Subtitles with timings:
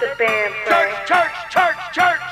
[0.00, 0.54] the band.
[0.66, 2.23] Church, church, church, church.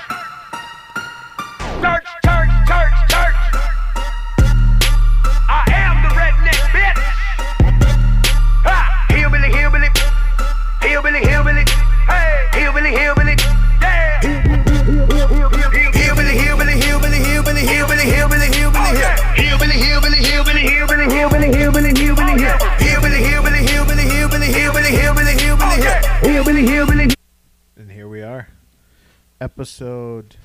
[29.55, 30.37] Episode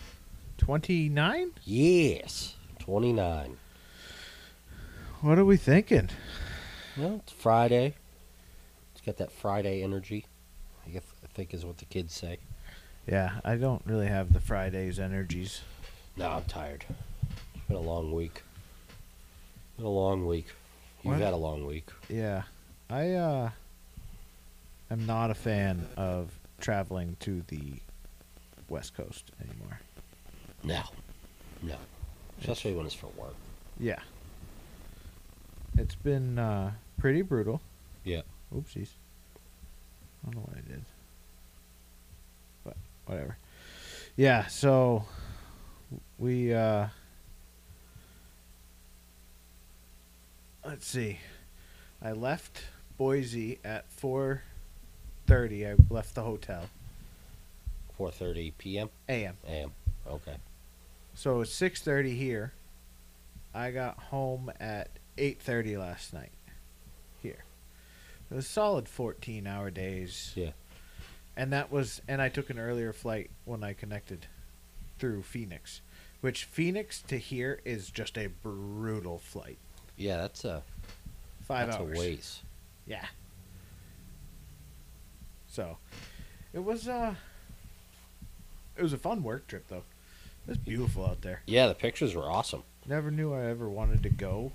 [0.57, 1.51] 29?
[1.63, 3.55] Yes, 29.
[5.21, 6.09] What are we thinking?
[6.97, 7.95] Well, it's Friday.
[8.91, 10.25] It's got that Friday energy.
[10.85, 12.39] I guess I think is what the kids say.
[13.07, 15.61] Yeah, I don't really have the Fridays energies.
[16.17, 16.83] No, I'm tired.
[17.55, 18.41] It's been a long week.
[19.77, 20.47] Been a long week.
[21.03, 21.21] You've What?
[21.23, 21.87] had a long week.
[22.09, 22.43] Yeah.
[22.89, 23.51] I uh
[24.91, 27.75] am not a fan of traveling to the
[28.69, 29.79] West Coast anymore.
[30.63, 30.83] No,
[31.63, 31.75] no.
[32.39, 33.35] Especially when it's for work.
[33.79, 33.99] Yeah.
[35.77, 37.61] It's been uh pretty brutal.
[38.03, 38.21] Yeah.
[38.53, 38.89] Oopsies.
[40.23, 40.83] I don't know what I did.
[42.63, 43.37] But whatever.
[44.15, 45.05] Yeah, so
[46.17, 46.87] we uh
[50.65, 51.19] let's see.
[52.01, 52.63] I left
[52.97, 54.41] Boise at 4:30.
[55.71, 56.63] I left the hotel.
[57.99, 58.89] 4:30 p.m.
[59.09, 59.37] AM.
[59.47, 59.71] a.m.
[60.07, 60.37] Okay.
[61.13, 62.53] So it's 6:30 here.
[63.53, 66.31] I got home at 8:30 last night.
[67.21, 67.43] Here.
[68.29, 70.33] It was solid 14-hour days.
[70.35, 70.51] Yeah.
[71.35, 74.27] And that was and I took an earlier flight when I connected
[74.99, 75.81] through Phoenix,
[76.21, 79.57] which Phoenix to here is just a brutal flight.
[79.95, 80.63] Yeah, that's a
[81.47, 81.97] 5 that's hours.
[81.97, 82.41] a waste.
[82.85, 83.05] Yeah.
[85.47, 85.77] So,
[86.53, 87.15] it was uh
[88.77, 89.83] it was a fun work trip though.
[90.47, 91.41] It was beautiful out there.
[91.45, 92.63] Yeah, the pictures were awesome.
[92.87, 94.51] Never knew I ever wanted to go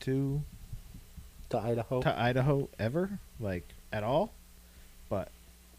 [0.00, 0.42] to
[1.50, 4.32] To Idaho, to Idaho ever, like at all.
[5.08, 5.28] but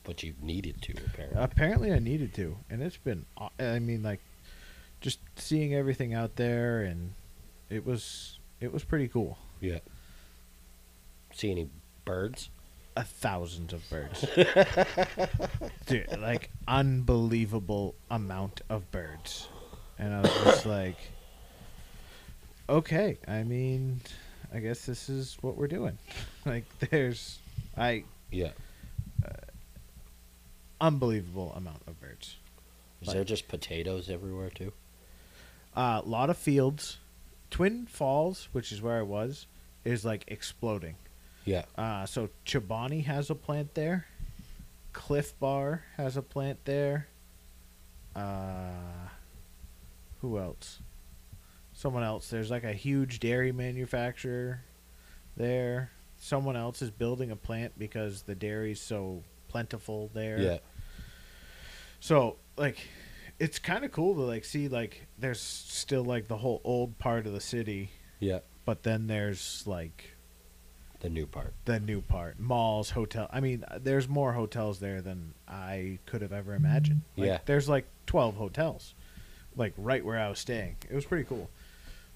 [0.03, 1.41] but you needed to apparently.
[1.41, 3.25] Apparently, I needed to, and it's been.
[3.57, 4.19] I mean, like,
[4.99, 7.13] just seeing everything out there, and
[7.69, 9.37] it was it was pretty cool.
[9.61, 9.79] yeah.
[11.33, 11.69] See any
[12.05, 12.49] birds?
[12.95, 14.23] A thousand of birds,
[15.87, 19.47] dude, like unbelievable amount of birds,
[19.97, 20.97] and I was just like,
[22.69, 23.99] okay, I mean,
[24.53, 25.97] I guess this is what we're doing.
[26.45, 27.39] like, there's,
[27.75, 28.51] I Yeah.
[29.25, 29.29] Uh,
[30.79, 32.35] unbelievable amount of birds.
[33.01, 34.71] Is Like- there just potatoes everywhere too?
[35.75, 36.97] A lot of fields.
[37.49, 39.47] Twin Falls, which is where I was,
[39.83, 40.95] is like exploding.
[41.45, 41.65] Yeah.
[41.77, 44.05] Uh, so Chobani has a plant there.
[44.93, 47.07] Clif Bar has a plant there.
[48.15, 48.69] Uh,
[50.21, 50.79] who else?
[51.73, 52.29] Someone else.
[52.29, 54.61] There's like a huge dairy manufacturer
[55.35, 55.89] there.
[56.17, 60.39] Someone else is building a plant because the dairy's so plentiful there.
[60.39, 60.57] Yeah.
[61.99, 62.77] So like,
[63.39, 67.25] it's kind of cool to like see like there's still like the whole old part
[67.25, 67.89] of the city,
[68.19, 68.39] Yeah.
[68.63, 70.12] but then there's like
[71.03, 71.53] The new part.
[71.65, 73.29] the new part, malls, hotel.
[73.31, 77.01] I mean, there's more hotels there than I could have ever imagined.
[77.17, 77.37] Like, Yeah.
[77.45, 78.93] there's like 12 hotels,
[79.57, 80.77] like right where I was staying.
[80.89, 81.49] It was pretty cool.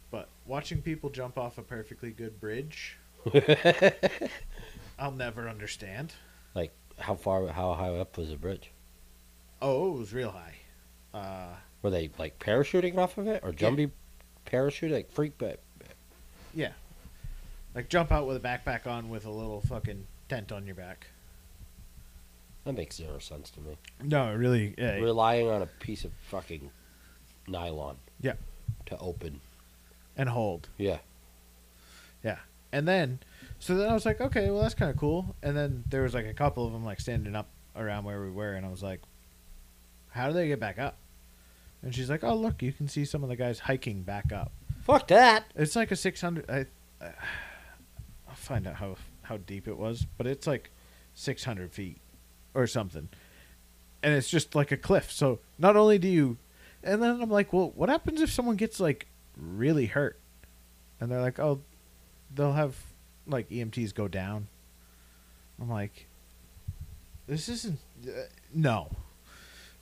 [0.09, 2.97] But watching people jump off a perfectly good bridge,
[4.99, 6.13] I'll never understand.
[6.55, 7.45] Like how far?
[7.47, 8.71] How high up was the bridge?
[9.61, 10.55] Oh, it was real high.
[11.13, 13.91] Uh, Were they like parachuting off of it or jumpy
[14.45, 14.91] parachute?
[14.91, 15.59] Like freak, but
[16.53, 16.71] yeah,
[17.77, 21.07] like jump out with a backpack on with a little fucking tent on your back.
[22.65, 23.77] that makes zero sense to me.
[24.03, 24.73] No, really.
[24.77, 26.71] Yeah, Relying on a piece of fucking
[27.47, 27.97] nylon.
[28.19, 28.33] Yeah.
[28.87, 29.41] To open.
[30.17, 30.69] and hold.
[30.77, 30.97] Yeah.
[32.23, 32.39] Yeah.
[32.71, 33.19] And then,
[33.59, 35.35] so then I was like, okay, well that's kind of cool.
[35.43, 38.31] And then there was like a couple of them like standing up around where we
[38.31, 39.01] were, and I was like,
[40.09, 40.97] how do they get back up?
[41.83, 44.51] And she's like, oh look, you can see some of the guys hiking back up.
[44.83, 45.45] Fuck that.
[45.55, 46.49] It's like a six hundred.
[46.49, 46.65] I,
[47.05, 47.11] uh,
[48.47, 50.71] find out how how deep it was, but it's like
[51.13, 51.99] six hundred feet
[52.53, 53.09] or something,
[54.01, 55.11] and it's just like a cliff.
[55.11, 56.37] So not only do you,
[56.83, 60.19] and then I'm like, well, what happens if someone gets like really hurt?
[60.99, 61.61] And they're like, oh,
[62.33, 62.75] they'll have
[63.27, 64.47] like EMTs go down.
[65.61, 66.07] I'm like,
[67.27, 68.11] this isn't uh,
[68.53, 68.89] no,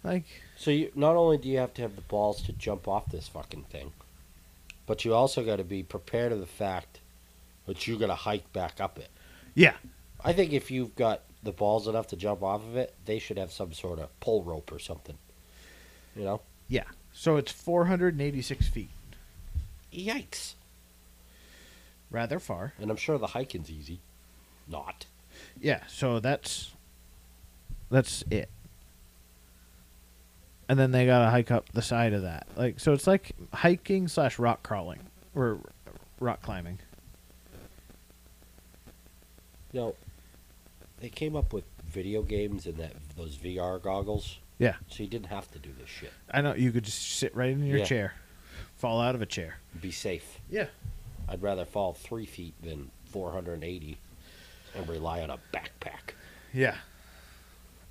[0.04, 0.26] like
[0.58, 3.28] So you not only do you have to have the balls to jump off this
[3.28, 3.92] fucking thing,
[4.86, 7.00] but you also got to be prepared of the fact
[7.66, 9.10] that you're gonna hike back up it.
[9.54, 9.74] yeah,
[10.24, 13.38] I think if you've got the balls enough to jump off of it, they should
[13.38, 15.18] have some sort of pull rope or something.
[16.16, 16.42] You know?
[16.68, 16.86] Yeah.
[17.14, 18.90] So it's 486 feet.
[19.94, 20.56] Yikes!
[22.12, 22.74] Rather far.
[22.80, 24.00] And I'm sure the hiking's easy.
[24.68, 25.06] Not.
[25.60, 26.72] Yeah, so that's
[27.92, 28.50] that's it.
[30.68, 32.48] And then they gotta hike up the side of that.
[32.56, 35.00] Like so it's like hiking slash rock crawling.
[35.36, 35.60] Or
[36.20, 36.80] rock climbing.
[39.76, 39.96] You know,
[41.02, 44.76] they came up with video games and that those VR goggles, Yeah.
[44.88, 46.14] so you didn't have to do this shit.
[46.32, 47.84] I know you could just sit right in your Yeah.
[47.86, 48.14] chair.
[48.78, 49.58] Fall out of a chair.
[49.82, 50.40] Be safe.
[50.50, 50.68] Yeah.
[51.28, 53.98] I'd rather fall three feet than 480
[54.74, 56.14] and rely on a backpack.
[56.54, 56.78] Yeah.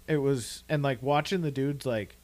[0.08, 2.16] It was and like watching the dudes like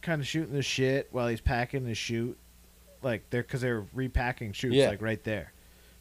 [0.00, 2.38] kind of shooting the shit while he's packing his chute
[3.02, 4.90] like they're because they're repacking chutes Yeah.
[4.90, 5.52] like right there,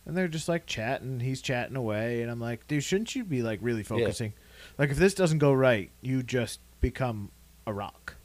[0.06, 1.20] and they're just like chatting.
[1.20, 4.34] He's chatting away, and I'm like, dude, shouldn't you be like really focusing?
[4.78, 7.32] Like if this doesn't go right, you just become
[7.68, 8.16] a rock.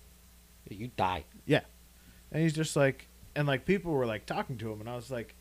[0.69, 1.25] You die.
[1.47, 1.63] Yeah,
[2.33, 5.11] and he's just like, and like people were like talking to him, and I was
[5.11, 5.35] like,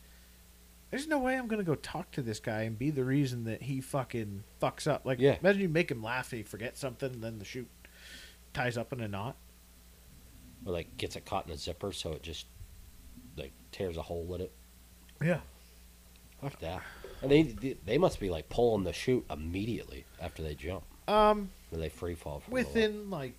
[0.89, 3.61] there's no way I'm gonna go talk to this guy and be the reason that
[3.63, 5.05] he fucking fucks up.
[5.05, 5.35] Like, Yeah.
[5.41, 7.69] imagine you make him laugh, and he forgets something, and then the chute
[8.53, 9.35] ties up in a knot.
[10.65, 12.47] Or like gets it caught in a zipper so it just
[13.37, 14.51] like tears a hole in it.
[15.21, 15.39] Yeah.
[16.41, 16.81] Fuck that.
[17.21, 17.43] And they
[17.85, 20.83] they must be like pulling the chute immediately after they jump.
[21.07, 23.37] Um, Or they free fall within like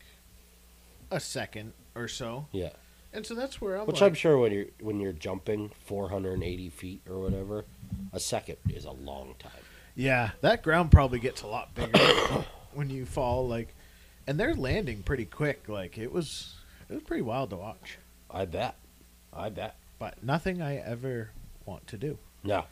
[1.10, 2.46] a second or so.
[2.52, 2.70] Yeah.
[3.12, 3.86] and so that's where I'm.
[3.86, 7.64] Which like, I'm sure when you're when you're jumping 480 feet or whatever,
[8.12, 9.52] a second is a long time.
[9.94, 11.98] Yeah, that ground probably gets a lot bigger
[12.72, 13.46] when you fall.
[13.48, 13.74] Like,
[14.26, 15.68] and they're landing pretty quick.
[15.68, 16.54] Like it was,
[16.88, 17.98] it was pretty wild to watch.
[18.30, 18.74] I bet.
[19.32, 19.76] I bet.
[19.98, 21.30] But nothing I ever
[21.64, 22.18] want to do.
[22.44, 22.64] No.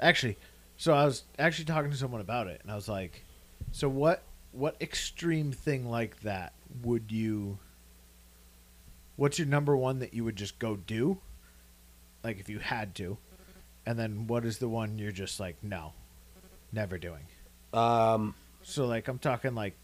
[0.00, 0.36] Actually,
[0.76, 3.24] so I was actually talking to someone about it, and I was like,
[3.72, 4.22] "So what?
[4.52, 6.52] What extreme thing like that
[6.82, 7.58] would you?
[9.16, 11.18] What's your number one that you would just go do?
[12.22, 13.16] Like if you had to,
[13.86, 15.92] and then what is the one you're just like, no,
[16.72, 17.26] never doing?
[17.72, 18.34] Um.
[18.62, 19.74] So like I'm talking like,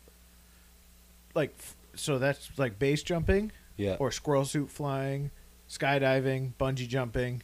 [1.34, 1.54] like
[1.94, 3.96] so that's like base jumping Yeah.
[4.00, 5.30] or squirrel suit flying,
[5.68, 7.42] skydiving, bungee jumping.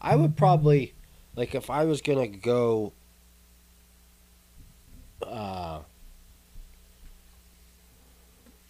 [0.00, 0.94] I would probably
[1.36, 2.92] like if I was gonna go.
[5.22, 5.80] Uh,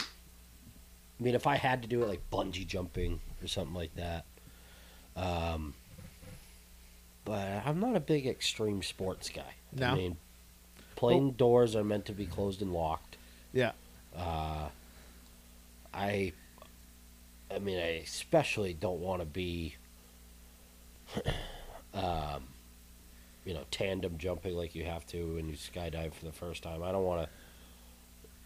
[0.01, 4.25] I mean, if I had to do it like bungee jumping or something like that.
[5.17, 5.75] Um,
[7.25, 9.55] but I'm not a big extreme sports guy.
[9.73, 9.89] No?
[9.89, 10.17] I mean,
[10.97, 13.19] plane doors are meant to be closed and locked.
[13.53, 13.73] Yeah.
[14.17, 14.69] Uh,
[15.93, 16.33] I,
[17.55, 19.77] I mean, I especially don't want to be,
[21.95, 22.45] um,
[23.45, 26.83] you know, tandem jumping like you have to when you skydive for the first time.
[26.83, 27.29] I don't want to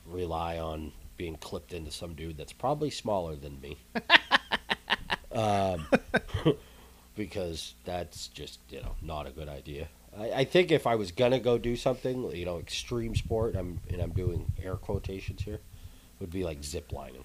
[0.06, 3.78] rely on being clipped into some dude that's probably smaller than me.
[5.32, 5.86] um,
[7.16, 9.88] because that's just you know not a good idea.
[10.18, 13.80] I, I think if I was gonna go do something, you know, extreme sport, I'm
[13.90, 15.60] and I'm doing air quotations here,
[16.20, 17.24] would be like zip lining.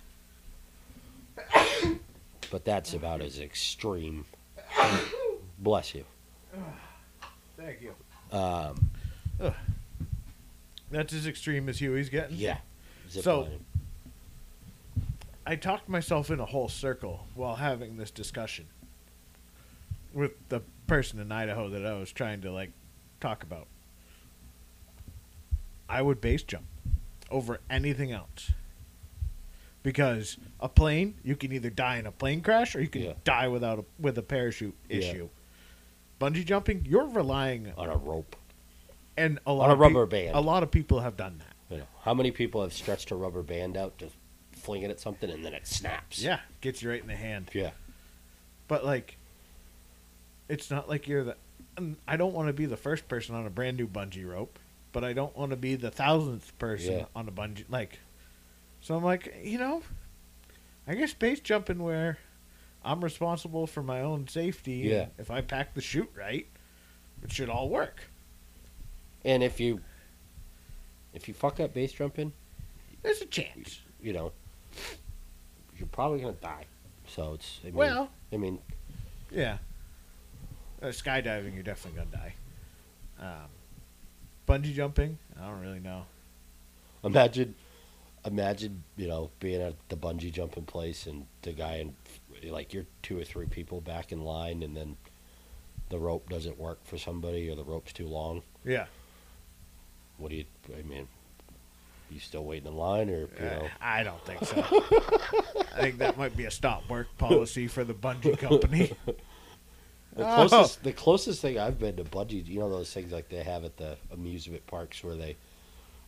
[2.52, 4.26] but that's about as extreme.
[5.60, 6.06] Bless you.
[7.58, 7.94] Thank you.
[8.38, 8.90] Um,
[10.92, 12.38] That's as extreme as Huey's getting.
[12.38, 12.58] yeah,
[13.10, 13.66] zip So- lining.
[15.46, 18.68] I talked myself in a whole circle while having this discussion
[20.14, 22.72] with the person in Idaho that I was trying to like
[23.20, 23.66] talk about.
[25.88, 26.66] I would base jump
[27.32, 28.52] over anything else.
[29.82, 33.14] Because a plane, you can either die in a plane crash or you can Yeah.
[33.24, 34.98] die without a with a parachute Yeah.
[34.98, 35.30] issue.
[36.20, 38.36] Bungee jumping, you're relying on a rope.
[39.18, 40.36] and a lot On a of peop- rubber band.
[40.36, 41.56] A lot of people have done that.
[41.74, 44.10] You know, how many people have stretched a rubber band out to
[44.54, 46.22] fling it at something and then it snaps?
[46.22, 47.50] Yeah, gets you right in the hand.
[47.54, 47.72] Yeah.
[48.68, 49.18] But like,
[50.48, 51.36] it's not like you're the.
[52.08, 54.60] I don't want to be the first person on a brand new bungee rope,
[54.92, 57.06] but I don't want to be the thousandth person Yeah.
[57.16, 57.64] on a bungee.
[57.70, 58.00] Like,
[58.82, 59.82] so I'm like, you know,
[60.88, 62.18] I guess base jumping where
[62.84, 64.76] I'm responsible for my own safety.
[64.86, 65.08] Yeah.
[65.18, 66.48] If I pack the chute right,
[67.24, 68.02] it should all work.
[69.26, 69.82] And if you
[71.14, 72.32] if you fuck up base jumping,
[73.02, 73.82] There's a chance.
[74.02, 74.32] you know,
[75.78, 76.66] you're probably gonna die.
[77.08, 78.60] So it's I mean, Well, I mean,
[79.32, 79.58] yeah.
[80.82, 82.34] Uh, skydiving, you're definitely gonna die.
[83.20, 83.50] Um,
[84.48, 86.06] bungee jumping, I don't really know.
[87.04, 87.56] imagine,
[88.26, 91.94] imagine you know being at the bungee jumping place and the guy and
[92.44, 94.96] like you're two or three people back in line and then
[95.90, 98.44] the rope doesn't work for somebody or the rope's too long.
[98.66, 98.86] Yeah.
[100.18, 100.46] What do you?
[100.78, 101.08] I mean,
[102.12, 103.62] you still waiting in line, or you know?
[103.66, 104.64] Uh, I don't think so.
[105.76, 108.92] I think that might be a stop work policy for the bungee company.
[110.16, 110.48] The Oh.
[110.48, 113.64] closest, the closest thing I've been to bungee, you know, those things like they have
[113.64, 115.38] at the amusement parks where they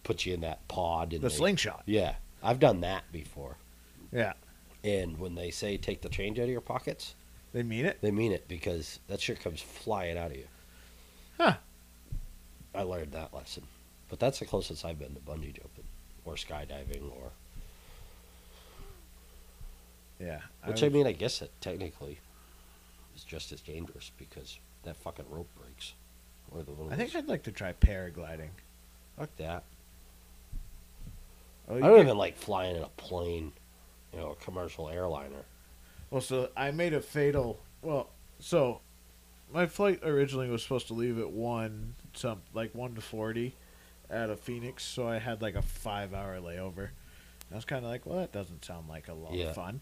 [0.03, 1.83] put you in that pod and The they- slingshot.
[1.85, 3.57] Yeah, I've done that before.
[4.11, 4.33] Yeah.
[4.83, 7.13] And when they say take the change out of your pockets,
[7.53, 7.99] They mean it?
[8.01, 10.47] they mean it because that shit comes flying out of you.
[11.39, 11.55] Huh.
[12.73, 13.63] I learned that lesson,
[14.09, 15.83] but that's the closest I've been to bungee jumping
[16.25, 17.31] or skydiving, or
[20.19, 20.41] Yeah.
[20.65, 22.19] which I, mean, I guess it technically
[23.15, 25.93] is just as dangerous because that fucking rope breaks.
[26.51, 28.49] Or the little I think I'd like to try paragliding.
[29.17, 29.63] fuck that.
[31.67, 33.53] Oh, I don't get- even like flying in a plane,
[34.13, 35.43] you know, a commercial airliner.
[36.09, 37.59] Well, so I made a fatal.
[37.81, 38.81] Well, so
[39.53, 43.55] my flight originally was supposed to leave at one some like one to forty
[44.11, 46.89] out of Phoenix, so I had like a five hour layover.
[47.51, 49.45] I was kind of like, well, that doesn't sound like a lot Yeah.
[49.47, 49.81] of fun.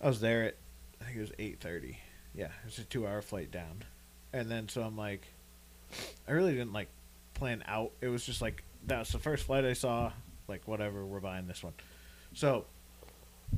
[0.00, 0.56] I was there at
[1.00, 1.98] I think it was eight thirty.
[2.34, 3.84] Yeah, it was a two hour flight down,
[4.32, 5.26] and then so I'm like,
[6.28, 6.88] I really didn't like
[7.34, 7.92] plan out.
[8.00, 10.12] It was just like that was the first flight I saw.
[10.48, 11.74] Like whatever, we're buying this one.
[12.34, 12.64] So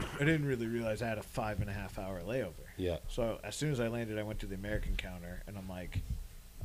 [0.01, 2.53] I didn't really realize I had a five and a half hour layover.
[2.77, 2.99] Yeah.
[3.09, 6.01] So as soon as I landed, I went to the American counter and I'm like,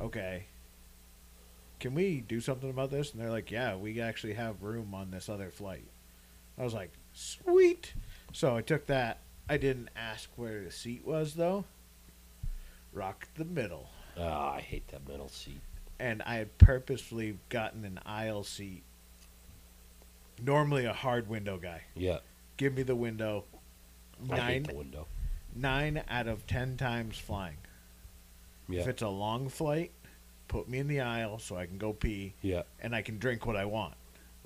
[0.00, 0.44] okay,
[1.80, 3.12] can we do something about this?
[3.12, 5.86] And they're like, yeah, we actually have room on this other flight.
[6.58, 7.92] I was like, sweet.
[8.32, 9.18] So I took that.
[9.48, 11.64] I didn't ask where the seat was though.
[12.92, 13.90] Rocked the middle.
[14.18, 15.60] Ah, I hate that middle seat.
[16.00, 18.82] And I had purposefully gotten an aisle seat.
[20.42, 21.82] Normally a hard window guy.
[21.94, 22.18] Yeah.
[22.58, 23.44] Give me the window.
[24.20, 25.06] Nine the window.
[25.54, 27.56] nine out of ten times flying.
[28.68, 28.80] Yeah.
[28.80, 29.92] If it's a long flight,
[30.48, 32.62] put me in the aisle so I can go pee yeah.
[32.80, 33.94] and I can drink what I want.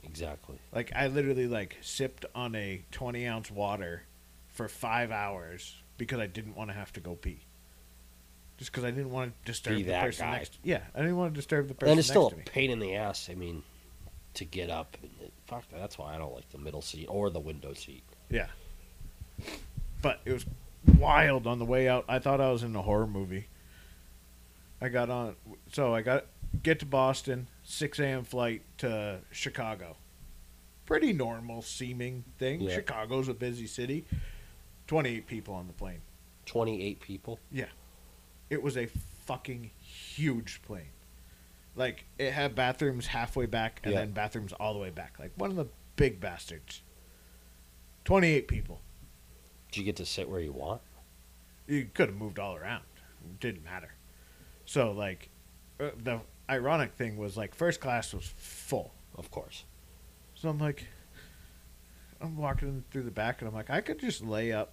[0.05, 0.59] Exactly.
[0.73, 4.03] Like I literally like sipped on a twenty ounce water
[4.49, 7.41] for five hours because I didn't want to have to go pee.
[8.59, 10.33] Just because I didn't want to disturb Be the person guy.
[10.37, 10.59] next.
[10.63, 11.93] Yeah, I didn't want to disturb the person next.
[11.93, 12.43] And it's still a to me.
[12.45, 13.29] pain in the ass.
[13.31, 13.63] I mean,
[14.35, 14.97] to get up.
[15.03, 18.03] And it, fuck, that's why I don't like the middle seat or the window seat.
[18.31, 18.47] Yeah.
[20.01, 20.47] But it was
[20.99, 22.05] wild on the way out.
[22.09, 23.49] I thought I was in a horror movie.
[24.81, 25.37] I got on,
[25.73, 26.27] so I got
[26.63, 28.25] get to Boston, six a.m.
[28.25, 29.97] flight to Chicago.
[30.87, 32.63] Pretty normal seeming thing.
[32.63, 32.75] Yeah.
[32.75, 34.05] Chicago's a busy city.
[34.89, 36.01] Twenty-eight people on the plane.
[36.47, 37.39] 28 people.
[37.51, 37.67] Yeah.
[38.51, 38.87] It was a
[39.27, 40.91] fucking huge plane.
[41.75, 44.01] Like it had bathrooms halfway back and Yeah.
[44.01, 45.19] then bathrooms all the way back.
[45.19, 46.83] Like one of the big bastards.
[48.05, 48.81] Twenty-eight people.
[49.71, 50.83] Did you get to sit where you want?
[51.69, 52.83] you could have moved all around.
[53.25, 53.95] It didn't matter.
[54.67, 55.31] So like,
[55.81, 58.93] uh, the ironic thing was like first class was full.
[59.17, 59.65] Of course.
[60.35, 60.87] So I'm like,
[62.21, 64.73] I'm walking through the back and I'm like, I could just lay up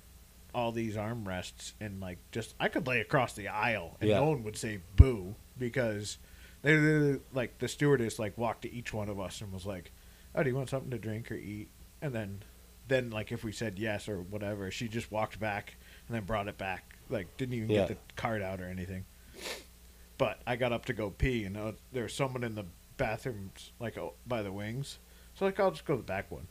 [0.54, 4.20] all these armrests and like just I could lay across the aisle and Yeah.
[4.20, 6.18] no one would say boo because
[6.62, 9.92] they like the stewardess like walked to each one of us and was like,
[10.36, 11.70] "Oh, do you want something to drink or eat?"
[12.02, 12.44] And then
[12.88, 16.48] then like if we said yes or whatever, she just walked back and then brought
[16.48, 16.96] it back.
[17.10, 17.80] Like didn't even Yeah.
[17.82, 19.06] get the card out or anything.
[20.18, 22.66] But I got up to go pee and uh, there was someone in the
[22.98, 25.00] bathrooms like oh, by the wings.
[25.36, 26.48] So like I'll just go to the back one.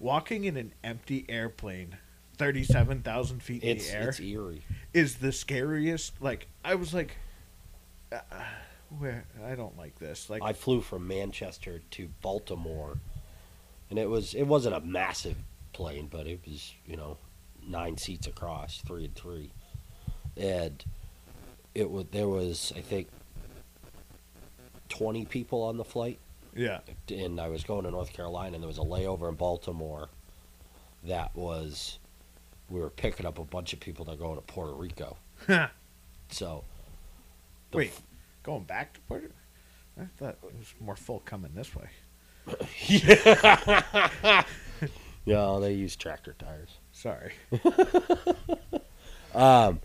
[0.00, 1.96] Walking in an empty airplane,
[2.36, 4.64] thirty-seven thousand feet in It's the air, it's eerie.
[4.92, 6.20] is the scariest.
[6.20, 7.16] Like I was like,
[8.10, 8.16] uh,
[8.98, 10.30] where I don't like this.
[10.30, 12.98] Like I flew from Manchester to Baltimore,
[13.90, 15.36] and it was it wasn't a massive
[15.72, 17.16] plane, but it was you know
[17.66, 19.50] nine seats across, three and three,
[20.36, 20.84] and
[21.74, 23.08] it was there was I think
[24.88, 26.18] twenty people on the flight,
[26.54, 30.08] yeah, and I was going to North Carolina, and there was a layover in Baltimore.
[31.04, 31.98] That was
[32.70, 35.16] we were picking up a bunch of people that are going to Puerto Rico,
[36.30, 36.64] so.
[37.72, 37.92] Wait,
[38.44, 39.28] going back to Puerto.
[40.00, 41.88] I thought it was more full coming this way.
[45.26, 46.68] Yeah, they use tractor tires.
[46.92, 47.32] Sorry.
[49.34, 49.80] Um,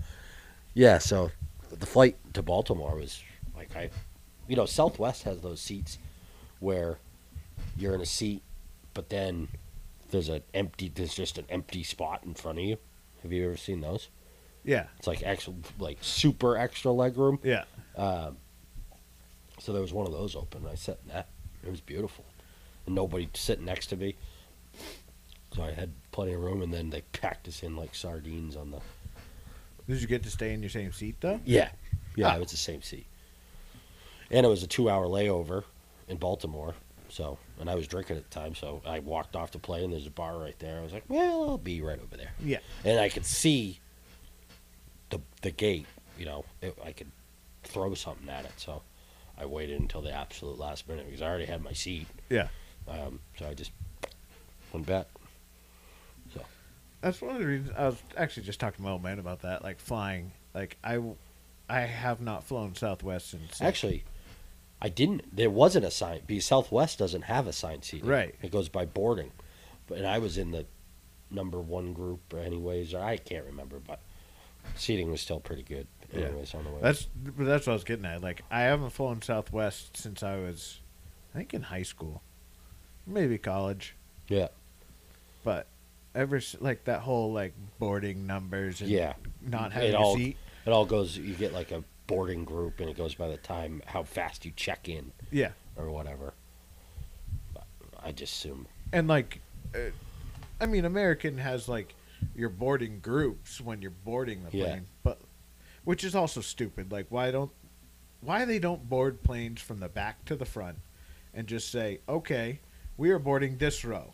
[0.75, 1.31] yeah, so
[1.71, 3.23] the flight to Baltimore was
[3.57, 3.89] like I,
[4.47, 5.97] you know, Southwest has those seats
[6.59, 6.99] where
[7.75, 8.43] you're in a seat,
[8.93, 9.47] but then
[10.11, 12.77] there's an empty, there's just an empty spot in front of you.
[13.23, 14.09] Have you ever seen those?
[14.63, 17.39] Yeah, It's like extra, like super extra leg room.
[17.43, 17.63] yeah.
[17.97, 18.37] Um,
[19.59, 20.65] so there was one of those open.
[20.69, 21.27] I sat in that.
[21.63, 22.25] It was beautiful,
[22.85, 24.15] and nobody sitting next to me.
[25.55, 28.71] So I had plenty of room, and then they packed us in like sardines on
[28.71, 28.79] the.
[29.87, 31.39] Did you get to stay in your same seat though?
[31.45, 31.69] Yeah,
[32.15, 32.35] yeah, Ah.
[32.35, 33.05] it was the same seat,
[34.31, 35.63] and it was a two-hour layover
[36.07, 36.75] in Baltimore,
[37.09, 39.91] So, and I was drinking at the time, so I walked off to play, and
[39.91, 40.79] there's a bar right there.
[40.79, 42.31] I was like, well, I'll be right over there.
[42.39, 42.59] Yeah.
[42.85, 43.79] And I could see
[45.09, 45.87] the the gate.
[46.19, 47.11] You know, it, I could
[47.63, 48.51] throw something at it.
[48.57, 48.81] So,
[49.39, 52.07] I waited until the absolute last minute because I already had my seat.
[52.29, 52.49] Yeah.
[52.87, 53.71] Um, so I just
[54.73, 55.07] went back.
[56.33, 56.41] So
[57.01, 59.41] That's one of the reasons I was actually just talking to my old man about
[59.43, 60.31] that, like flying.
[60.53, 60.99] Like I,
[61.69, 64.03] I have not flown Southwest since Actually,
[64.81, 65.35] I didn't.
[65.35, 68.09] There wasn't a sign because Southwest doesn't have a sign seating.
[68.09, 68.35] Right.
[68.41, 69.31] It goes by boarding,
[69.87, 70.65] but and I was in the
[71.31, 72.93] number one group, anyways.
[72.93, 74.01] Or I can't remember, but
[74.75, 75.87] seating was still pretty good.
[76.13, 76.25] Yeah.
[76.25, 76.79] Anyways, on the way.
[76.81, 78.21] That's but that's what I was getting at.
[78.21, 80.79] Like I haven't flown Southwest since I was,
[81.33, 82.21] I think in high school,
[83.05, 83.95] maybe college.
[84.27, 84.47] Yeah.
[85.43, 85.67] But
[86.15, 89.13] ever like that whole like boarding numbers and Yeah.
[89.41, 90.37] not having It a all- seat.
[90.65, 91.17] It all goes.
[91.17, 94.51] You get like a boarding group, and it goes by the time how fast you
[94.55, 96.33] check in Yeah, or whatever.
[97.53, 97.65] But
[98.01, 98.67] I just assume.
[98.91, 99.41] and like,
[99.75, 99.91] uh,
[100.59, 101.93] I mean, American has like
[102.35, 104.65] your boarding groups when you're boarding the Yeah.
[104.65, 105.19] plane, but
[105.89, 106.91] which is also stupid.
[106.91, 107.49] Like, why don't
[108.21, 110.77] why they don't board planes from the back to the front
[111.33, 112.59] and just say, okay,
[112.95, 114.13] we are boarding this row,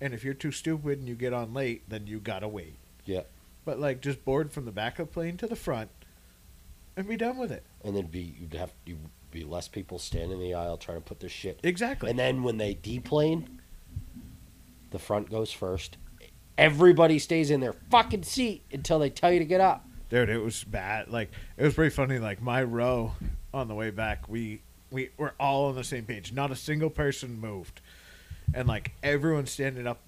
[0.00, 2.76] and if you're too stupid and you get on late, then you gotta wait.
[3.04, 3.22] Yeah.
[3.64, 5.90] But like, just board from the back of the plane to the front,
[6.96, 7.64] and be done with it.
[7.82, 8.98] And then be you'd have you
[9.32, 12.10] be less people standing in the aisle trying to put their shit Exactly.
[12.10, 13.58] And then when they deplane,
[14.92, 15.96] the front goes first.
[16.56, 19.84] Everybody stays in their fucking seat until they tell you to get up.
[20.08, 23.12] Dude it was bad like it was pretty funny like my row
[23.52, 24.60] on the way back we
[24.90, 27.80] we were all on the same page not a single person moved
[28.54, 30.00] and like everyone standing up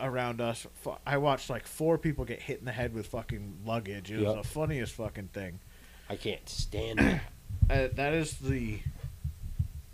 [0.00, 0.66] around us
[1.06, 4.34] i watched like four people get hit in the head with fucking luggage it was
[4.34, 4.42] Yep.
[4.42, 5.60] the funniest fucking thing
[6.08, 7.20] I can't stand it.
[7.70, 8.80] uh, that is the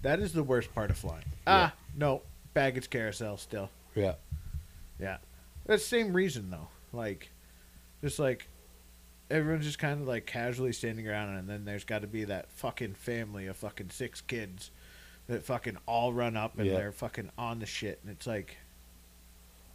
[0.02, 1.70] that is the worst part of flying Yeah.
[1.70, 2.22] ah no
[2.54, 4.14] baggage carousel still Yeah.
[4.98, 5.18] yeah.
[5.66, 6.68] That's the same reason though.
[6.92, 7.30] Like
[8.00, 8.48] just like
[9.30, 12.50] everyone's just kind of like casually standing around and then there's got to be that
[12.52, 14.71] fucking family of fucking six kids
[15.26, 16.75] that fucking all run up and Yeah.
[16.75, 18.58] they're fucking on the shit and it's like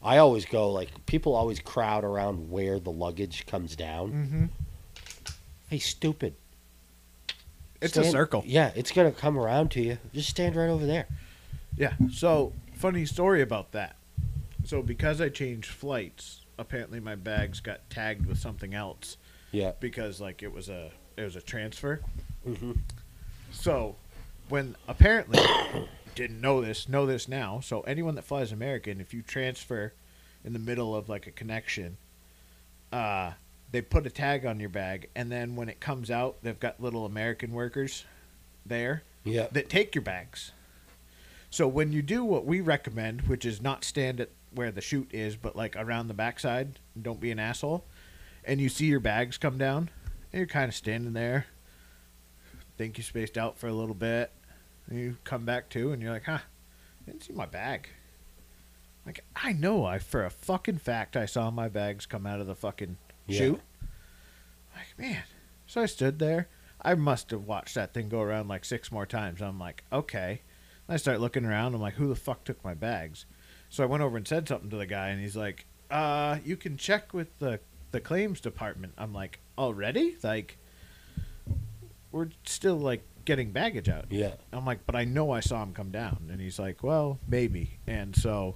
[0.03, 4.11] I always go like people always crowd around where the luggage comes down.
[4.11, 4.45] mm-hmm.
[5.69, 6.33] Hey, stupid!
[7.79, 8.43] it's a circle.
[8.45, 9.97] Yeah, it's gonna come around to you.
[10.13, 11.07] Just stand right over there.
[11.77, 11.93] Yeah.
[12.11, 13.95] So, funny story about that.
[14.65, 19.17] So, because I changed flights, apparently my bags got tagged with something else
[19.51, 19.73] Yeah.
[19.79, 22.01] because like it was a it was a transfer.
[22.47, 22.71] Mm-hmm.
[23.51, 23.95] So,
[24.49, 25.39] when apparently
[26.15, 27.59] didn't know this, know this now.
[27.59, 29.93] So anyone that flies American, if you transfer
[30.43, 31.97] in the middle of like a connection,
[32.91, 33.31] uh,
[33.71, 36.81] they put a tag on your bag, and then when it comes out, they've got
[36.81, 38.05] little American workers
[38.65, 39.47] there Yeah.
[39.51, 40.51] that take your bags.
[41.49, 45.09] So when you do what we recommend, which is not stand at where the chute
[45.13, 47.85] is, but like around the backside, and don't be an asshole,
[48.45, 49.89] and you see your bags come down,
[50.31, 51.45] and you're kind of standing there,
[52.77, 54.31] think you spaced out for a little bit,
[54.87, 57.89] and you come back to, and you're like, huh, I didn't see my bag.
[59.05, 62.45] Like I know I for a fucking fact I saw my bags come out of
[62.47, 63.37] the fucking Yeah.
[63.37, 63.61] chute.
[64.75, 65.23] Like man,
[65.65, 66.47] so I stood there.
[66.81, 69.41] I must have watched that thing go around like six more times.
[69.41, 70.41] I'm like, okay.
[70.87, 71.73] And I start looking around.
[71.75, 73.25] I'm like, who the fuck took my bags?
[73.69, 76.55] So I went over and said something to the guy, and he's like, uh, you
[76.57, 77.59] can check with the
[77.91, 78.93] the claims department.
[78.97, 80.17] I'm like, already?
[80.23, 80.57] Like,
[82.11, 84.05] we're still like getting baggage out.
[84.09, 84.33] Yeah.
[84.51, 86.29] I'm like, but I know I saw him come down.
[86.31, 87.79] And he's like, well, maybe.
[87.87, 88.55] And so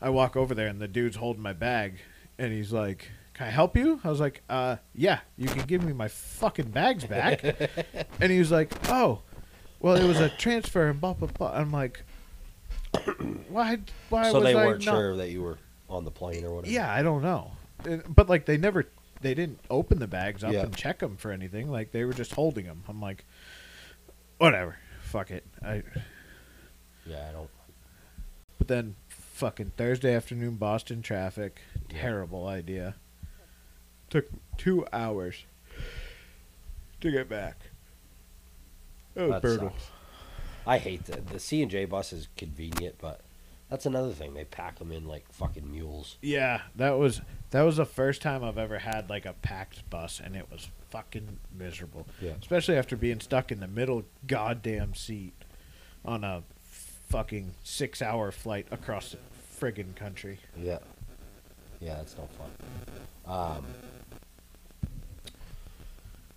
[0.00, 1.98] I walk over there, and the dude's holding my bag,
[2.38, 4.00] and he's like, can I help you?
[4.02, 7.44] I was like, uh, yeah, you can give me my fucking bags back.
[8.20, 9.20] and he was like, oh,
[9.80, 11.52] well, it was a transfer and blah, blah, blah.
[11.52, 12.02] I'm like,
[13.50, 14.92] why, why so was they I weren't not?
[14.92, 16.72] sure that you were on the plane or whatever.
[16.72, 17.52] Yeah, I don't know.
[18.08, 18.86] But like they never
[19.20, 20.62] they didn't open the bags up Yeah.
[20.62, 21.70] and check them for anything.
[21.70, 22.82] Like they were just holding them.
[22.88, 23.24] I'm like
[24.38, 24.76] whatever.
[25.02, 25.44] Fuck it.
[25.64, 25.82] I
[27.06, 27.50] Yeah, I don't.
[28.58, 31.60] but then fucking Thursday afternoon Boston traffic.
[31.88, 32.96] Terrible idea.
[34.10, 34.26] Took
[34.58, 35.44] 2 hours
[37.00, 37.56] to get back.
[39.14, 39.70] Was That brutal.
[39.70, 39.90] sucks.
[40.66, 43.20] I hate the the C and J bus is convenient, but
[43.68, 44.34] that's another thing.
[44.34, 46.18] They pack them in like fucking mules.
[46.22, 50.20] Yeah, that was that was the first time I've ever had like a packed bus,
[50.22, 52.06] and it was fucking miserable.
[52.20, 52.32] Yeah.
[52.40, 55.34] Especially after being stuck in the middle goddamn seat
[56.04, 56.42] on a
[57.08, 59.18] fucking six-hour flight across the
[59.58, 60.38] friggin' country.
[60.56, 60.78] Yeah.
[61.80, 62.50] Yeah, that's no fun.
[63.26, 63.66] Um,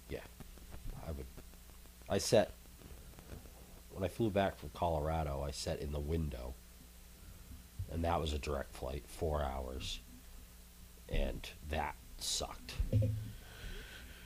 [0.09, 0.19] yeah,
[1.07, 1.25] I would.
[2.09, 2.53] I set
[3.91, 6.53] when I flew back from Colorado, I sat in the window,
[7.91, 9.99] and that was a direct flight, four hours,
[11.07, 12.73] and that sucked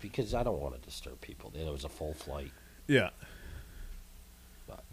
[0.01, 1.51] because I don't want to disturb people.
[1.55, 2.51] It was a full flight.
[2.87, 3.09] Yeah.
[4.67, 4.83] But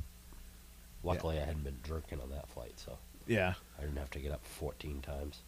[1.03, 3.55] luckily, I hadn't been drinking on that flight, so Yeah.
[3.79, 5.41] I didn't have to get up 14 times.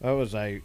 [0.00, 0.60] That was I.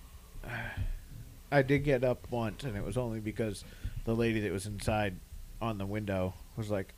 [1.52, 3.64] I did get up once, and it was only because
[4.06, 5.16] the lady that was inside
[5.62, 6.94] on the window was like,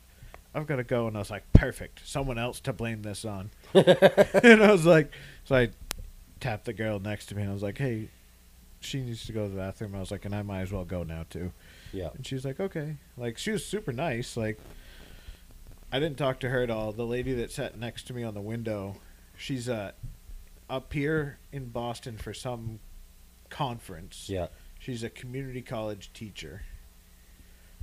[0.54, 3.50] "I've got to go," and I was like, "Perfect, someone else to blame this on."
[3.74, 5.12] and I was like,
[5.44, 5.70] so I
[6.40, 8.08] tapped the girl next to me, and I was like, "Hey,
[8.80, 10.84] she needs to go to the bathroom." I was like, "And I might as well
[10.84, 11.52] go now too."
[11.92, 12.10] Yeah.
[12.14, 14.36] And she was like, "Okay." Like she was super nice.
[14.36, 14.58] Like
[15.90, 16.92] I didn't talk to her at all.
[16.92, 18.96] The lady that sat next to me on the window,
[19.36, 19.92] she's uh
[20.68, 22.80] up here in Boston for some
[23.50, 24.28] conference.
[24.28, 24.46] Yeah.
[24.78, 26.62] She's a community college teacher.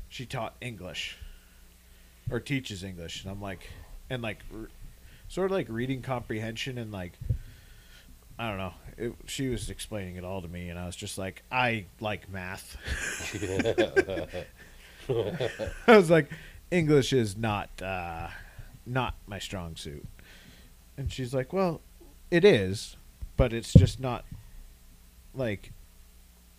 [0.10, 1.18] She taught English
[2.32, 3.68] or teaches English, and I'm like,
[4.10, 4.70] and like, r-
[5.28, 7.14] sort of like reading comprehension and like,
[8.38, 8.74] I don't know.
[8.98, 12.30] It, she was explaining it all to me, and I was just like, I like
[12.30, 12.78] math.
[15.88, 16.30] I was like,
[16.72, 18.28] English is not uh,
[18.86, 20.06] not my strong suit,
[20.98, 21.82] and she's like, well,
[22.30, 22.96] it is,
[23.38, 24.24] but it's just not
[25.34, 25.72] like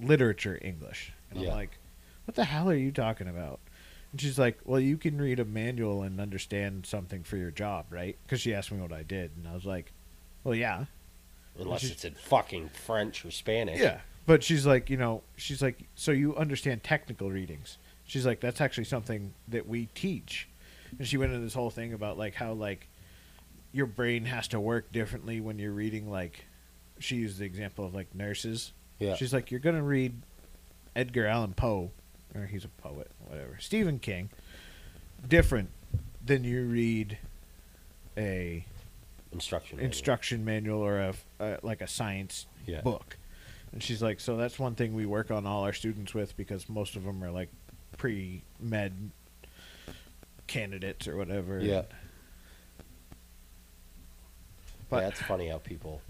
[0.00, 1.12] literature English.
[1.30, 1.50] And Yeah.
[1.50, 1.78] I'm like,
[2.24, 3.60] what the hell are you talking about?
[4.12, 7.86] And she's like, well, you can read a manual and understand something for your job,
[7.90, 8.16] right?
[8.24, 9.92] Because she asked me what I did, and I was like,
[10.42, 10.86] well, yeah.
[11.58, 13.80] Unless it's in fucking French or Spanish.
[13.80, 14.00] Yeah.
[14.26, 17.78] But she's like, you know, she's like, so you understand technical readings.
[18.04, 20.48] She's like, that's actually something that we teach.
[20.98, 22.88] And she went into this whole thing about like how like
[23.72, 26.44] your brain has to work differently when you're reading like
[26.98, 28.72] she used the example of like nurses.
[28.98, 29.14] Yeah.
[29.14, 30.20] She's like, you're gonna read
[30.94, 31.90] Edgar Allan Poe,
[32.34, 33.56] or he's a poet, whatever.
[33.60, 34.30] Stephen King,
[35.26, 35.70] different
[36.24, 37.18] than you read
[38.16, 38.64] a
[39.32, 39.76] Instruction.
[39.76, 39.86] manual.
[39.90, 42.80] instruction manual or a, a like a science Yeah.
[42.82, 43.16] book.
[43.72, 46.68] And she's like, so that's one thing we work on all our students with because
[46.68, 47.48] most of them are like
[47.96, 49.10] pre med
[50.48, 51.60] candidates or whatever.
[51.60, 51.82] Yeah.
[54.88, 56.02] But- yeah, it's funny how people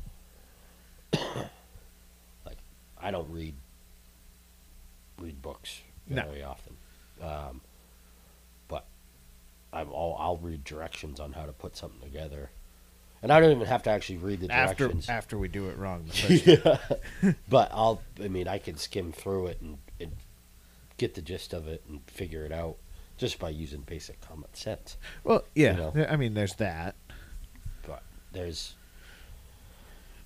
[1.13, 2.57] like
[3.01, 3.55] I don't read
[5.21, 5.83] read books
[6.17, 6.23] No.
[6.27, 6.77] very often,
[7.23, 7.61] um,
[8.69, 8.87] but
[9.73, 12.51] I'm all I'll read directions on how to put something together,
[13.23, 15.09] and I don't even have to actually read the After directions.
[15.09, 16.05] after we do it wrong.
[16.07, 16.13] the
[16.83, 17.37] first time.
[17.49, 20.13] but I'll I mean I can skim through it and, and
[20.97, 22.77] get the gist of it and figure it out
[23.17, 24.97] just by using basic common sense.
[25.25, 25.73] Well, yeah.
[25.73, 25.91] know.
[25.93, 26.95] there- I mean, there's that.
[27.87, 28.75] but there's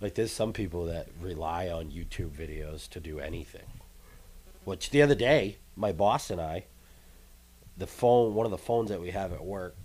[0.01, 3.67] like there's some people that rely on YouTube videos to do anything.
[4.65, 6.65] Which the other day, my boss and I,
[7.77, 9.77] the phone, one of the phones that we have at work,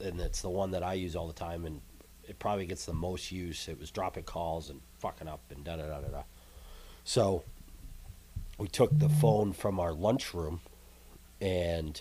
[0.00, 1.80] and it's the one that I use all the time, and
[2.24, 3.68] it probably gets the most use.
[3.68, 6.22] It was dropping calls and fucking up and da da da da da.
[7.04, 7.44] So
[8.58, 10.60] we took the phone from our lunchroom
[11.40, 12.00] and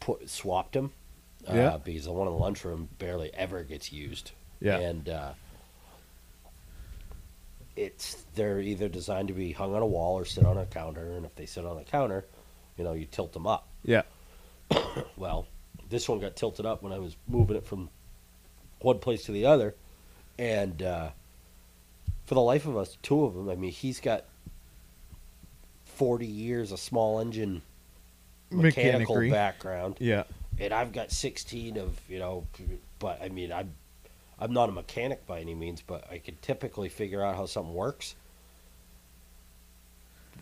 [0.00, 0.92] put swapped them
[1.48, 1.76] uh, Yeah.
[1.82, 4.32] because the one in the lunchroom barely ever gets used.
[4.60, 4.78] Yeah.
[4.78, 5.32] And uh,
[7.78, 11.12] it's they're either designed to be hung on a wall or sit on a counter,
[11.12, 12.24] and if they sit on the counter,
[12.76, 13.68] you know, you tilt them up.
[13.84, 14.02] Yeah.
[15.16, 15.46] Well,
[15.90, 17.88] this one got tilted up when I was moving it from
[18.80, 19.74] one place to the other,
[20.38, 21.10] and uh,
[22.26, 23.48] for the life of us, two of them.
[23.48, 24.24] I mean, he's got
[25.84, 27.62] forty years of small engine
[28.50, 29.30] mechanical Mechanicry.
[29.30, 30.24] background, Yeah.
[30.58, 32.46] and I've got sixteen of you know.
[32.98, 33.72] But I mean, I'm
[34.40, 37.74] I'm not a mechanic by any means, but I can typically figure out how something
[37.74, 38.14] works.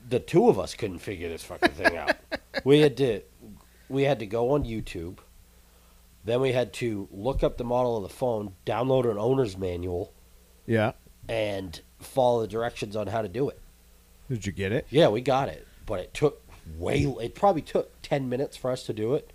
[0.08, 2.16] The two of us couldn't figure this fucking thing out.
[2.64, 3.20] We had to
[3.90, 5.18] we had to go on YouTube.
[6.24, 10.12] Then we had to look up the model of the phone, download an owner's manual,
[10.66, 10.92] Yeah.
[11.28, 13.60] and follow the directions on how to do it.
[14.30, 14.86] Did you get it?
[14.90, 16.42] Yeah, we got it, but it took
[16.78, 17.02] way.
[17.22, 19.30] It probably took ten minutes for us to do it,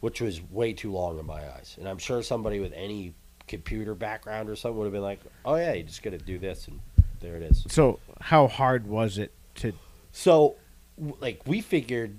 [0.00, 1.76] which was way too long in my eyes.
[1.78, 3.14] And I'm sure somebody with any
[3.52, 6.38] computer background or something would have been like, "Oh yeah, you just got to do
[6.38, 6.80] this, and
[7.20, 9.74] there it is." So, how hard was it to?
[10.10, 10.56] So,
[11.20, 12.18] like we figured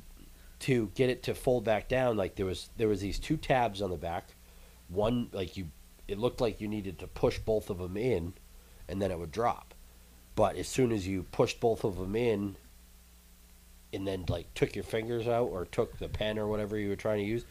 [0.60, 3.82] to get it to fold back down, like there was there was these two tabs
[3.82, 4.36] on the back.
[4.90, 5.70] One like you,
[6.08, 8.34] it looked like you needed to push both of them in,
[8.88, 9.74] and then it would drop.
[10.36, 12.58] But as soon as you pushed both of them in,
[13.92, 16.96] and then like took your fingers out or took the pen or whatever you were
[16.96, 17.46] trying to use,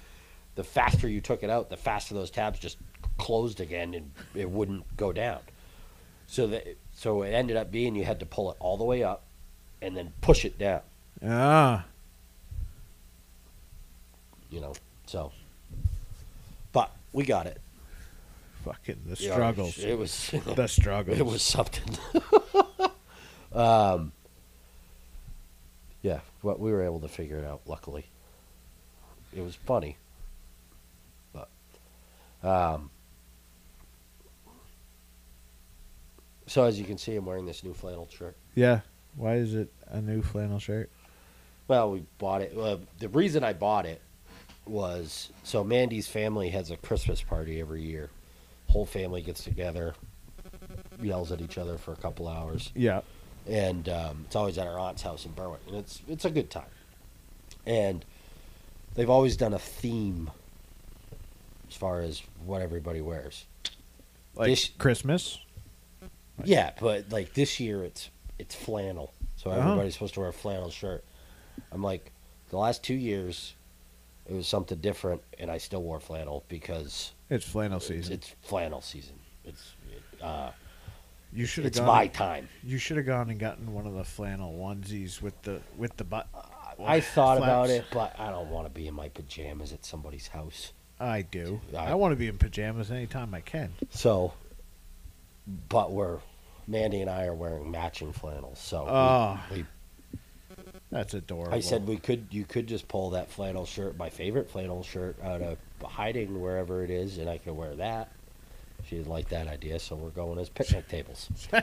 [0.55, 2.79] the faster you took it out, the faster those tabs just
[3.19, 5.39] closed again and it wouldn't go down.
[6.27, 9.03] So that so it ended up being you had to pull it all the way
[9.03, 9.25] up
[9.81, 10.81] and then push it down,
[11.27, 11.85] Ah.
[14.51, 14.73] you know.
[15.07, 15.33] So
[16.73, 17.61] but we got it.
[18.65, 19.79] Fucking the Yeah, struggles.
[19.79, 20.31] It was.
[20.55, 21.19] the struggles.
[21.19, 21.99] It was something.
[23.53, 24.13] um,
[26.01, 27.63] yeah, but we were able to figure it out.
[27.67, 28.07] Luckily,
[29.37, 29.97] it was funny,
[31.33, 31.49] but
[32.49, 32.91] um,
[36.47, 38.37] so as you can see, I'm wearing this new flannel shirt.
[38.55, 38.81] Yeah.
[39.17, 40.91] Why is it a new flannel shirt?
[41.69, 42.57] Well, we bought it.
[42.57, 44.01] Uh, the reason I bought it
[44.67, 48.11] was so Mandy's family has a Christmas party every year.
[48.69, 49.95] Whole family gets together,
[51.01, 52.71] yells at each other for a couple hours.
[52.75, 53.03] Yeah.
[53.47, 56.49] and um, it's always at our aunt's house in Berwick, and it's it's a good
[56.51, 56.71] time.
[57.67, 58.05] And
[58.95, 60.31] they've always done a theme
[61.69, 63.47] as far as what everybody wears.
[64.35, 65.39] Like This- Christmas.
[66.45, 69.55] Yeah, but like this year, it's it's flannel, so Oh.
[69.55, 71.05] everybody's supposed to wear a flannel shirt.
[71.71, 72.11] I'm like,
[72.51, 73.55] the last two years,
[74.27, 78.15] it was something different, and I still wore flannel because It's flannel season.
[78.15, 79.15] it's flannel season.
[79.45, 79.75] It's
[80.23, 80.51] uh,
[81.33, 81.87] you should have it's gone.
[81.89, 82.49] my time.
[82.65, 86.05] You should have gone and gotten one of the flannel onesies with the with the
[86.05, 86.29] butt.
[86.85, 90.29] I thought about it, but I don't want to be in my pajamas at somebody's
[90.29, 90.73] house.
[90.99, 91.61] I do.
[91.77, 93.73] I- I, want to be in pajamas anytime I can.
[93.91, 94.33] So,
[95.69, 96.19] but we're
[96.69, 98.59] Mandy and I are wearing matching flannels.
[98.59, 99.41] So Oh.
[99.51, 99.65] we,
[100.91, 101.55] That's adorable.
[101.55, 105.17] I said we could you could just pull that flannel shirt, my favorite flannel shirt,
[105.23, 108.11] out of hiding wherever it is, and I could wear that.
[108.89, 111.29] She didn't like that idea, so we're going as picnic tables.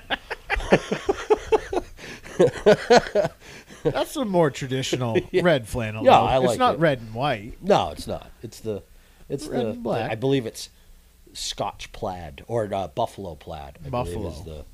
[3.84, 5.42] that's a more traditional Yeah.
[5.44, 6.04] red flannel.
[6.04, 6.26] Yeah, though.
[6.26, 6.80] I It's not it.
[6.80, 7.58] red and white.
[7.62, 8.32] No, it's not.
[8.42, 8.84] It's the
[9.28, 10.12] it's Red the, and black.
[10.12, 10.70] I believe it's
[11.34, 13.78] Scotch plaid or uh, buffalo plaid.
[13.86, 14.30] I Buffalo.
[14.30, 14.66] is the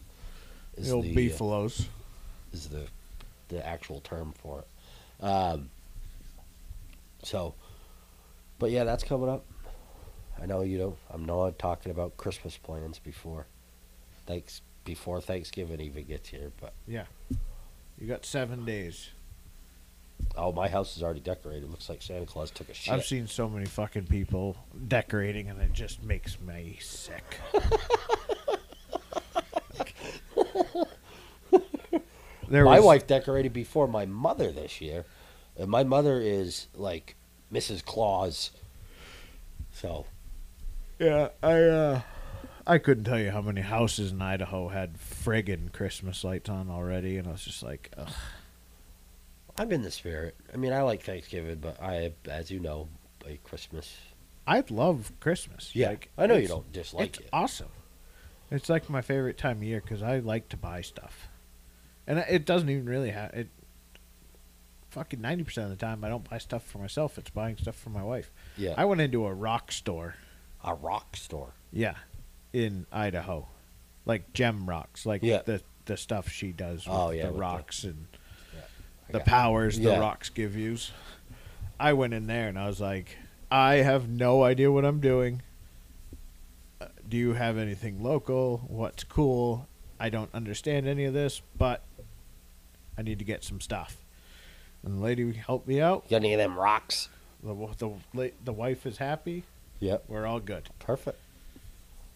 [0.78, 2.88] is The the, uh, is the
[3.50, 5.24] the actual term for it.
[5.24, 5.70] Um,
[7.24, 7.56] so,
[8.60, 9.46] but yeah, that's coming up.
[10.41, 10.98] I know you don't.
[11.10, 13.48] I'm not talking about Christmas plans before,
[14.26, 16.52] thanks before Thanksgiving even gets here.
[16.60, 17.06] But yeah,
[18.00, 19.10] You got seven days.
[20.38, 21.63] Oh, my house is already decorated.
[21.63, 22.93] It Looks like Santa Claus took a shit.
[22.93, 27.39] I've seen so many fucking people decorating, and it just makes me sick.
[32.49, 35.06] there my was, wife decorated before my mother this year,
[35.58, 37.15] and my mother is like
[37.51, 37.84] Mrs.
[37.84, 38.51] Claus.
[39.71, 40.06] So
[40.99, 42.01] Yeah, I uh,
[42.67, 47.17] I couldn't tell you how many houses in Idaho had friggin' Christmas lights on already,
[47.17, 48.10] and I was just like, Ugh.
[49.58, 50.36] I'm in the spirit.
[50.54, 52.89] I mean, I like Thanksgiving, but I, as you know,
[53.26, 53.96] like Christmas.
[54.48, 55.72] I love Christmas.
[55.74, 57.30] Yeah, Like, I know you don't dislike it's it.
[57.34, 57.70] awesome.
[58.52, 61.28] It's like my favorite time of year because I like to buy stuff,
[62.06, 63.48] and it doesn't even really have it.
[64.91, 67.18] Fucking ninety percent of the time, I don't buy stuff for myself.
[67.18, 68.32] It's buying stuff for my wife.
[68.56, 70.15] Yeah, I went into a rock store.
[70.63, 71.54] a rock store.
[71.74, 71.96] Yeah,
[72.54, 73.48] in Idaho,
[74.06, 75.41] like gem rocks, like Yeah.
[75.44, 78.08] the the stuff she does oh, with Oh, yeah, the with the- rocks and
[79.10, 79.96] the powers Yeah.
[79.96, 80.78] the rocks give you.
[81.80, 83.18] I went in there and I was like,
[83.52, 85.41] I have no idea what I'm doing.
[86.82, 88.63] Uh, Do you have anything local?
[88.68, 89.68] What's cool?
[90.00, 91.82] I don't understand any of this, but
[92.98, 93.98] I need to get some stuff.
[94.84, 96.10] And the lady helped me out.
[96.10, 97.10] Got any of them rocks?
[97.44, 97.54] The
[98.13, 99.44] the the wife is happy.
[99.80, 100.70] Yep, We're all good.
[100.80, 101.20] perfect.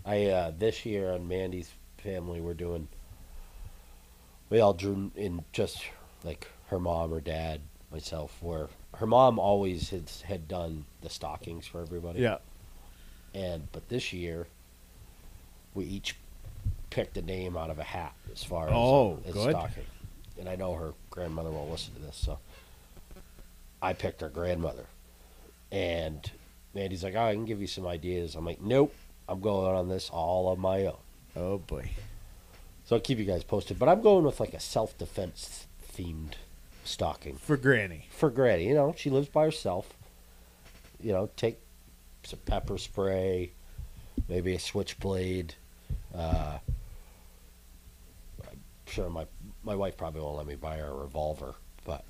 [0.05, 2.87] I uh, this year on Mandy's family, we're doing.
[4.49, 5.83] We all drew in just
[6.23, 8.37] like her mom, or dad, myself.
[8.41, 12.19] Where her mom always had had done the stockings for everybody.
[12.21, 12.37] Yeah.
[13.33, 14.47] And but this year,
[15.73, 16.15] we each
[16.89, 19.51] picked a name out of a hat as far as, Oh, as good.
[19.51, 19.83] stocking.
[20.39, 22.39] And I know her grandmother won't listen to this, so
[23.81, 24.85] I picked her grandmother.
[25.71, 26.29] And
[26.73, 28.93] Mandy's like, "Oh, I can give you some ideas." I'm like, "Nope,
[29.27, 30.97] I'm going on this all on my own."
[31.35, 31.91] Oh boy.
[32.85, 33.77] So I'll keep you guys posted.
[33.77, 36.33] But I'm going with like a self defense themed
[36.83, 38.07] stocking For Granny.
[38.11, 38.67] for Granny.
[38.67, 39.93] You know, she lives by herself.
[41.01, 41.59] You know, take
[42.23, 43.51] some pepper spray,
[44.27, 45.55] maybe a switchblade.
[46.13, 46.57] Uh,
[48.49, 49.25] I'm sure my
[49.63, 52.03] my wife probably won't let me buy her a revolver, but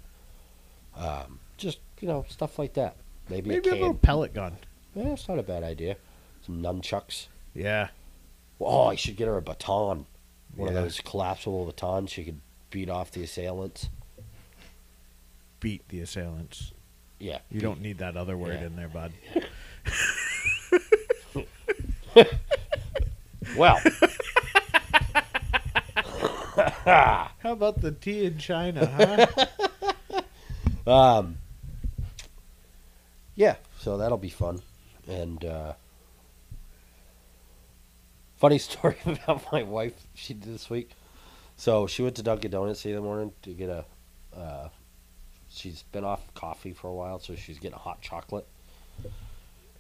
[0.98, 2.96] um, just you know stuff like that.
[3.30, 4.58] Maybe, Maybe a a little pellet gun.
[4.96, 5.98] Yeah, it's not a bad idea.
[6.46, 7.28] Some nunchucks.
[7.54, 7.90] Yeah.
[8.60, 10.06] Oh, I should get her a baton.
[10.56, 10.78] One Yeah.
[10.80, 12.40] of those collapsible batons she could
[12.72, 13.90] beat off the assailants.
[15.60, 16.72] Beat the assailants.
[17.20, 17.40] Yeah.
[17.52, 18.68] You don't need that other word Yeah.
[18.68, 19.12] in there, bud.
[23.58, 23.80] Well,
[26.86, 30.22] How about the tea in China, huh?
[30.88, 31.38] Um,
[33.36, 34.62] yeah, so that'll be fun,
[35.08, 35.74] and uh,
[38.38, 39.94] Funny story about my wife.
[40.16, 40.92] She did this week.
[41.58, 43.86] So she went to Dunkin' Donuts the other morning to get a.
[44.36, 44.70] Uh,
[45.50, 48.46] she's been off coffee for a while, so she's getting hot chocolate.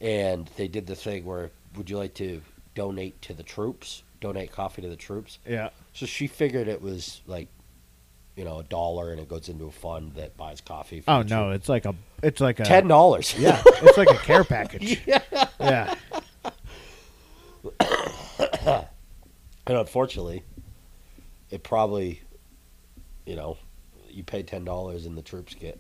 [0.01, 2.41] And they did the thing where, would you like to
[2.75, 4.03] donate to the troops?
[4.21, 5.39] Donate coffee to the troops.
[5.47, 5.69] Yeah.
[5.93, 7.47] So she figured it was like,
[8.35, 11.01] you know, a dollar, and it goes into a fund that buys coffee.
[11.01, 11.55] For Oh the no, troops.
[11.61, 13.35] it's like a it's like a ten dollars.
[13.39, 15.01] Yeah, it's like a care package.
[15.07, 15.21] yeah.
[15.59, 15.95] Yeah.
[19.67, 20.41] And unfortunately,
[21.51, 22.21] it probably,
[23.27, 23.57] you know,
[24.19, 25.79] you pay ten dollars and the troops get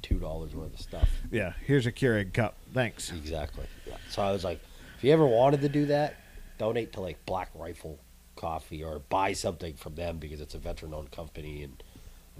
[0.00, 1.08] two dollars worth of stuff.
[1.30, 1.52] Yeah.
[1.66, 2.54] Here's a Keurig cup.
[2.72, 3.10] Thanks.
[3.10, 3.66] Exactly.
[3.86, 3.96] Yeah.
[4.10, 4.60] So I was like,
[4.96, 6.14] if you ever wanted to do that,
[6.56, 7.98] donate to like Black Rifle
[8.36, 11.82] Coffee or buy something from them because it's a veteran-owned company and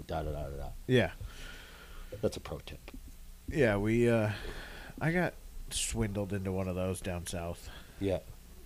[0.07, 0.57] da da da da.
[0.57, 0.69] da.
[0.87, 1.11] Yeah.
[2.21, 2.91] That's a pro tip.
[3.49, 4.31] Yeah, we uh
[5.01, 5.33] I got
[5.69, 7.69] swindled into one of those down south.
[7.99, 8.19] Yeah.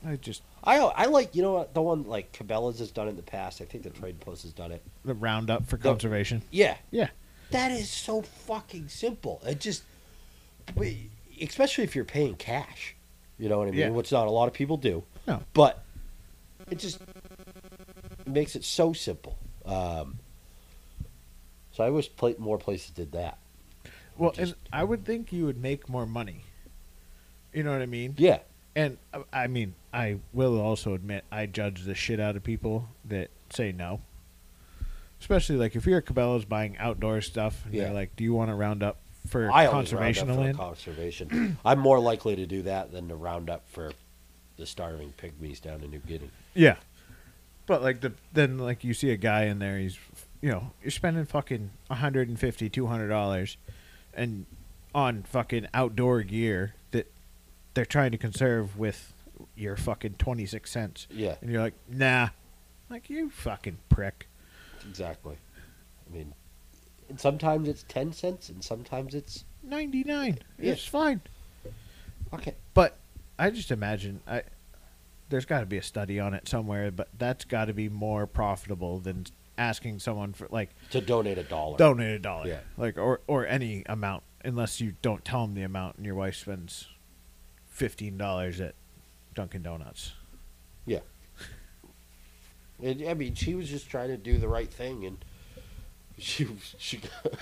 [0.05, 3.15] I just I I like you know what the one like Cabela's has done in
[3.15, 3.61] the past.
[3.61, 4.81] I think the Trade Post has done it.
[5.05, 6.41] the roundup for The- conservation.
[6.51, 6.77] Yeah.
[6.91, 7.09] Yeah.
[7.51, 9.41] That is so fucking simple.
[9.45, 9.81] It just,
[10.75, 11.09] we-
[11.41, 12.95] especially if you're paying cash,
[13.39, 13.79] you know what I mean?
[13.79, 13.89] Yeah.
[13.89, 15.03] Which not a lot of people do.
[15.25, 15.41] No.
[15.53, 15.83] But
[16.69, 16.99] it just
[18.27, 19.37] makes it so simple.
[19.65, 20.19] Um,
[21.71, 23.37] so I wish pla more places did that.
[24.17, 26.43] Well, and I would think you would make more money.
[27.53, 28.13] You know what I mean?
[28.17, 28.39] Yeah.
[28.75, 32.89] And uh, I mean, I will also admit I judge the shit out of people
[33.06, 34.02] that say no.
[35.19, 37.86] Especially like if you're at Cabela's buying outdoor stuff, and Yeah.
[37.86, 38.97] they're like, "Do you want to round up
[39.28, 41.58] for I always round conservation up of for land?" conservation.
[41.65, 43.91] I'm more likely to do that than to round up for
[44.58, 46.30] the starving pygmies down in New Guinea.
[46.54, 46.75] Yeah.
[47.65, 49.97] But like the then like you see a guy in there, he's
[50.41, 53.58] you know you're spending fucking 150 200 dollars,
[54.13, 54.45] and
[54.95, 57.12] on fucking outdoor gear that
[57.73, 59.13] they're trying to conserve with
[59.56, 62.30] your fucking 26 cents, Yeah, and you're like, nah,
[62.89, 64.28] like you fucking prick.
[64.88, 65.38] exactly.
[66.10, 66.34] I mean,
[67.10, 70.39] and sometimes it's 10 cents and sometimes it's 99.
[70.60, 70.71] Yeah.
[70.73, 71.21] It's fine.
[72.34, 72.56] okay.
[72.73, 72.97] But
[73.38, 74.43] I just imagine I
[75.30, 78.25] there's got to be a study on it somewhere, but that's got to be more
[78.25, 79.25] profitable than
[79.58, 81.78] asking someone for like To donate a dollar.
[81.78, 82.60] donate a dollar, Yeah.
[82.78, 86.36] like or or any amount, unless you don't tell them the amount, and your wife
[86.36, 86.88] spends
[87.67, 88.75] fifteen dollars at
[89.39, 90.12] Dunkin' Donuts.
[90.86, 90.99] Yeah.
[92.84, 95.17] And, I mean, she was just trying to do the right thing, and
[96.17, 96.45] she
[96.78, 96.99] she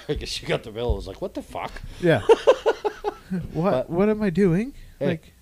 [0.07, 0.89] I guess she got the bill.
[0.89, 2.21] and was like, "What the fuck?" Yeah.
[3.51, 4.75] what But- what am I doing?
[4.99, 5.07] Hey.
[5.07, 5.33] Like,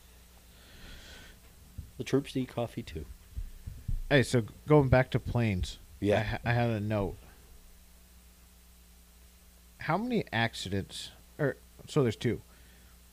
[1.97, 3.03] The troops need coffee too.
[4.09, 5.77] hey, so going back to planes.
[6.01, 7.17] I, Yeah, ha- I had a note.
[9.79, 11.11] How many accidents?
[11.37, 12.39] Or so there's two.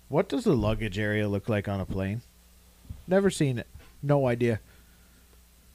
[0.09, 2.23] What does the luggage area look like on a plane?
[3.07, 3.67] Never seen it.
[4.03, 4.61] No idea.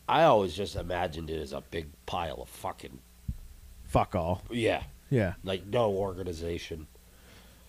[0.08, 3.00] I always just imagined it as a big pile of fucking
[3.86, 4.42] Fuck all.
[4.50, 5.34] yeah, Yeah.
[5.44, 6.88] like no organization.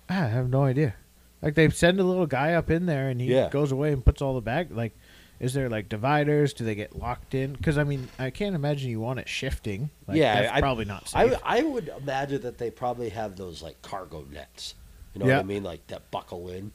[0.09, 0.95] Ah, I have no idea.
[1.43, 3.49] Like they send a little guy up in there and he Yeah.
[3.51, 4.71] goes away and puts all the bag.
[4.71, 4.97] Like,
[5.41, 6.53] is there like dividers?
[6.53, 7.53] Do they get locked in?
[7.53, 9.91] Because I mean, I can't imagine you want it shifting.
[10.07, 11.39] Like, Yeah, that's I- probably not I safe.
[11.45, 14.75] I would imagine that they probably have those like cargo nets.
[15.15, 15.37] You know Yeah.
[15.37, 15.63] what I mean?
[15.65, 16.73] Like that buckle in.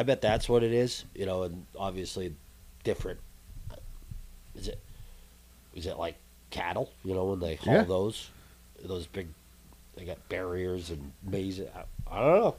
[0.00, 1.04] I bet that's what it is.
[1.14, 2.34] You know, and obviously
[2.84, 3.20] different.
[4.54, 4.80] Is it?
[5.74, 6.16] Is it like
[6.50, 6.90] cattle?
[7.04, 7.82] You know, when they haul Yeah.
[7.82, 8.30] those,
[8.82, 9.28] those big,
[9.96, 11.68] they got barriers and mazes.
[11.74, 12.54] I, I don't know.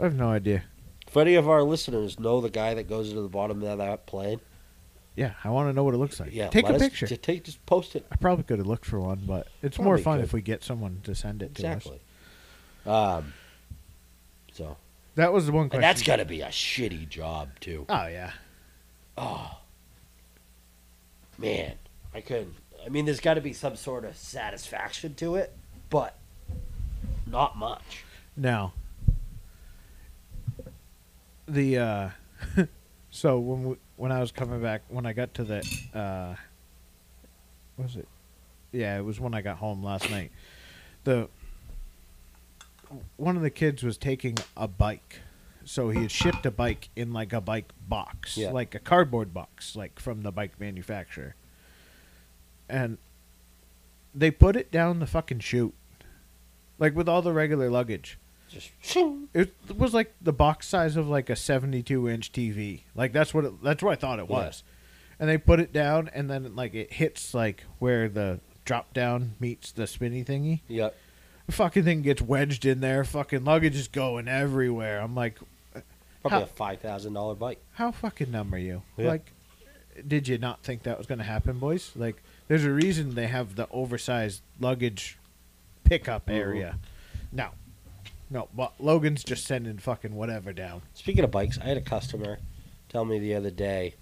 [0.00, 0.64] I have no idea.
[1.06, 4.06] If any of our listeners know the guy that goes into the bottom of that
[4.06, 4.40] plane,
[5.14, 6.30] Yeah, I want to know what it looks like.
[6.34, 7.06] yeah, Take a us- picture.
[7.06, 8.04] Just take, just post it.
[8.10, 10.24] I probably could have looked for one, but it's more fun could.
[10.24, 11.76] if we get someone to send it to us.
[11.86, 12.00] Exactly.
[12.86, 13.32] Um.
[14.52, 14.76] So
[15.18, 17.86] That was the one and that's got to be a shitty job too.
[17.88, 18.30] Oh yeah.
[19.16, 19.50] Oh,
[21.36, 21.74] man,
[22.14, 22.54] I couldn't.
[22.86, 25.56] I mean, there's got to be some sort of satisfaction to it,
[25.90, 26.16] but
[27.26, 28.04] not much.
[28.36, 28.74] Now,
[31.48, 32.10] the uh,
[33.10, 36.36] so when we, when I was coming back, when I got to the uh,
[37.76, 38.06] was it?
[38.70, 40.30] Yeah, it was when I got home last night.
[41.02, 41.28] The
[43.16, 45.20] one of the kids was taking a bike,
[45.64, 48.50] so he had shipped a bike in like a bike box, Yeah.
[48.52, 51.34] like a cardboard box, like from the bike manufacturer,
[52.68, 52.98] and
[54.14, 55.74] they put it down the fucking chute,
[56.78, 58.18] like with all the regular luggage.
[58.48, 58.70] Just
[59.34, 62.82] It was like the box size of like a 72 inch TV.
[62.94, 64.36] Like that's what it, that's what I thought it Yeah.
[64.36, 64.62] was.
[65.20, 69.34] And they put it down, and then like it hits like where the drop down
[69.40, 70.60] meets the spinny thingy.
[70.68, 70.96] yep.
[71.48, 73.02] The fucking thing gets wedged in there.
[73.04, 75.00] Fucking luggage is going everywhere.
[75.00, 75.38] I'm like,
[76.20, 77.58] Probably How- a five thousand dollar bike.
[77.72, 78.82] how fucking numb are you?
[78.96, 79.08] Yeah.
[79.08, 79.32] Like,
[80.06, 81.92] did you not think that was going to happen, boys?
[81.96, 85.16] Like, there's a reason they have the oversized luggage
[85.84, 86.34] pickup Mhm.
[86.34, 86.78] area.
[87.32, 87.50] No,
[88.30, 90.82] no, but Logan's just sending fucking whatever down.
[90.94, 92.38] Speaking of bikes, I had a customer
[92.88, 93.94] tell me the other day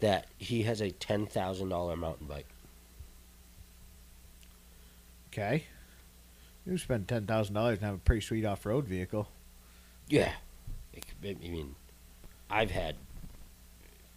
[0.00, 2.46] that he has a ten thousand dollar mountain bike.
[5.32, 5.64] Okay,
[6.66, 9.28] you spend ten thousand dollars and have a pretty sweet off-road vehicle.
[10.08, 10.32] Yeah,
[10.92, 11.74] It could be- I mean,
[12.50, 12.96] I've had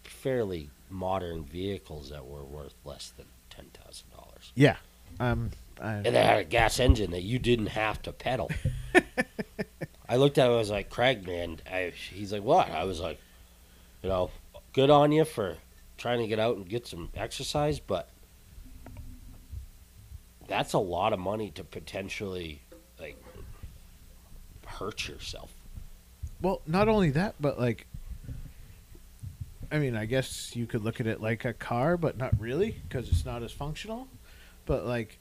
[0.04, 4.78] fairly modern vehicles that were worth less than ten thousand dollars, Yeah,
[5.20, 8.50] um, I, and they had a gas engine that you didn't have to pedal.
[10.10, 10.54] I looked at him.
[10.54, 11.60] I was like, Craig, man.
[11.70, 12.70] I, he's like, what?
[12.72, 13.20] I was like,
[14.02, 14.32] you know,
[14.72, 15.58] good on you for
[15.98, 18.10] trying to get out and get some exercise, but
[20.48, 22.62] that's a lot of money to potentially
[23.00, 23.22] like
[24.66, 25.52] hurt yourself.
[26.42, 27.88] Well, not only that, but like,
[29.72, 32.80] I mean, I guess you could look at it like a car, but not really
[32.88, 34.08] because it's not as functional.
[34.66, 35.20] But like,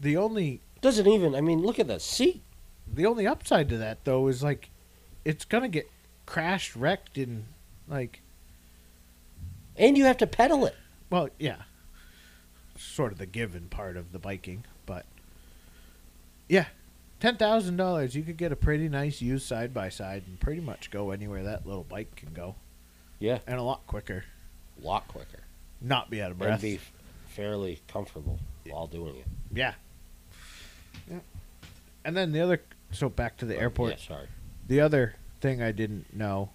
[0.00, 1.34] the only Doesn't even.
[1.34, 2.42] I mean, look at the seat.
[2.92, 4.70] the only upside to that though is like,
[5.24, 5.88] it's gonna get
[6.26, 7.44] crashed, wrecked, and
[7.88, 8.20] like,
[9.76, 10.76] And you have to pedal it.
[11.10, 11.56] well, yeah,
[12.76, 15.06] sort of the given part of the biking, but
[16.48, 16.66] yeah.
[17.20, 20.60] Ten thousand dollars, you could get a pretty nice used side by side and pretty
[20.60, 22.56] much go anywhere that little bike can go.
[23.18, 23.38] Yeah.
[23.46, 24.24] and a lot quicker.
[24.82, 25.40] A lot quicker.
[25.80, 26.52] Not be out of breath.
[26.54, 26.92] And be f-
[27.28, 29.26] fairly comfortable while doing it.
[29.52, 29.74] Yeah.
[31.10, 31.20] Yeah.
[32.04, 32.60] And then the other
[32.90, 33.92] so back to the oh, airport.
[33.92, 34.28] Yeah, sorry.
[34.66, 36.50] The other thing I didn't know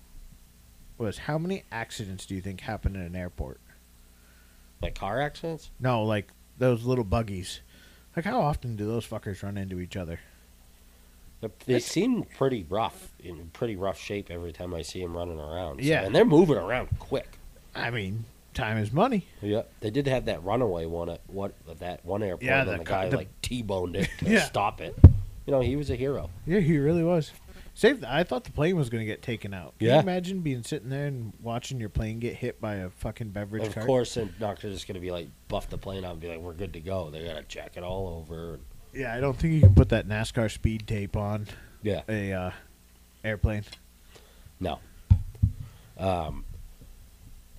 [0.98, 3.60] was how many accidents do you think happen in an airport?
[4.82, 5.70] Like car accidents?
[5.80, 7.60] No, like those little buggies.
[8.16, 10.20] Like how often do those fuckers run into each other?
[11.42, 15.40] They- They seem pretty rough, in pretty rough shape every time I see them running
[15.40, 15.78] around.
[15.82, 16.04] So- Yeah.
[16.04, 17.38] and they're moving around quick.
[17.76, 19.26] I mean, time is money.
[19.42, 22.78] Yeah, they did have that runaway one at what that one airport, Yeah, and the
[22.80, 24.44] the, guy the- like t-boned it to Yeah.
[24.46, 24.96] stop it.
[25.46, 26.30] You know, he was a hero.
[26.46, 27.32] Yeah, he really was.
[27.80, 28.04] Saved.
[28.04, 29.78] I thought the plane was going to get taken out.
[29.80, 29.94] Can Yeah.
[29.96, 33.68] you imagine being sitting there and watching your plane get hit by a fucking beverage
[33.68, 33.86] of cart?
[33.86, 36.52] course, and doctor's just gonna be like buff the plane out and be like, "We're
[36.56, 38.60] good to go." They gotta check it all over.
[38.94, 41.48] Yeah, I don't think you can put that NASCAR speed tape on
[41.82, 42.52] Yeah, a uh,
[43.24, 43.64] airplane.
[44.60, 44.80] no.
[45.98, 46.44] Um,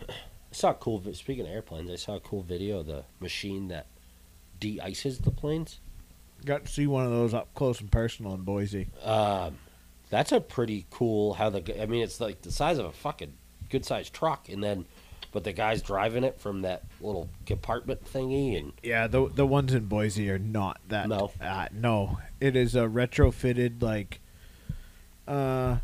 [0.07, 0.13] I
[0.53, 0.99] saw a cool.
[0.99, 3.87] vi- Speaking of airplanes, I saw a cool video of the machine that
[4.59, 5.81] de-ices the planes.
[6.45, 8.89] Got to see one of those up close and personal in Boise.
[9.03, 9.57] Um,
[10.11, 11.35] that's a pretty cool.
[11.35, 13.33] How the I mean, it's like the size of a fucking
[13.71, 14.85] good sized truck, and then,
[15.33, 19.73] but the guy's driving it from that little compartment thingy, and Yeah, the the ones
[19.73, 21.09] in Boise are not that.
[21.09, 21.31] No.
[21.41, 22.19] uh, no.
[22.41, 24.21] It is a retrofitted like,
[25.29, 25.77] uh,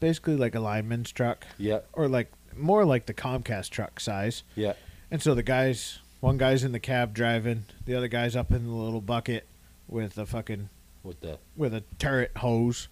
[0.00, 4.42] basically like a lineman's truck, yeah, or like more like the Comcast truck size.
[4.56, 4.72] yeah,
[5.10, 8.66] And so the guys, one guy's in the cab driving, the other guy's up in
[8.66, 9.46] the little bucket
[9.86, 10.68] with a fucking
[11.02, 12.88] with the with a turret hose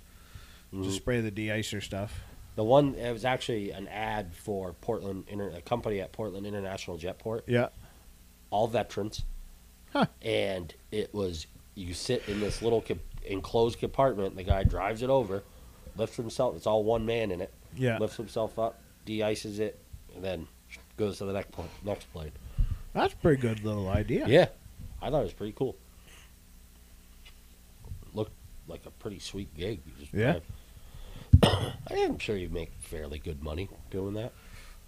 [0.71, 0.91] to mhm.
[0.93, 2.21] spray the de-icer stuff.
[2.57, 2.95] the one.
[2.95, 7.69] It was actually an ad for Portland, Inter, a company at Portland International Jetport, Yeah.
[8.51, 9.25] all veterans,
[9.93, 10.07] Huh.
[10.23, 12.83] and it was you sit in this little
[13.27, 14.35] enclosed compartment.
[14.37, 15.43] The guy drives it over,
[15.97, 16.57] lifts himself.
[16.57, 17.53] It's all one man in it.
[17.77, 17.99] Yeah.
[17.99, 19.79] lifts himself up, de-ices it,
[20.15, 20.49] and then
[20.97, 22.33] goes to the next pl- next plane.
[22.95, 24.27] That's a pretty good little idea.
[24.27, 24.49] Yeah.
[25.03, 25.77] I thought it was pretty cool.
[28.69, 29.81] Like a pretty sweet gig.
[29.87, 30.39] You just Yeah.
[31.43, 31.73] drive.
[31.91, 34.33] I am sure you make fairly good money doing that.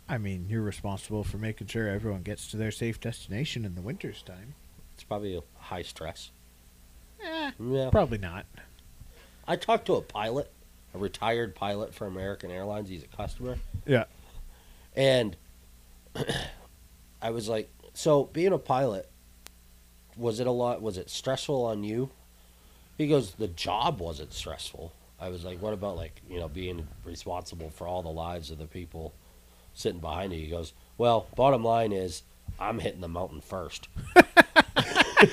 [0.09, 3.83] I mean, you're responsible for making sure everyone gets to their safe destination in the
[3.83, 4.55] winter's time.
[4.95, 6.31] It's probably a high stress.
[7.23, 7.91] Eh, Yeah.
[7.91, 8.47] probably not.
[9.47, 10.51] I talked to a pilot,
[10.95, 12.89] a retired pilot for American Airlines.
[12.89, 13.59] He's a customer.
[13.87, 14.05] Yeah.
[14.97, 15.37] And
[17.23, 19.11] I was like, so being a pilot,
[20.17, 20.81] was it a lot?
[20.83, 22.11] Was it stressful on you?
[22.99, 24.93] He goes, the job wasn't stressful.
[25.21, 28.59] I was like, what about like you know being responsible for all the lives of
[28.59, 29.15] the people
[29.73, 30.39] sitting behind you?
[30.41, 32.23] He goes, well, bottom line is
[32.61, 33.89] I'm hitting the mountain first.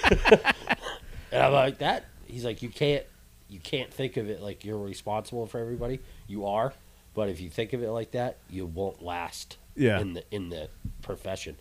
[0.04, 2.06] and I'm like that.
[2.28, 3.04] He's like, you can't,
[3.50, 6.00] you can't think of it like you're responsible for everybody.
[6.28, 6.74] You are,
[7.14, 10.00] but if you think of it like that, you won't last Yeah.
[10.00, 10.70] in the in the
[11.02, 11.58] profession.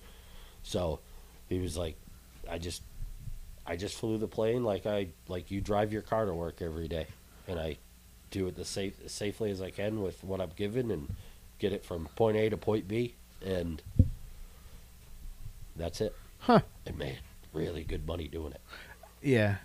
[0.62, 1.00] So
[1.48, 1.96] he was like,
[2.50, 2.82] I just
[3.67, 6.89] I just flew the plane like I like you drive your car to work every
[6.89, 7.07] day,
[7.49, 7.79] and I
[8.31, 11.15] do it the safe as safely as I can with what I'm given and
[11.59, 13.81] get it from point A to point B, and
[15.77, 16.15] that's it.
[16.41, 16.61] Huh.
[16.85, 17.19] And made
[17.53, 18.61] really good money doing it.
[19.23, 19.57] Yeah.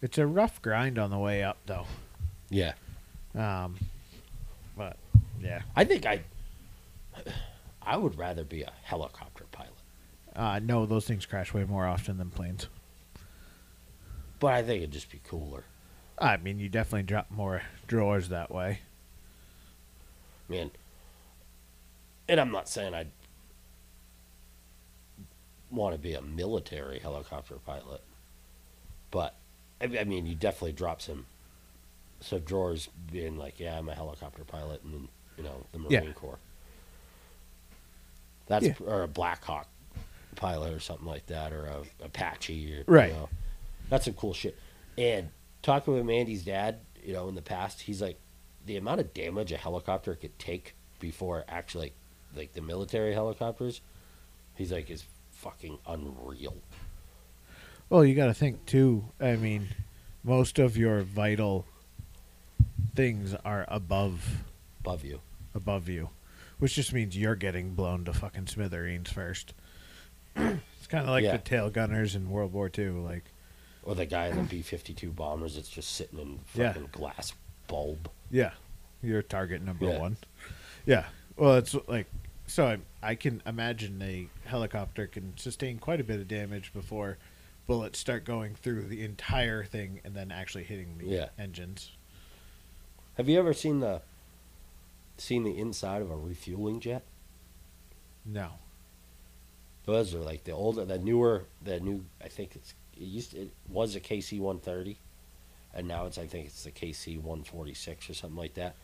[0.00, 1.86] It's a rough grind on the way up, though.
[2.50, 2.72] Yeah,
[3.34, 3.76] Um,
[4.76, 4.96] but
[5.42, 6.22] yeah, I think I
[7.82, 9.72] I would rather be a helicopter pilot.
[10.34, 12.68] Uh, no, those things crash way more often than planes.
[14.40, 15.64] But I think it'd just be cooler.
[16.18, 18.80] I mean, you definitely drop more drawers that way.
[20.48, 20.70] Man.
[22.28, 23.10] And I'm not saying I'd
[25.70, 28.00] want to be a military helicopter pilot.
[29.10, 29.34] But
[29.80, 31.26] I, I mean, you definitely drop some
[32.20, 35.90] some drawers being like, yeah, I'm a helicopter pilot and then, you know, the Marine
[36.04, 36.12] Yeah.
[36.12, 36.38] Corps.
[38.46, 38.74] That's Yeah.
[38.84, 39.68] or a Black Hawk
[40.34, 43.10] pilot or something like that or a Apache or Right.
[43.10, 43.28] you know.
[43.90, 44.56] That's some cool shit.
[44.96, 45.28] And
[45.62, 48.18] talking with Mandy's dad, you know, in the past, he's like
[48.66, 51.92] the amount of damage a helicopter could take before actually
[52.36, 53.80] like the military helicopters,
[54.54, 56.56] he's like is fucking unreal.
[57.88, 59.04] Well, you got to think too.
[59.20, 59.68] I mean,
[60.22, 61.64] most of your vital
[62.94, 64.42] things are above
[64.80, 65.20] Above you.
[65.54, 66.10] above you,
[66.58, 69.54] which just means you're getting blown to fucking smithereens first.
[70.36, 71.32] it's kind of like Yeah.
[71.32, 72.88] the tail gunners in World War II.
[72.90, 73.24] Like,
[73.82, 76.72] Or the guy in the B fifty two bombers that's just sitting in Yeah.
[76.72, 77.32] fucking glass
[77.66, 78.10] bulb.
[78.30, 78.52] yeah,
[79.02, 79.98] you're target number Yeah.
[79.98, 80.16] one.
[80.86, 81.06] Yeah.
[81.36, 82.06] Well, it's like
[82.46, 82.66] so.
[82.66, 87.16] I, I can imagine a helicopter can sustain quite a bit of damage before
[87.66, 91.28] bullets start going through the entire thing and then actually hitting the Yeah.
[91.38, 91.92] engines.
[93.16, 94.02] Have you ever seen the
[95.16, 97.02] seen the inside of a refueling jet?
[98.24, 98.52] No.
[99.84, 102.04] Those are like the older, the newer, the new.
[102.22, 104.98] I think it's it used to, it was a KC one thirty,
[105.74, 108.74] and now it's I think it's the KC one forty six or something like that.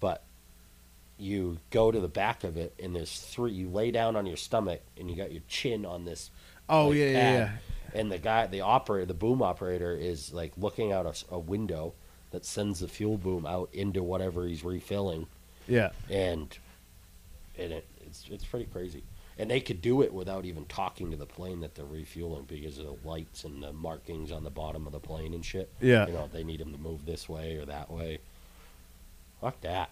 [0.00, 0.22] But
[1.18, 3.52] you go to the back of it, and there's three.
[3.52, 6.30] You lay down on your stomach, and you got your chin on this.
[6.68, 7.34] Oh like, yeah, yeah, pad,
[7.94, 8.00] yeah.
[8.00, 11.94] And the guy, the operator, the boom operator, is like looking out a window
[12.32, 15.26] that sends the fuel boom out into whatever he's refilling,
[15.68, 15.90] Yeah.
[16.10, 16.56] and
[17.56, 19.04] and it, it's it's pretty crazy.
[19.38, 22.78] And they could do it without even talking to the plane that they're refueling because
[22.78, 25.72] of the lights and the markings on the bottom of the plane and shit.
[25.80, 26.06] Yeah.
[26.06, 28.18] You know, they need them to move this way or that way.
[29.40, 29.90] Fuck that.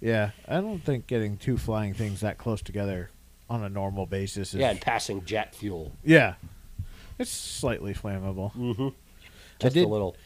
[0.00, 3.10] Yeah, I don't think getting two flying things that close together
[3.50, 4.60] on a normal basis is.
[4.60, 5.92] Yeah, and passing jet fuel.
[6.04, 6.34] Yeah.
[7.18, 8.52] It's slightly flammable.
[8.54, 8.88] Mm-hmm.
[9.58, 10.16] Just did- a little.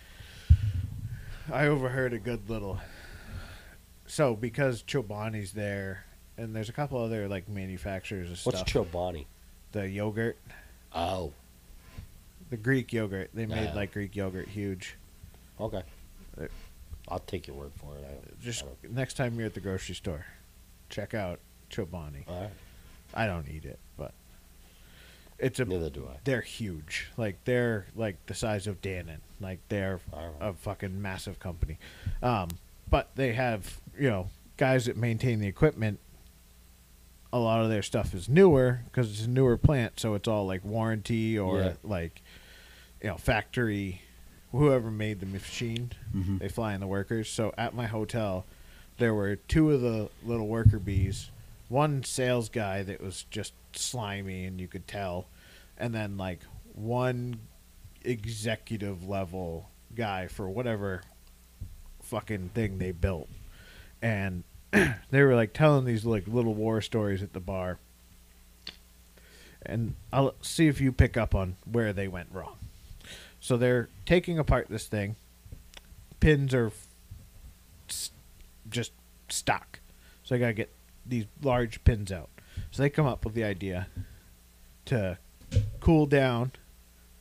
[1.51, 2.79] I overheard a good little.
[4.07, 6.05] So because Chobani's there,
[6.39, 8.69] and there's a couple other like manufacturers of What's stuff.
[8.91, 9.27] Chobani?
[9.73, 10.39] the yogurt,
[10.95, 11.33] Oh,
[12.49, 13.29] the Greek yogurt.
[13.35, 13.75] They made Yeah.
[13.75, 14.97] like Greek yogurt huge.
[15.61, 15.83] okay.
[16.41, 16.47] Uh,
[17.09, 18.05] I'll take your word for it.
[18.07, 20.25] I, Just I don't- next time you're at the grocery store,
[20.89, 22.27] check out Chobani.
[22.29, 22.51] all right.
[23.15, 24.13] I don't eat it, but
[25.39, 26.17] it's a Neither do I.
[26.25, 27.09] they're huge.
[27.17, 29.19] Like they're like the size of Dannon.
[29.41, 30.01] Like they're
[30.41, 31.79] a fucking massive company.
[32.23, 32.49] Um,
[32.91, 35.99] but they have you know guys that maintain the equipment.
[37.33, 40.47] A lot of their stuff is newer because it's a newer plant, so it's all
[40.47, 41.73] like warranty or Yeah.
[41.83, 42.23] like
[43.03, 44.03] you know factory.
[44.53, 46.39] Whoever made the machine, Mhm.
[46.39, 47.29] they fly in the workers.
[47.29, 48.47] So at my hotel,
[48.97, 51.31] there were two of the little worker bees.
[51.69, 55.27] One sales guy that was just slimy and you could tell,
[55.77, 56.41] and then like
[56.73, 57.41] one
[58.03, 61.03] executive level guy for whatever
[62.03, 63.29] fucking thing they built.
[64.01, 64.45] And
[65.11, 67.79] they were like telling these like little war stories at the bar.
[69.65, 72.57] And I'll see if you pick up on where they went wrong.
[73.41, 75.17] So they're taking apart this thing.
[76.21, 76.73] Pins are
[77.89, 78.11] s-
[78.71, 78.93] just
[79.29, 79.81] stuck.
[80.25, 80.71] So I got to get
[81.07, 82.29] these large pins out.
[82.71, 83.89] So they come up with the idea
[84.87, 85.19] to
[85.81, 86.53] cool down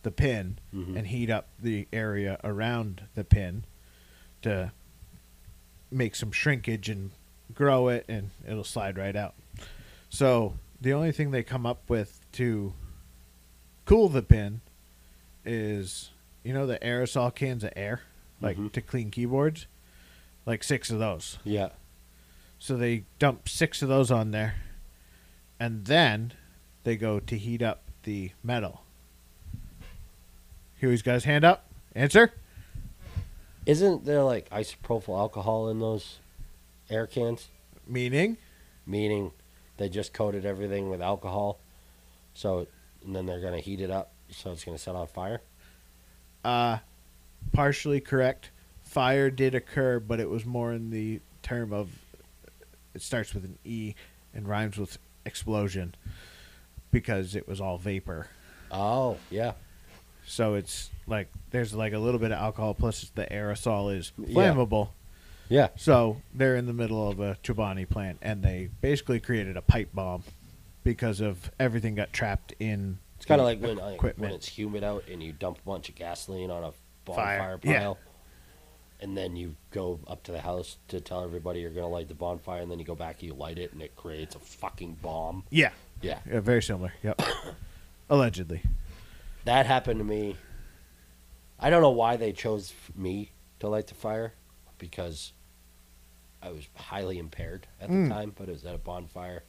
[0.03, 0.95] the pin Mhm.
[0.97, 3.63] and heat up the area around the pin
[4.41, 4.71] to
[5.91, 7.11] make some shrinkage and
[7.53, 9.33] grow it and it'll slide right out.
[10.09, 12.73] So the only thing they come up with to
[13.85, 14.61] cool the pin
[15.45, 16.09] is
[16.43, 18.01] you know the aerosol cans of air
[18.41, 18.71] like Mhm.
[18.73, 19.65] to clean keyboards
[20.45, 21.69] like six of those Yeah.
[22.59, 24.55] so they dump six of those on there,
[25.59, 26.33] and then
[26.83, 28.83] they go to heat up the metal.
[30.75, 31.69] Huey's got his hand up.
[31.95, 32.33] Answer.
[33.65, 36.19] Isn't there like isopropyl alcohol in those
[36.89, 37.47] air cans?
[37.87, 38.37] Meaning,
[38.85, 39.31] Meaning
[39.77, 41.59] they just coated everything with alcohol,
[42.33, 42.67] so
[43.05, 45.41] and then they're gonna heat it up, so it's gonna set on fire.
[46.43, 46.77] uh,
[47.53, 48.51] partially correct.
[48.83, 51.89] Fire did occur, but it was more in the term of
[52.93, 53.93] it starts with an E
[54.33, 55.93] and rhymes with explosion
[56.91, 58.27] because it was all vapor.
[58.71, 59.53] Oh yeah,
[60.25, 64.89] So it's like there's like a little bit of alcohol plus the aerosol is flammable.
[65.49, 65.69] Yeah.
[65.75, 69.89] So they're in the middle of a Chobani plant, and they basically created a pipe
[69.93, 70.23] bomb
[70.83, 72.99] because of everything got trapped in.
[73.17, 75.89] It's kind of like when like, when it's humid out and you dump a bunch
[75.89, 76.71] of gasoline on a
[77.05, 77.79] Fire, bonfire yeah.
[77.79, 77.97] pile,
[78.99, 82.13] and then you go up to the house to tell everybody you're gonna light the
[82.13, 84.97] bonfire, and then you go back and you light it, and it creates a fucking
[85.01, 85.43] bomb.
[85.49, 85.71] Yeah,
[86.01, 86.93] Yeah, yeah, very similar.
[87.01, 87.21] Yep,
[88.09, 88.61] allegedly.
[89.45, 90.35] that happened to me.
[91.59, 94.33] I don't know why they chose me to light the fire,
[94.77, 95.31] because
[96.41, 98.09] I was highly impaired at the Mm.
[98.09, 99.43] time, but it was at a bonfire.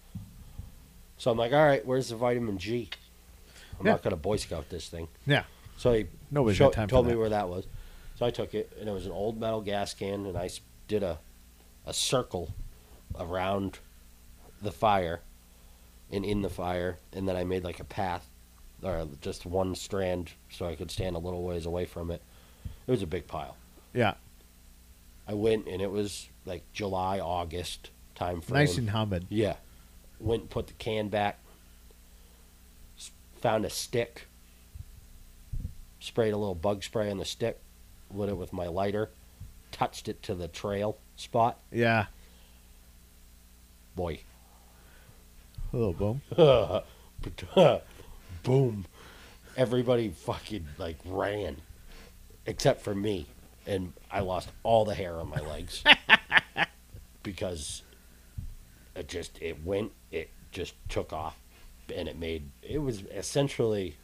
[1.19, 2.91] So I'm like, all right, where's the vitamin G?
[3.79, 3.93] I'm Yeah.
[3.93, 5.09] not gonna Boy Scout this thing.
[5.27, 5.45] Yeah,
[5.77, 7.67] So he Nobody's show- told me where that was.
[8.17, 10.51] So I took it, and it was an old metal gas can, and I
[10.89, 11.19] did a,
[11.87, 12.53] a circle
[13.19, 13.79] around
[14.61, 15.21] the fire
[16.11, 18.29] and in the fire, and then I made like a path,
[18.83, 22.23] or just one strand, so I could stand a little ways away from it.
[22.87, 23.57] It was a big pile.
[23.95, 24.15] yeah,
[25.29, 28.61] I went, and it was like July, August time frame.
[28.61, 29.27] nice and humid.
[29.29, 29.57] Yeah.
[30.19, 31.39] Went and put the can back.
[33.43, 34.27] Found a stick.
[36.01, 37.61] Sprayed a little bug spray on the stick.
[38.13, 39.11] Lit it with my lighter.
[39.71, 41.59] Touched it to the trail spot.
[41.71, 42.07] Yeah,
[43.95, 44.21] Boy.
[45.73, 46.23] a little boom.
[48.45, 48.87] Boom.
[49.57, 51.57] Everybody fucking like ran.
[52.47, 53.27] Except for me.
[53.69, 55.85] And I lost all the hair on my legs.
[57.23, 57.83] because
[58.97, 61.37] it just it went it just took off
[61.95, 63.97] and it made it was essentially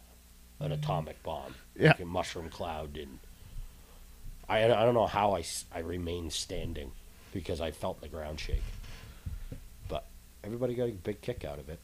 [0.60, 1.88] an atomic bomb Yeah.
[1.88, 3.18] like a mushroom cloud and
[4.48, 5.42] I, I don't know how I,
[5.74, 6.92] I remained standing
[7.32, 8.62] because I felt the ground shake
[9.88, 10.04] but
[10.42, 11.78] everybody got a big kick out of it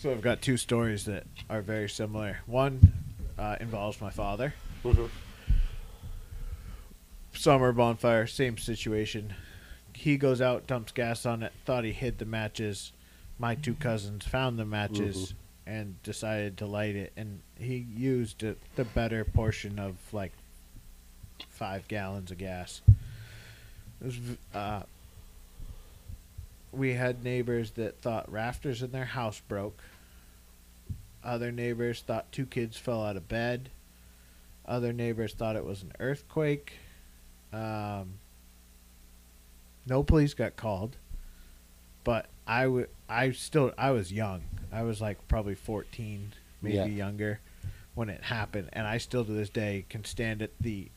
[0.00, 2.38] So I've got two stories that are very similar.
[2.46, 2.92] One
[3.38, 4.52] uh, involves my father.
[7.48, 9.32] Summer bonfire, same situation.
[9.94, 12.92] He goes out, dumps gas on it, thought he hid the matches.
[13.38, 15.32] My two cousins found the matches
[15.66, 20.32] and decided to light it, and he used it, the better portion of like
[21.48, 22.82] five gallons of gas.
[24.02, 24.18] It was,
[24.52, 24.82] uh,
[26.70, 29.82] we had neighbors that thought rafters in their house broke.
[31.24, 33.70] Other neighbors thought two kids fell out of bed.
[34.66, 36.74] Other neighbors thought it was an earthquake.
[37.52, 38.14] Um,
[39.86, 40.96] no police got called,
[42.04, 42.88] but I would.
[43.08, 43.72] I still.
[43.78, 44.42] I was young.
[44.72, 46.84] I was like probably fourteen, maybe Yeah.
[46.86, 47.40] younger,
[47.94, 50.88] when it happened, and I still to this day can stand at the.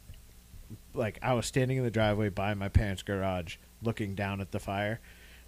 [0.93, 4.59] Like I was standing in the driveway by my parents' garage, looking down at the
[4.59, 4.99] fire,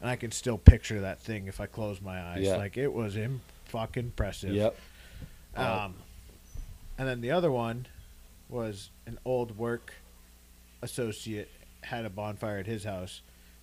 [0.01, 2.43] and I can still picture that thing if I close my eyes.
[2.43, 2.55] Yeah.
[2.57, 4.51] Like it was Im- fucking impressive.
[4.53, 4.75] yep
[5.55, 5.95] Um,
[6.97, 7.87] and then the other one
[8.49, 9.93] was an old work
[10.83, 11.49] associate
[11.81, 13.21] had a bonfire at his house,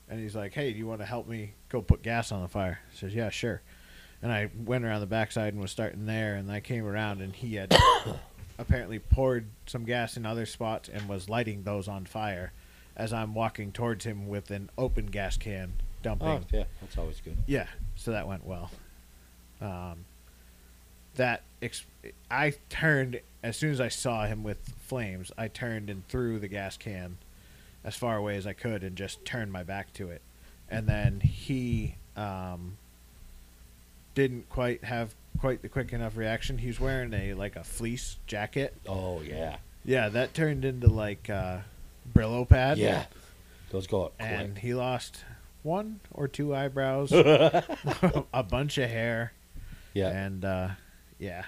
[0.09, 2.49] and he's like, "Hey, do you want to help me go put gas on the
[2.49, 3.63] fire?" I says, "Yeah, sure."
[4.23, 7.35] And I went around the backside and was starting there, and I came around and
[7.35, 7.75] he had
[8.59, 12.53] apparently poured some gas in other spots and was lighting those on fire
[12.97, 17.21] as I'm walking towards him with an open gas can dumping oh yeah that's always
[17.21, 17.67] good yeah,
[17.97, 18.71] so that went well.
[19.61, 20.05] Um,
[21.21, 21.85] that ex-
[22.31, 24.57] I turned as soon as I saw him with
[24.87, 25.31] flames.
[25.37, 27.19] I turned and threw the gas can
[27.85, 30.23] as far away as I could and just turned my back to it.
[30.71, 32.79] And then he um,
[34.15, 36.57] didn't quite have quite the quick enough reaction.
[36.57, 38.75] He was wearing a like a fleece jacket.
[38.89, 41.59] oh yeah Yeah, that turned into like uh,
[42.15, 42.79] Brillo pad.
[42.79, 43.05] yeah
[43.71, 45.25] those go up and quick he lost
[45.63, 49.33] one or two eyebrows, a bunch of hair,
[49.93, 50.69] yeah and uh,
[51.21, 51.45] yeah,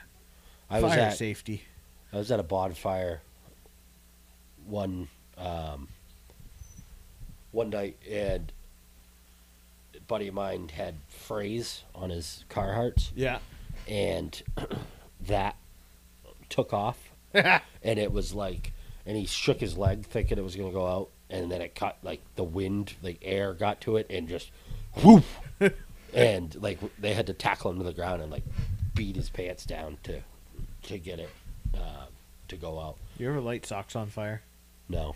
[0.70, 1.64] I was fire at safety.
[2.12, 3.22] I was at a bonfire
[4.66, 5.08] one
[5.38, 5.88] um,
[7.50, 8.52] one night, and
[9.96, 13.38] a buddy of mine had phrase on his Carhartts, Yeah,
[13.88, 14.40] and
[15.26, 15.56] that
[16.48, 18.72] took off, and it was like,
[19.06, 21.96] and he shook his leg thinking it was gonna go out, and then it cut
[22.02, 24.50] like the wind, the air got to it, and just
[25.02, 25.24] whoop,
[26.14, 28.44] and like they had to tackle him to the ground and like
[28.94, 30.20] beat his pants down to
[30.84, 31.30] to get it
[31.74, 32.06] uh,
[32.48, 32.96] to go out.
[33.18, 34.42] you ever light socks on fire?
[34.88, 35.14] No.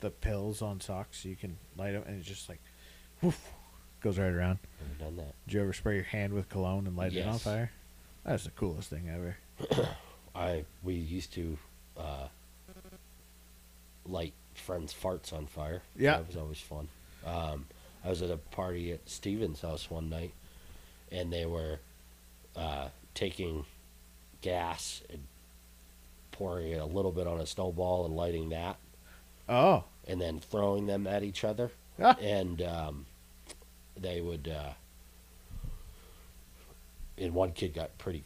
[0.00, 2.60] The pills on socks, you can light them, and it just like,
[3.20, 3.50] woof,
[4.00, 4.58] goes right around.
[4.80, 5.34] Never done that.
[5.46, 7.70] Did you ever spray your hand with cologne and light it on fire?
[8.24, 9.36] That's the coolest thing ever.
[10.34, 11.58] I we used to
[11.96, 12.28] uh,
[14.06, 15.82] light friends' farts on fire.
[15.96, 16.16] Yeah.
[16.18, 16.88] that was always fun.
[17.26, 17.66] Um,
[18.04, 20.32] I was at a party at Steven's house one night,
[21.10, 21.78] and they were
[22.56, 23.64] uh, taking
[24.40, 25.20] gas and
[26.32, 28.76] pouring it a little bit on a snowball and lighting that.
[29.48, 29.84] Oh.
[30.06, 31.70] and then throwing them at each other.
[32.00, 32.16] Ah.
[32.20, 33.06] And um,
[33.96, 34.48] they would.
[34.48, 34.72] Uh,
[37.18, 38.24] and one kid got pretty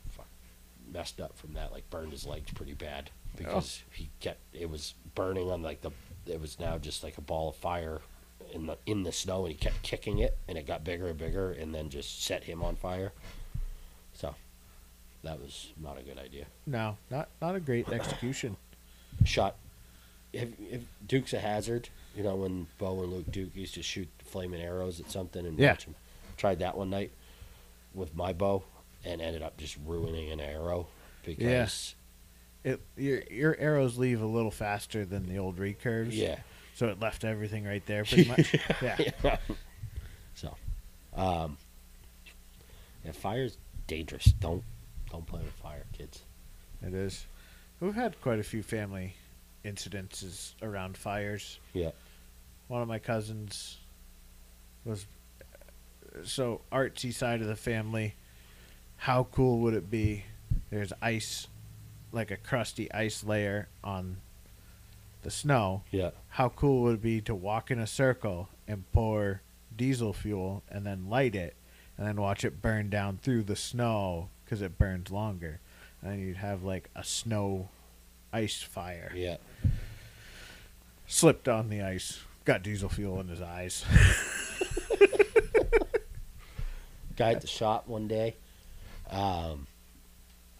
[0.92, 4.94] messed up from that, like burned his legs pretty bad because he kept it was
[5.14, 5.90] burning on like the
[6.26, 8.00] it was now just like a ball of fire
[8.52, 11.18] in the in the snow, and he kept kicking it, and it got bigger and
[11.18, 13.12] bigger, and then just set him on fire.
[15.22, 16.46] That was not a good idea.
[16.66, 18.56] No, not not a great execution.
[19.24, 19.56] shot.
[20.32, 24.08] If, if Dukes of Hazzard, you know when Bo and Luke Duke used to shoot
[24.24, 25.70] flaming arrows at something and Yeah.
[25.72, 25.86] watch.
[26.36, 27.10] Tried that one night
[27.94, 28.62] with my bow
[29.04, 30.88] and ended up just ruining an arrow
[31.24, 31.94] because
[32.64, 36.12] It your your arrows leave a little faster than the old recurves.
[36.12, 36.40] yeah,
[36.74, 38.54] So it left everything right there pretty much.
[38.82, 38.98] yeah.
[40.34, 40.54] so,
[41.14, 41.56] um,
[43.04, 43.56] yeah, fire's
[43.86, 44.26] dangerous.
[44.26, 44.62] Don't
[45.10, 46.22] don't play with fire, kids.
[46.82, 47.26] It is.
[47.80, 49.16] We've had quite a few family
[49.64, 51.58] incidences around fires.
[51.72, 51.90] Yeah.
[52.68, 53.78] One of my cousins
[54.84, 55.06] was
[56.24, 58.14] so artsy side of the family.
[58.96, 60.24] How cool would it be?
[60.70, 61.48] There's ice,
[62.12, 64.18] like a crusty ice layer on
[65.22, 65.82] the snow.
[65.90, 69.42] Yeah, How cool would it be to walk in a circle and pour
[69.76, 71.54] diesel fuel and then light it
[71.98, 75.60] and then watch it burn down through the snow because it burns longer.
[76.00, 77.68] And then you'd have like a snow
[78.32, 79.12] ice fire.
[79.14, 79.36] yeah.
[81.08, 83.84] Slipped on the ice, got diesel fuel in his eyes.
[87.16, 88.36] guy at the shop one day.
[89.10, 89.66] Um,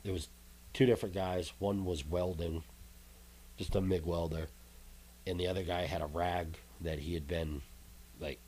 [0.04, 0.28] there was
[0.72, 1.52] two different guys.
[1.58, 2.62] One was welding,
[3.56, 4.46] just a MIG welder,
[5.26, 7.62] and the other guy had a rag that he had been
[8.20, 8.38] like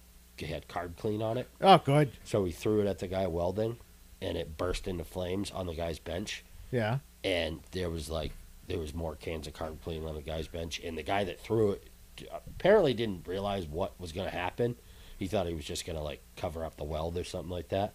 [0.41, 1.49] had carb clean on it.
[1.61, 2.13] Oh, good.
[2.25, 3.77] So he threw it at the guy welding,
[4.21, 6.45] and it burst into flames on the guy's bench.
[6.71, 6.99] Yeah.
[7.25, 8.33] And there was like
[8.67, 11.41] there was more cans of carb clean on the guy's bench, and the guy that
[11.41, 11.89] threw it
[12.33, 14.77] apparently didn't realize what was going to happen.
[15.19, 17.69] He thought he was just going to like cover up the weld or something like
[17.71, 17.95] that.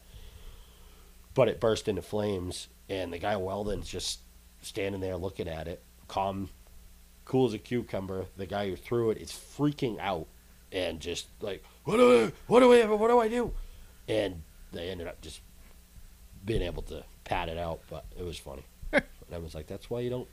[1.34, 4.20] But it burst into flames, and the guy welding's just
[4.62, 6.50] standing there looking at it, calm,
[7.26, 8.26] cool as a cucumber.
[8.38, 10.28] The guy who threw it is freaking out
[10.72, 13.54] and just like, what do I, what do I, what do I do?
[14.08, 15.42] And they ended up just
[16.46, 18.64] being able to pat it out, but it was funny.
[18.92, 20.28] and I was like, that's why you don't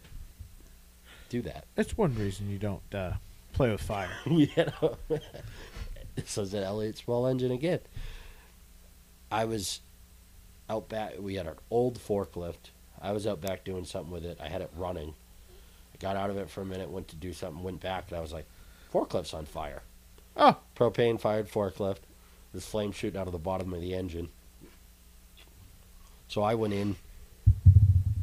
[1.28, 1.64] do that.
[1.74, 3.12] That's one reason you don't uh,
[3.52, 4.10] play with fire.
[4.26, 4.96] you know.
[6.24, 7.80] so is that Elliott Small Engine again.
[9.30, 9.80] I was
[10.68, 11.14] out back.
[11.18, 12.70] We had an old forklift.
[13.00, 14.38] I was out back doing something with it.
[14.42, 15.14] I had it running.
[15.94, 18.18] I got out of it for a minute, went to do something, went back, and
[18.18, 18.46] I was like,
[18.92, 19.82] forklift's on fire.
[20.36, 20.56] Oh.
[20.76, 21.98] Propane fired forklift.
[22.52, 24.28] There's flame shooting out of the bottom of the engine.
[26.30, 26.94] So I went in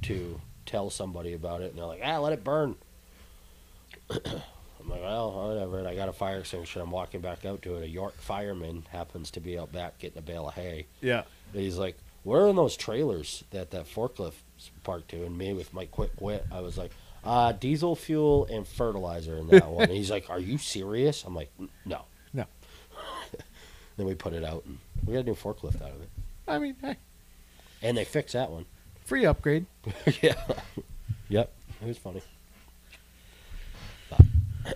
[0.03, 2.75] to tell somebody about it, and they're like, ah, let it burn.
[4.09, 5.79] I'm like, well, whatever.
[5.79, 6.79] And I got a fire extinguisher.
[6.79, 7.83] I'm walking back out to it.
[7.83, 10.87] A York fireman happens to be out back getting a bale of hay.
[11.01, 11.23] Yeah.
[11.51, 15.25] And he's like, where are those trailers that that forklift's parked to?
[15.25, 16.91] And me, with my quick wit, I was like,
[17.25, 19.83] uh, diesel fuel and fertilizer in that one.
[19.89, 21.25] And he's like, are you serious?
[21.25, 21.51] I'm like,
[21.83, 22.05] no.
[22.31, 22.45] No.
[23.97, 26.09] then we put it out, and we got a new forklift out of it.
[26.47, 26.95] I mean, hey,
[27.81, 28.65] And they fixed that one.
[29.05, 29.65] free upgrade.
[30.21, 30.33] yeah.
[31.29, 31.51] Yep.
[31.81, 32.21] It was funny.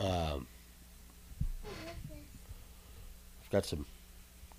[0.00, 0.48] Um,
[3.40, 3.86] I've got some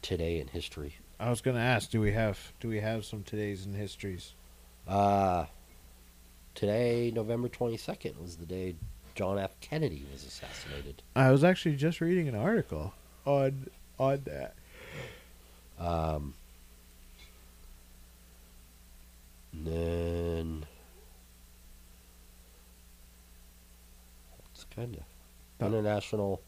[0.02, 0.96] today in history.
[1.20, 4.34] I was gonna ask, do we have do we have some today's in histories?
[4.88, 5.46] Uh,
[6.56, 8.76] today, November 22nd, was the day
[9.16, 9.60] John F.
[9.60, 11.04] Kennedy was assassinated.
[11.16, 12.94] I was actually just reading an article
[13.26, 13.70] on
[14.00, 14.56] on that.
[15.80, 16.34] Um,
[19.54, 20.66] then
[24.54, 25.04] it's kind of.
[25.66, 26.42] International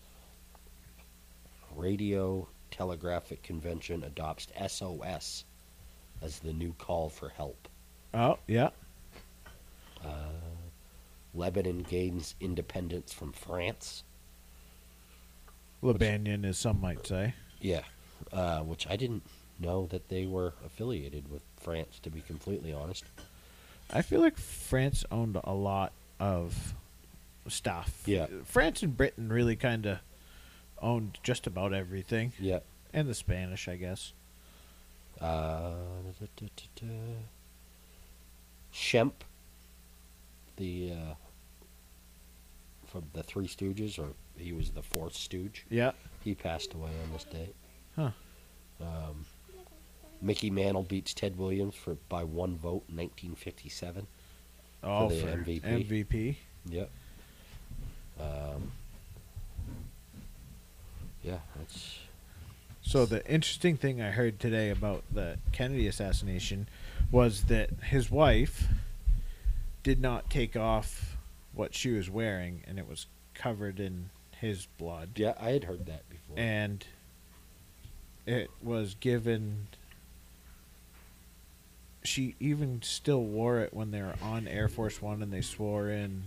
[1.76, 5.46] Radio Telegraphic Convention adopts SOS
[6.22, 7.70] as the new call for help.
[8.14, 8.70] Oh yeah,
[10.04, 10.32] Uh,
[11.34, 14.04] Lebanon gains independence from France.
[15.86, 17.34] Lebannon, as some might say.
[17.62, 17.84] Yeah,
[18.34, 19.24] uh, which I didn't
[19.60, 22.00] know that they were affiliated with France.
[22.04, 23.06] To be completely honest.
[23.94, 26.74] I feel like France owned a lot of
[27.48, 28.02] stuff.
[28.06, 28.26] Yeah.
[28.44, 30.00] France and Britain really kind of
[30.82, 32.60] owned just about everything, Yeah.
[32.94, 34.12] and the Spanish, I guess.
[35.22, 35.72] Uh,
[36.20, 36.88] da, da, da.
[38.74, 39.14] Shemp,
[40.58, 41.14] the uh,
[42.88, 45.66] from the Three Stooges, or he was the fourth Stooge.
[45.70, 45.92] Yeah.
[46.24, 47.56] He passed away on this date.
[47.96, 48.12] Huh.
[48.82, 49.26] Um,
[50.22, 54.08] Mickey Mantle beats Ted Williams for by one vote in 1957.
[54.84, 55.62] Oh, the for MVP.
[55.62, 56.36] MVP.
[56.70, 56.90] Yep.
[58.20, 58.72] Um,
[61.24, 61.98] yeah, that's
[62.82, 66.68] So the interesting thing I heard today about the Kennedy assassination
[67.12, 68.68] was that his wife
[69.84, 71.18] did not take off
[71.54, 74.10] what she was wearing, and it was covered in
[74.46, 75.34] his blood, yeah.
[75.40, 76.38] I had heard that before.
[76.38, 76.86] and
[78.26, 79.68] it was given.
[82.04, 85.90] She even still wore it when they were on Air Force One, and they swore
[85.90, 86.24] in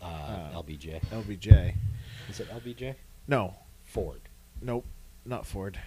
[0.00, 1.00] uh, uh, LBJ.
[1.10, 1.74] LBJ.
[2.28, 2.94] Is it LBJ?
[3.26, 3.54] No,
[3.84, 4.20] Ford.
[4.62, 4.84] nope,
[5.24, 5.78] not Ford.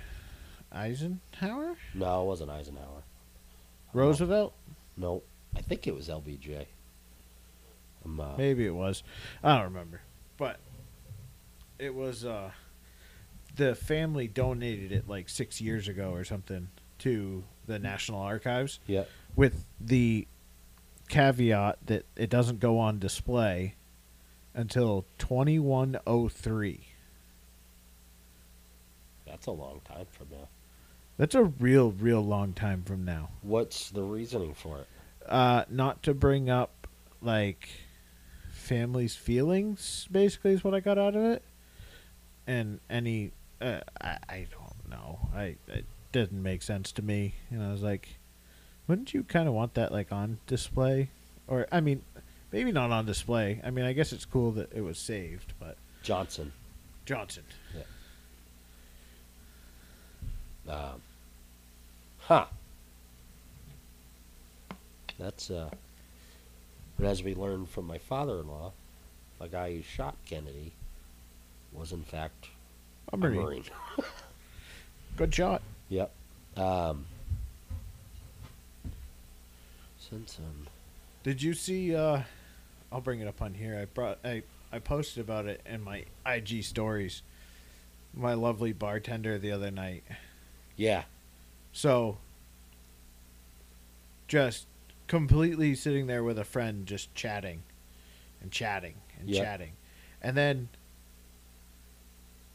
[0.71, 3.03] Eisenhower, No, it wasn't Eisenhower.
[3.93, 4.53] Roosevelt.
[4.97, 5.23] No,
[5.55, 6.65] I think it was LBJ.
[8.05, 9.03] Um, uh, Maybe it was.
[9.43, 10.01] I don't remember.
[10.37, 10.59] But
[11.79, 12.51] it was uh
[13.55, 16.69] the family donated it like 6 years ago or something
[16.99, 19.05] to the National Archives yeah.
[19.35, 20.27] with the
[21.07, 23.75] caveat that it doesn't go on display
[24.53, 26.87] until 2103.
[29.25, 30.47] That's a long time from now.
[31.17, 33.29] That's a real real long time from now.
[33.41, 34.87] What's the reasoning for it?
[35.27, 36.87] Uh not to bring up
[37.21, 37.69] like
[38.51, 41.43] family's feelings basically is what I got out of it.
[42.49, 43.31] And any
[43.61, 45.19] uh, I I don't know.
[45.35, 47.35] I it didn't make sense to me.
[47.51, 48.17] And I was like
[48.87, 51.09] wouldn't you kind of want that like on display
[51.47, 52.01] or I mean
[52.51, 53.61] maybe not on display.
[53.63, 56.51] I mean I guess it's cool that it was saved, but Johnson.
[57.05, 57.43] Johnson.
[60.65, 61.01] yeah, Um,
[62.19, 62.45] huh.
[65.19, 65.69] That's uh.
[66.97, 68.71] But as we learned from my father-in-law,
[69.39, 70.73] the guy who shot Kennedy
[71.73, 72.47] was in fact
[73.11, 73.41] A a Marine.
[73.41, 73.63] Marine.
[75.17, 75.61] Good shot.
[75.89, 76.11] Yep.
[76.57, 77.05] Um.
[80.09, 80.67] Since um.
[81.23, 81.95] Did you see?
[81.95, 82.21] uh
[82.91, 83.77] I'll bring it up on here.
[83.79, 84.19] I brought.
[84.23, 87.21] I I posted about it in my IG stories.
[88.13, 90.03] My lovely bartender the other night.
[90.75, 91.03] Yeah.
[91.73, 92.17] So.
[94.27, 94.67] Just
[95.07, 97.63] completely sitting there with a friend, just chatting,
[98.41, 99.43] and chatting and Yep.
[99.43, 99.71] chatting,
[100.21, 100.69] and then.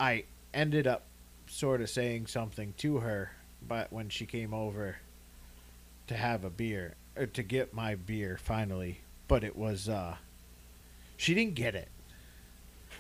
[0.04, 1.04] I ended up
[1.46, 3.30] sort of saying something to her,
[3.66, 4.96] but when she came over
[6.08, 10.16] to have a beer or to get my beer finally, but it was uh
[11.16, 11.88] she didn't get it.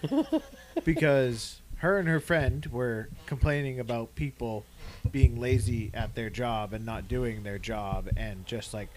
[0.84, 4.64] because her and her friend were complaining about people
[5.10, 8.88] being lazy at their job and not doing their job and just like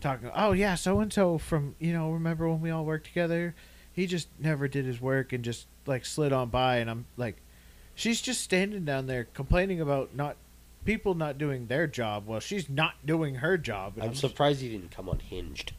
[0.00, 3.54] talking oh yeah so and so from you know remember when we all worked together
[3.92, 7.36] he just never did his work and just like slid on by and i'm like
[8.02, 10.36] she's just standing down there complaining about not
[10.84, 14.68] people not doing their job well she's not doing her job I'm I'm surprised he
[14.70, 15.72] didn't come unhinged.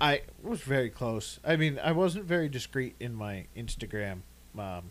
[0.00, 1.38] I was very close.
[1.44, 4.18] I mean, I wasn't very discreet in my Instagram
[4.58, 4.90] um,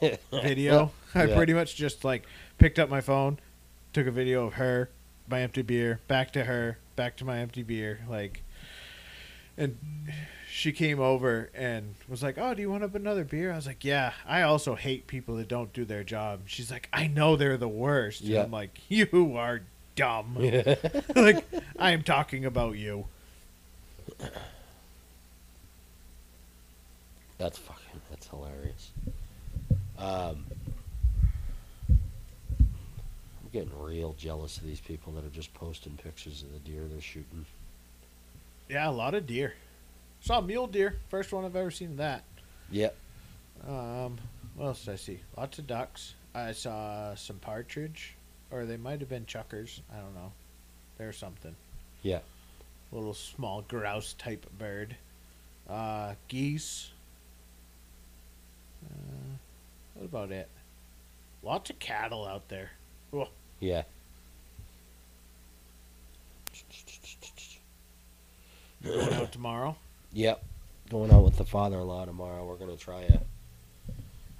[0.32, 0.92] video.
[1.14, 1.34] I Yeah.
[1.36, 2.24] pretty much just like
[2.58, 3.38] picked up my phone,
[3.92, 4.88] took a video of her,
[5.28, 8.42] my empty beer, back to her, back to my empty beer, like.
[9.56, 9.76] And
[10.58, 13.66] she came over and was like, "Oh, do you want up another beer?" I was
[13.68, 16.40] like, "Yeah." I also hate people that don't do their job.
[16.46, 18.42] She's like, "I know they're the worst." And Yeah.
[18.42, 19.60] I'm like, "You are
[19.94, 20.74] dumb." Yeah.
[21.16, 21.44] like
[21.78, 23.06] I am talking about you.
[27.38, 28.00] That's fucking.
[28.10, 28.90] That's hilarious.
[29.96, 30.44] Um,
[31.88, 36.82] I'm getting real jealous of these people that are just posting pictures of the deer
[36.90, 37.46] they're shooting.
[38.68, 39.54] Yeah, a lot of deer.
[40.28, 40.94] Saw mule deer.
[41.08, 42.22] First one I've ever seen that.
[42.70, 42.94] Yep.
[43.66, 44.18] Um,
[44.56, 45.20] what else did I see?
[45.38, 46.12] Lots of ducks.
[46.34, 48.14] I saw some partridge,
[48.50, 49.80] or they might have been chukars.
[49.90, 50.30] I don't know.
[50.98, 51.56] There's something.
[52.02, 52.18] Yeah.
[52.92, 54.96] Little small grouse type bird.
[55.66, 56.90] Uh, geese.
[58.84, 59.36] Uh,
[59.94, 60.50] what about it?
[61.42, 62.72] Lots of cattle out there.
[63.14, 63.28] Oh,
[63.60, 63.84] Yeah.
[68.84, 69.74] going out tomorrow?
[70.12, 70.42] Yep.
[70.90, 72.44] Going out with the father-in-law tomorrow.
[72.46, 73.20] We're gonna try a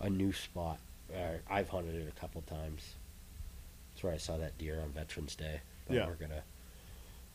[0.01, 0.79] a new spot.
[1.15, 2.95] Uh, I've hunted it a couple times.
[3.91, 5.61] That's where I saw that deer on Veterans Day.
[5.87, 6.07] But Yeah.
[6.07, 6.43] We're gonna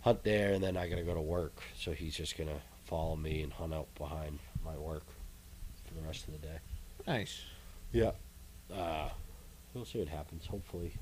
[0.01, 1.61] hunt there, and then I gotta go to work.
[1.75, 5.05] So he's just gonna follow me and hunt out behind my work
[5.85, 6.59] for the rest of the day.
[7.05, 7.41] Nice.
[7.91, 8.11] Yeah.
[8.73, 9.09] Uh,
[9.73, 10.45] we'll see what happens.
[10.47, 10.93] Hopefully,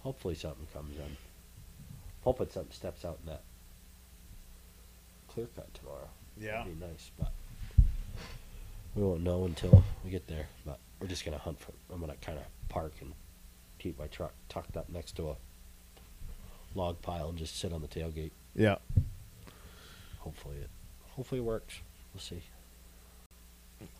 [0.00, 1.16] hopefully something comes in.
[2.22, 3.42] Hoping something steps out in that
[5.28, 6.08] clear cut tomorrow.
[6.38, 6.58] Yeah.
[6.58, 7.32] That'd be nice, but
[8.94, 10.46] we won't know until we get there.
[10.64, 11.72] But we're just gonna hunt for.
[11.92, 13.12] I'm gonna kind of park and
[13.78, 15.36] keep my truck tucked up next to a
[16.74, 18.32] log pile and just sit on the tailgate.
[18.54, 18.76] Yeah.
[20.18, 20.70] Hopefully it.
[21.14, 21.80] hopefully it works.
[22.12, 22.42] We'll see.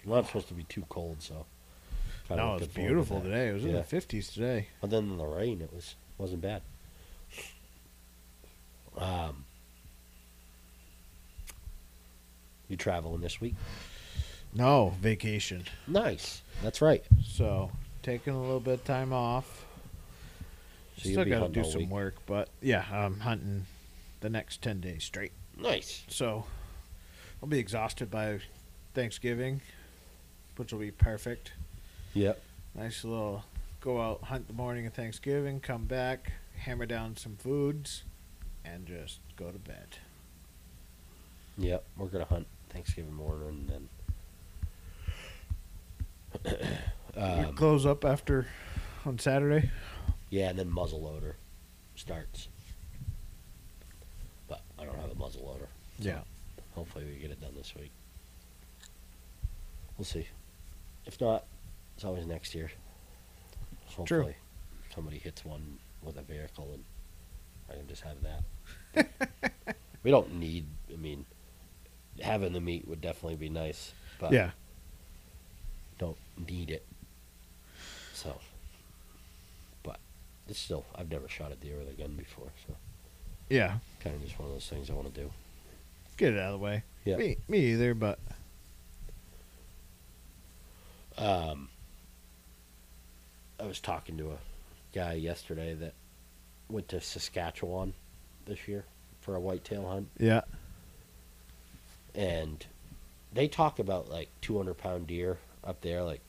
[0.04, 1.46] Not supposed to be too cold, so.
[2.30, 3.48] no, it's to beautiful today.
[3.48, 4.68] It was in the fifties today.
[4.82, 6.62] Other than the rain, it was wasn't bad.
[8.96, 9.44] Um,
[12.68, 13.54] you traveling this week?
[14.54, 15.64] No vacation.
[15.86, 16.42] Nice.
[16.62, 17.04] That's right.
[17.24, 17.70] So
[18.02, 19.64] taking a little bit of time off.
[20.98, 21.90] So Still got to do some week.
[21.90, 23.66] work, but yeah, I'm hunting
[24.20, 25.32] the next ten days straight.
[25.58, 26.04] Nice.
[26.08, 26.44] So
[27.42, 28.40] I'll be exhausted by
[28.94, 29.60] Thanksgiving,
[30.56, 31.52] which will be perfect.
[32.14, 32.42] Yep.
[32.74, 33.44] Nice little
[33.82, 38.04] go out hunt the morning of Thanksgiving, come back, hammer down some foods,
[38.64, 39.98] and just go to bed.
[41.58, 41.84] Yep.
[41.98, 43.88] We're gonna hunt Thanksgiving morning and
[46.44, 46.58] then.
[47.16, 48.46] um, close up after
[49.04, 49.70] on Saturday.
[50.30, 51.34] yeah, and then muzzleloader
[51.94, 52.48] starts.
[54.48, 55.68] But I don't have a muzzleloader.
[55.98, 56.20] Yeah.
[56.74, 57.90] Hopefully we get it done this week.
[59.96, 60.26] We'll see.
[61.06, 61.44] If not,
[61.94, 62.70] it's always next year.
[63.96, 64.34] So True.
[64.94, 66.84] somebody hits one with a vehicle and
[67.70, 69.74] I can just have that.
[70.02, 71.24] we don't need I mean
[72.22, 74.50] having the meat would definitely be nice, but yeah.
[75.98, 76.16] don't
[76.48, 76.84] need it.
[78.14, 78.38] So
[79.82, 79.98] but
[80.48, 82.74] it's still I've never shot a deer with a gun before, so
[83.48, 83.78] Yeah.
[84.00, 85.30] kind of just one of those things I want to do.
[86.16, 86.82] Get it out of the way.
[87.04, 87.16] Yeah.
[87.16, 88.18] Me, me either, but
[91.18, 91.68] Um,
[93.58, 94.38] I was talking to a
[94.92, 95.94] guy yesterday that
[96.68, 97.94] went to Saskatchewan
[98.44, 98.84] this year
[99.22, 100.42] for a whitetail hunt, yeah.
[102.16, 102.66] And
[103.32, 106.22] they talk about like 200 pound deer up there, like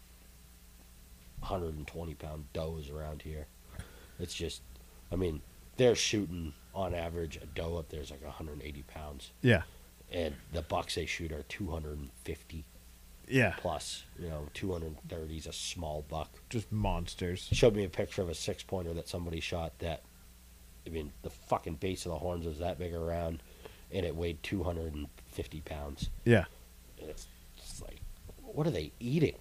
[1.39, 3.47] 120 pound does around here.
[4.19, 4.61] It's just,
[5.11, 5.41] I mean,
[5.77, 9.63] they're shooting on average a doe up there is like 180 pounds, Yeah.
[10.11, 12.65] and the bucks they shoot are 250
[13.27, 13.55] Yeah.
[13.57, 14.03] plus.
[14.19, 16.29] You know, 230 is a small buck.
[16.49, 17.47] Just monsters.
[17.51, 20.03] showed me a picture of a six pointer that somebody shot that
[20.85, 23.43] I mean the fucking base of the horns was that big around
[23.91, 24.41] and it weighed
[25.37, 26.45] 250 pounds Yeah.
[26.99, 27.27] and it's
[27.57, 27.99] just like
[28.41, 29.35] what are they eating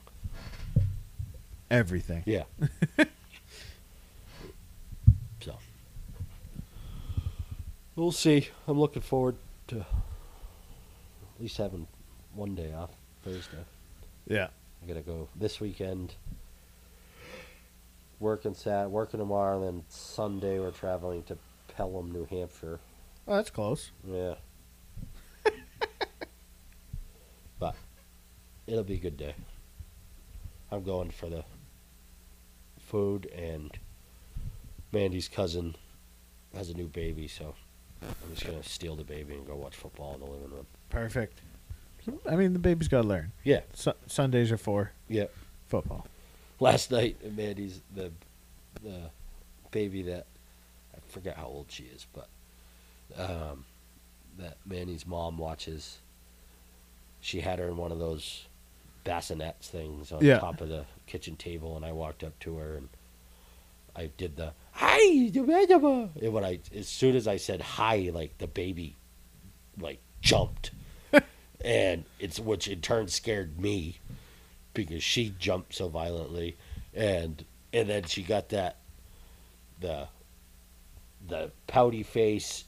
[1.71, 2.23] Everything.
[2.27, 2.43] yeah
[5.41, 5.57] so
[7.97, 9.37] we'll see i'm looking forward
[9.69, 9.87] to at
[11.41, 11.87] least having
[12.35, 12.91] one day off
[13.25, 13.65] thursday
[14.29, 14.49] Yeah.
[14.83, 16.15] I gotta go this weekend.
[18.21, 21.37] Working Sat, working tomorrow, and then Sunday we're traveling to
[21.75, 22.79] Pelham, New Hampshire.
[23.27, 23.91] Oh, that's close.
[24.07, 24.35] Yeah.
[27.59, 27.75] But
[28.67, 29.35] it'll be a good day.
[30.71, 31.45] I'm going for the
[32.81, 33.71] food, and
[34.93, 35.77] Mandy's cousin
[36.55, 37.55] has a new baby, so
[38.03, 40.67] I'm just gonna steal the baby and go watch football in the living room.
[40.91, 41.41] Perfect.
[42.29, 43.33] I mean, the baby's got to learn.
[43.43, 43.63] Yeah.
[43.75, 45.25] Su- Sundays are for Yeah.
[45.67, 46.07] football.
[46.61, 48.11] last night Mandy's the
[48.83, 49.11] the
[49.73, 50.27] baby that
[50.95, 52.29] I forget how old she is, but
[53.19, 53.65] um,
[54.39, 55.99] that Mandy's mom watches.
[57.27, 58.47] She had her in one of those
[59.05, 60.39] bassinets things on Yeah.
[60.39, 62.89] top of the kitchen table, and I walked up to her and
[63.97, 64.99] I did the hi,
[66.21, 68.95] and when I as soon as I said hi, like the baby,
[69.77, 70.71] like jumped,
[71.65, 73.99] and it's which in turn scared me
[74.73, 76.57] because she jumped so violently
[76.95, 78.77] and and then she got that
[79.81, 80.07] the
[81.27, 82.65] the pouty face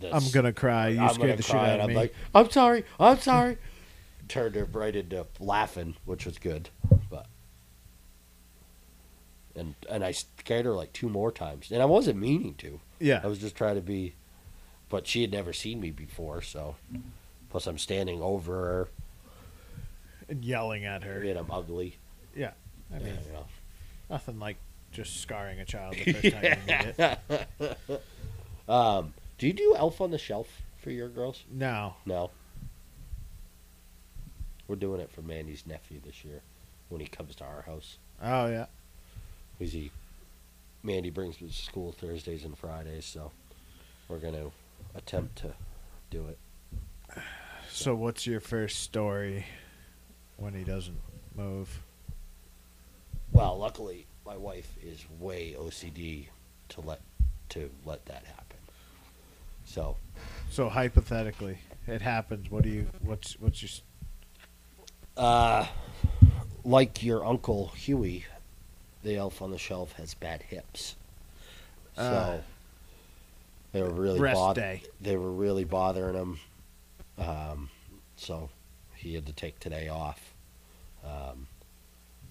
[0.00, 0.88] the I'm gonna cry.
[0.88, 1.94] You I'm scared the shit out of I'm me.
[1.94, 3.58] like I'm sorry I'm sorry
[4.32, 6.70] turned her right into laughing which was good
[7.10, 7.26] but
[9.54, 13.20] and and I scared her like two more times and I wasn't meaning to yeah.
[13.22, 14.14] I was just trying to be
[14.88, 16.76] but she had never seen me before so
[17.50, 18.88] plus I'm standing over her
[20.28, 21.20] and yelling at her.
[21.22, 21.98] and I'm ugly
[22.34, 22.52] Yeah,
[22.94, 23.46] I mean, you know.
[24.08, 24.56] nothing like
[24.92, 26.94] just scarring a child the first time you meet
[27.60, 28.02] it.
[28.68, 31.42] Um, do you do Elf on the Shelf for your girls?
[31.50, 31.94] No.
[32.06, 32.30] No.
[34.72, 36.40] We're doing it for Mandy's nephew this year
[36.88, 37.98] when he comes to our house.
[38.22, 38.64] Oh yeah.
[39.58, 39.90] Because he,
[40.82, 43.32] Mandy brings me to school Thursdays and Fridays, so
[44.08, 44.50] we're going to
[44.94, 45.52] attempt to
[46.10, 46.38] do it.
[47.68, 49.44] So what's your first story
[50.38, 51.02] when he doesn't
[51.36, 51.82] move?
[53.30, 56.28] Well, luckily, my wife is way OCD
[56.70, 57.02] to let
[57.50, 58.56] to let that happen.
[59.66, 59.98] So
[60.48, 62.50] So hypothetically, it happens.
[62.50, 62.86] What do you?
[63.02, 63.68] What's what's your?
[65.16, 65.66] Uh,
[66.64, 68.24] like your uncle Huey,
[69.02, 70.96] the elf on the shelf has bad hips.
[71.96, 72.40] So Uh,
[73.72, 74.82] they were really rest day.
[75.00, 76.40] they were really bothering him.
[77.18, 77.70] Um,
[78.16, 78.48] so
[78.96, 80.34] he had to take today off.
[81.04, 81.46] Um,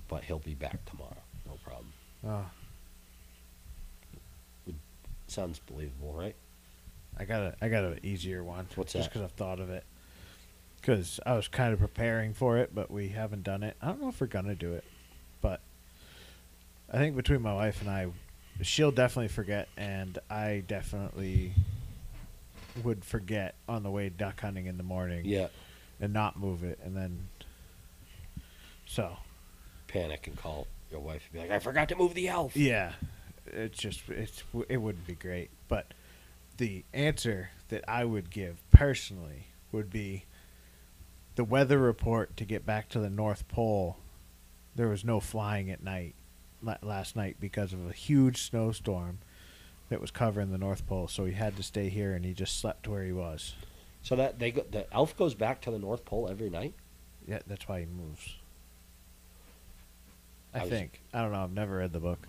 [0.07, 1.17] but he'll be back tomorrow.
[1.45, 1.93] No problem.
[2.25, 2.45] Oh,
[5.27, 6.35] Sounds believable, right?
[7.17, 8.67] I got a I got an easier one.
[8.75, 9.09] What's just that?
[9.13, 9.85] because I've thought of it.
[10.81, 13.77] Because I was kind of preparing for it, but we haven't done it.
[13.81, 14.83] I don't know if we're gonna do it,
[15.41, 15.61] but
[16.91, 18.07] I think between my wife and I,
[18.63, 21.53] she'll definitely forget, and I definitely
[22.83, 25.23] would forget on the way duck hunting in the morning.
[25.25, 25.47] Yeah.
[25.99, 27.27] and not move it, and then
[28.87, 29.17] so
[29.87, 32.55] Panic and call your wife and be like, I forgot to move the elf.
[32.57, 32.93] yeah,
[33.45, 35.51] it's just it's it wouldn't be great.
[35.67, 35.93] But
[36.57, 40.25] the answer that I would give personally would be
[41.35, 43.97] the weather report to get back to the North Pole.
[44.75, 46.15] There was no flying at night
[46.81, 49.19] last night because of a huge snowstorm
[49.89, 51.07] that was covering the North Pole.
[51.07, 53.55] So he had to stay here, and he just slept where he was.
[54.03, 56.73] So that they go, the elf goes back to the North Pole every night.
[57.27, 58.35] Yeah, that's why he moves.
[60.53, 61.01] I, I was- think.
[61.13, 61.43] I don't know.
[61.43, 62.27] I've never read the book,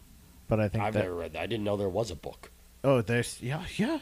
[0.48, 1.00] but I think I've that.
[1.04, 1.42] never read that.
[1.42, 2.50] I didn't know there was a book.
[2.84, 4.00] Oh, there's yeah, yeah.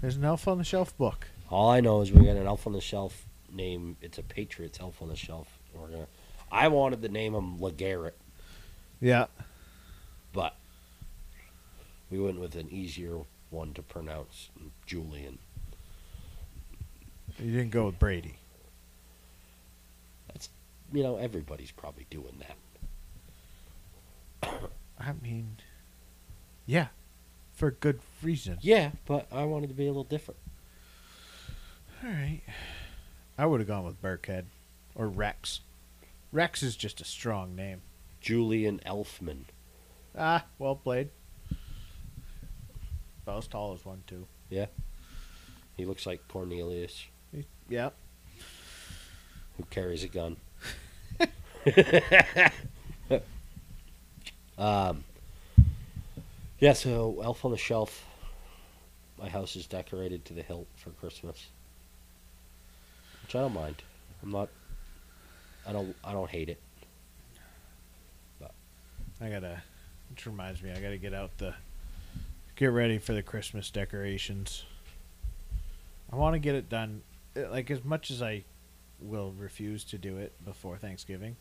[0.00, 1.28] There's an Elf on the Shelf book.
[1.50, 3.96] All I know is we got an elf on the shelf name.
[4.02, 5.48] It's a Patriots elf on the shelf.
[5.74, 6.06] We're gonna.
[6.52, 8.12] I wanted to name him LeGarrette,
[9.00, 9.26] Yeah,
[10.32, 10.54] but
[12.10, 13.18] we went with an easier
[13.50, 14.50] one to pronounce,
[14.86, 15.38] Julian.
[17.38, 18.36] you didn't go with Brady.
[20.28, 20.48] That's
[20.92, 22.56] you know, everybody's probably doing that.
[25.00, 25.56] I mean,
[26.66, 26.88] yeah,
[27.54, 28.58] for good reason.
[28.60, 30.38] Yeah, but I wanted to be a little different.
[32.04, 32.42] All right.
[33.36, 34.44] I would have gone with Burkhead
[34.94, 35.60] or Rex.
[36.32, 37.82] Rex is just a strong name.
[38.20, 39.44] Julian Elfman.
[40.16, 41.10] Ah, well played.
[43.24, 44.26] About as tall as one too.
[44.50, 44.66] Yeah.
[45.76, 47.04] He looks like Cornelius,
[47.68, 47.90] Yeah.
[49.56, 50.36] who carries a gun.
[54.58, 55.04] um,
[56.60, 58.04] yeah, so Elf on the Shelf.
[59.18, 61.46] My house is decorated to the hilt for Christmas,
[63.24, 63.82] which I don't mind.
[64.22, 64.48] I'm not.
[65.66, 65.96] I don't.
[66.04, 66.60] I don't hate it.
[68.40, 68.52] But
[69.20, 69.62] I gotta.
[70.10, 71.54] Which reminds me, I gotta get out the.
[72.56, 74.64] Get ready for the Christmas decorations.
[76.12, 77.02] I want to get it done.
[77.36, 78.44] uh, Like as much as I
[79.00, 81.34] will refuse to do it before Thanksgiving,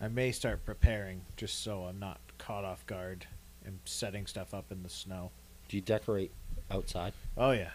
[0.00, 3.26] I may start preparing just so I'm not caught off guard
[3.66, 5.30] and setting stuff up in the snow.
[5.68, 6.32] Do you decorate
[6.70, 7.12] outside?
[7.36, 7.70] Oh yeah,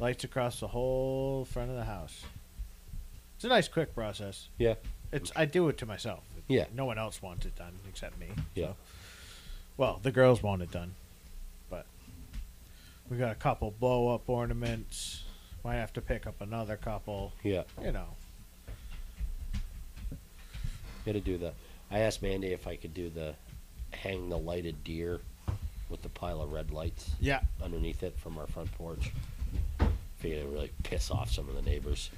[0.00, 2.22] lights across the whole front of the house.
[3.36, 4.48] It's a nice, quick process.
[4.58, 4.74] Yeah.
[5.12, 6.24] It's I do it to myself.
[6.48, 6.64] Yeah.
[6.74, 8.28] No one else wants it done except me.
[8.54, 8.66] Yeah.
[8.68, 8.76] so.
[9.76, 10.94] Well, the girls want it done,
[11.68, 11.84] but
[13.10, 15.24] we got a couple blow up ornaments.
[15.64, 17.32] Might have to pick up another couple.
[17.42, 17.62] Yeah.
[17.82, 18.06] You know.
[21.04, 21.52] Got to do the
[21.90, 23.34] I asked Mandy if I could do the
[23.92, 25.20] hang the lighted deer
[25.88, 27.40] with the pile of red lights Yeah.
[27.62, 29.12] underneath it from our front porch.
[30.16, 32.10] Figured it would really piss off some of the neighbors.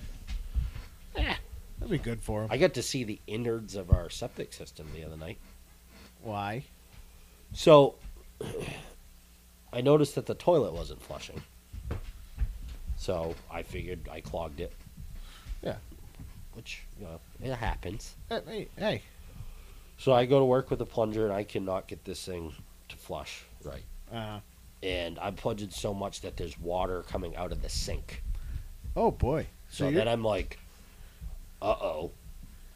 [1.19, 2.49] That'd be good for him.
[2.51, 5.39] I got to see the innards of our septic system the other night.
[6.23, 6.64] Why?
[7.53, 7.95] So
[9.73, 11.43] I noticed that the toilet wasn't flushing.
[12.97, 14.73] So I figured I clogged it.
[15.62, 15.77] Yeah.
[16.55, 18.15] Which, you know, it happens.
[18.28, 19.03] Hey, hey, hey.
[19.99, 22.55] So I go to work with a plunger and I cannot get this thing
[22.89, 23.82] to flush right.
[24.12, 24.40] Uh,
[24.82, 28.23] And I'm plunging so much that there's water coming out of the sink.
[28.97, 29.47] oh boy.
[29.70, 30.59] So, you're- then I'm like,
[31.60, 32.12] uh oh,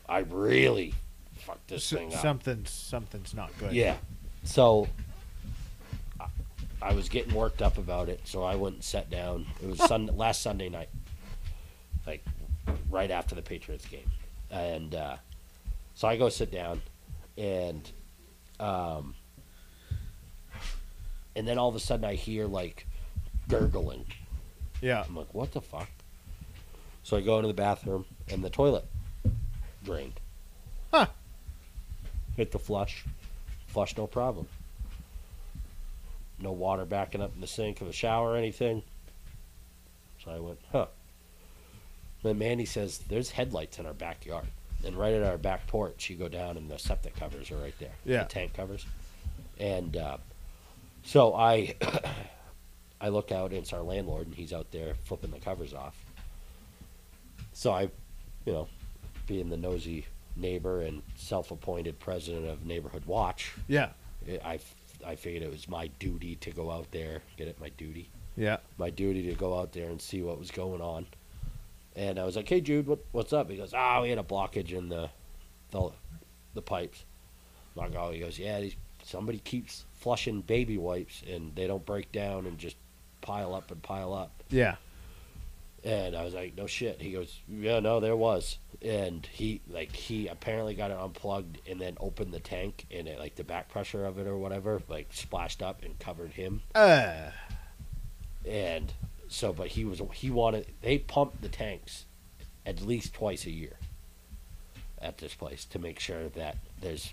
[0.09, 0.95] I really
[1.37, 2.21] fucked this so- thing up.
[2.21, 3.73] something's something's not good.
[3.73, 3.97] Yeah.
[4.45, 4.89] So
[6.21, 6.27] I,
[6.81, 9.47] I was getting worked up about it, so I went and sat down.
[9.63, 10.89] It was sun, last Sunday night,
[12.07, 12.25] like
[12.91, 14.11] right after the Patriots game,
[14.51, 15.17] and uh,
[15.95, 16.83] so I go sit down,
[17.39, 17.89] and
[18.59, 19.15] um,
[21.37, 22.87] and then all of a sudden I hear like
[23.49, 24.05] gurgling.
[24.81, 25.05] Yeah.
[25.07, 25.89] I'm like, what the fuck?
[27.03, 28.85] So I go into the bathroom, and the toilet
[29.85, 30.21] drained.
[30.93, 31.07] Huh.
[32.37, 33.05] Hit the flush.
[33.67, 34.47] Flush, no problem.
[36.39, 38.83] No water backing up in the sink of the shower or anything.
[40.25, 40.87] So I went, huh.
[42.23, 44.47] Then Mandy says, there's headlights in our backyard.
[44.85, 47.75] And right at our back porch, you go down, and the septic covers are right
[47.79, 47.93] there.
[48.05, 48.25] Yeah.
[48.25, 48.87] The tank covers.
[49.59, 50.19] And uh,
[51.03, 51.75] so I.
[53.03, 55.97] I look out and it's our landlord and he's out there flipping the covers off.
[57.53, 57.83] So I,
[58.45, 58.69] you know,
[59.27, 60.07] being the nosy
[60.37, 63.91] neighbor and self-appointed president of Neighborhood Watch, Yeah.
[64.45, 64.59] I,
[65.07, 68.59] I figured it was my duty to go out there, get it, my duty, Yeah.
[68.79, 71.07] my duty to go out there and see what was going on.
[71.95, 74.23] And I was like, "Hey, Jude, what, what's up?" He goes, "Ah, we had a
[74.23, 75.11] blockage in the
[75.73, 75.91] the,
[76.55, 77.05] the pipes."
[77.77, 81.85] I'm like, "Oh," he goes, "Yeah, these, somebody keeps flushing baby wipes, and they don't
[81.85, 82.77] break down and just
[83.21, 84.77] pile up and pile up." Yeah.
[85.85, 89.93] And I was like, "No shit." He goes, "Yeah, no, there was." And he like
[89.95, 93.69] he apparently got it unplugged and then opened the tank, and it like the back
[93.69, 96.63] pressure of it or whatever like splashed up and covered him.
[96.75, 97.31] Uh,
[98.49, 98.93] And
[99.29, 102.05] so, but he was he wanted they pumped the tanks
[102.67, 103.77] at least twice a year
[105.01, 107.13] at this place to make sure that there's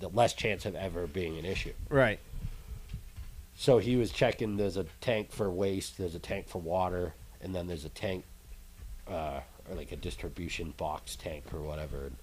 [0.00, 1.72] the less chance of ever being an issue.
[1.88, 2.18] right.
[3.56, 4.56] So he was checking.
[4.56, 5.96] There's a tank for waste.
[5.96, 7.14] There's a tank for water,
[7.44, 8.24] and then there's a tank,
[9.08, 12.04] uh, or like a distribution box tank or whatever.
[12.06, 12.16] And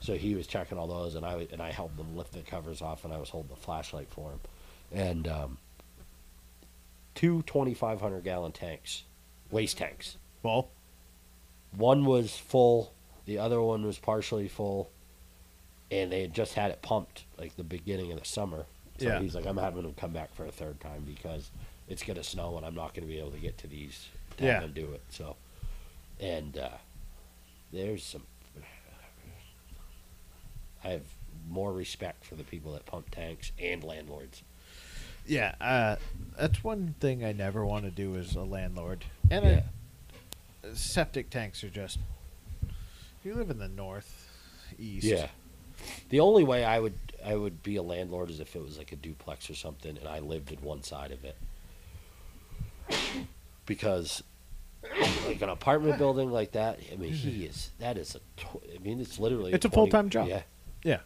[0.00, 2.40] so he was checking all those, and I w- and I helped them lift the
[2.40, 4.40] covers off, and I was holding the flashlight for him,
[4.92, 5.58] and um,
[7.14, 9.04] two 2,500 gallon tanks,
[9.50, 10.16] waste tanks.
[10.42, 10.68] Well,
[11.76, 12.92] One was full,
[13.24, 14.90] the other one was partially full,
[15.90, 18.66] and they had just had it pumped like the beginning of the summer.
[18.98, 19.18] So Yeah.
[19.20, 21.50] he's like, I'm having them come back for a third time because
[21.88, 24.06] it's gonna snow and I'm not gonna be able to get to these
[24.38, 24.60] to Yeah.
[24.60, 25.02] them do it.
[25.10, 25.36] So,
[26.20, 26.68] and uh,
[27.72, 28.22] there's some.
[30.82, 31.02] I have
[31.48, 34.42] more respect for the people that pump tanks and landlords.
[35.26, 35.54] yeah.
[35.60, 35.96] Uh,
[36.38, 39.04] that's one thing I never want to do as a landlord.
[39.30, 39.62] And Yeah.
[40.74, 41.98] septic tanks are just.
[43.24, 44.30] You live in the north,
[44.78, 45.04] east.
[45.06, 45.28] Yeah.
[46.10, 48.92] The only way I would I would be a landlord is if it was like
[48.92, 51.36] a duplex or something and I lived in one side of it.
[53.66, 54.22] Because
[55.26, 58.78] like an apartment building like that, I mean, he is that is a tw- I
[58.78, 60.28] mean, it's literally It's a 20 full-time job.
[60.28, 60.42] Yeah.
[60.82, 61.00] Yeah.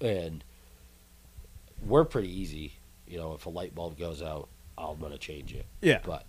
[0.00, 0.42] And
[1.86, 2.72] we're pretty easy,
[3.06, 5.66] you know, if a light bulb goes out, I'm to change it.
[5.80, 6.00] Yeah.
[6.04, 6.24] But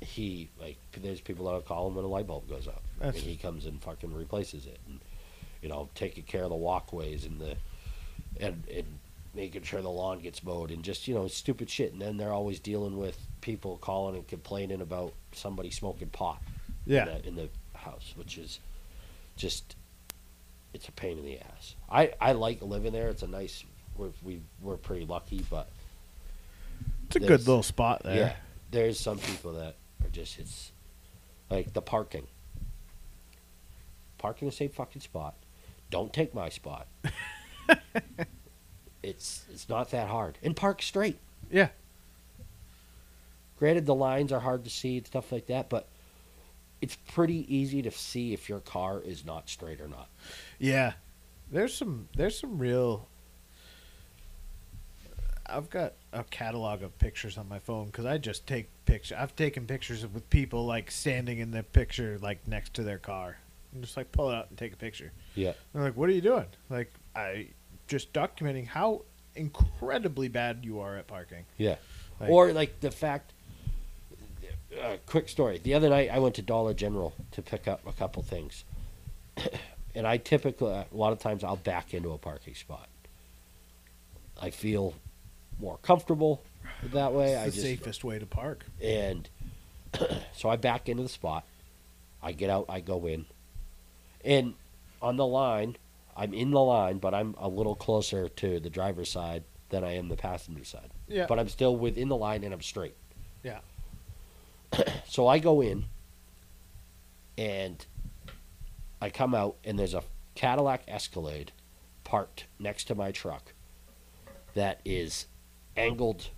[0.00, 3.30] he like there's people that'll call him when a light bulb goes out, That's- and
[3.30, 4.98] he comes and fucking replaces it, and
[5.62, 7.56] you know taking care of the walkways and the
[8.40, 8.86] and and
[9.34, 11.92] making sure the lawn gets mowed and just you know stupid shit.
[11.92, 16.42] And then they're always dealing with people calling and complaining about somebody smoking pot
[16.86, 17.06] Yeah.
[17.06, 18.60] in, the, in the house, which is
[19.36, 19.76] just
[20.74, 21.74] it's a pain in the ass.
[21.90, 23.08] I I like living there.
[23.08, 23.64] It's a nice.
[23.96, 25.68] We're we we're pretty lucky, but
[27.06, 28.16] It's a good little spot there.
[28.16, 28.32] yeah,
[28.70, 30.72] there's some people that are just it's
[31.50, 32.26] like the parking.
[34.18, 35.34] Park in the same fucking spot.
[35.90, 36.86] Don't take my spot.
[39.02, 40.38] it's it's not that hard.
[40.42, 41.18] And park straight.
[41.50, 41.68] Yeah.
[43.58, 45.86] Granted the lines are hard to see and stuff like that, but
[46.80, 50.08] it's pretty easy to see if your car is not straight or not.
[50.58, 50.94] Yeah.
[51.50, 53.06] There's some there's some real
[55.46, 59.16] I've got a catalog of pictures on my phone because I just take pictures.
[59.18, 63.36] I've taken pictures with people like standing in the picture like next to their car.
[63.72, 65.12] And just like pull it out and take a picture.
[65.34, 65.52] Yeah.
[65.72, 67.48] They're like, "What are you doing?" Like, I
[67.90, 69.02] just documenting how
[69.34, 71.44] incredibly bad you are at parking.
[71.58, 71.76] Yeah.
[72.20, 73.32] Like- or like the fact.
[74.80, 75.58] Uh, quick story.
[75.58, 78.64] The other night, I went to Dollar General to pick up a couple things,
[79.96, 82.88] and I typically a lot of times I'll back into a parking spot.
[84.40, 84.94] I feel
[85.58, 86.40] more comfortable
[86.92, 87.32] that way.
[87.32, 88.64] It's I the just safest way to park.
[88.80, 89.28] and
[90.36, 91.44] so I back into the spot.
[92.22, 92.66] I get out.
[92.68, 93.26] I go in,
[94.24, 94.54] and
[95.02, 95.76] on the line,
[96.16, 99.94] I'm in the line, but I'm a little closer to the driver's side than I
[99.94, 101.26] am the passenger side Yeah.
[101.28, 102.94] but I'm still within the line and I'm straight.
[103.44, 103.60] Yeah.
[105.06, 105.84] So I go in
[107.38, 107.84] and
[109.00, 110.02] I come out and there's a
[110.34, 111.52] Cadillac Escalade
[112.04, 113.52] parked next to my truck
[114.54, 115.26] that is
[115.76, 116.28] angled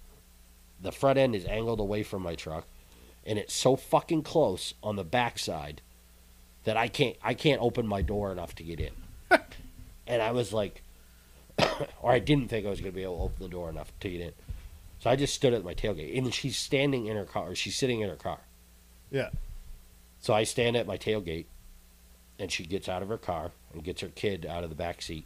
[0.81, 2.67] the front end is angled away from my truck
[3.25, 5.81] and it's so fucking close on the backside
[6.65, 8.93] that I can't I can't open my door enough to get in.
[10.07, 10.83] And I was like
[12.03, 13.93] or I didn't think I was going to be able to open the door enough
[14.01, 14.33] to get in.
[15.01, 17.77] So I just stood at my tailgate, and she's standing in her car, or she's
[17.77, 18.39] sitting in her car.
[19.11, 19.31] Yeah.
[20.21, 21.47] So I stand at my tailgate,
[22.39, 25.03] and she gets out of her car and gets her kid out of the back
[25.03, 25.25] seat,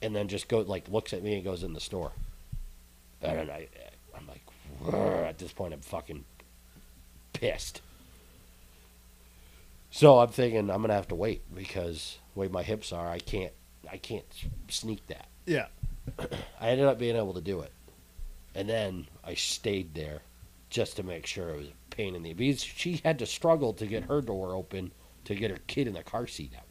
[0.00, 2.12] and then just go like looks at me and goes in the store.
[3.22, 3.68] And I,
[4.16, 4.42] I'm like,
[5.26, 6.24] at this point, I'm fucking
[7.32, 7.82] pissed.
[9.90, 13.18] So I'm thinking I'm gonna have to wait because the way my hips are, I
[13.18, 13.52] can't,
[13.90, 14.26] I can't
[14.68, 15.28] sneak that.
[15.46, 15.66] Yeah.
[16.60, 17.72] I ended up being able to do it.
[18.54, 20.20] And then I stayed there
[20.70, 23.72] just to make sure it was a pain in the because she had to struggle
[23.74, 24.92] to get her door open
[25.24, 26.62] to get her kid in the car seat out.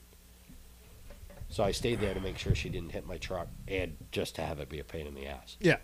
[1.50, 4.42] So I stayed there to make sure she didn't hit my truck and just to
[4.42, 5.58] have it be a pain in the ass.
[5.60, 5.78] Yeah.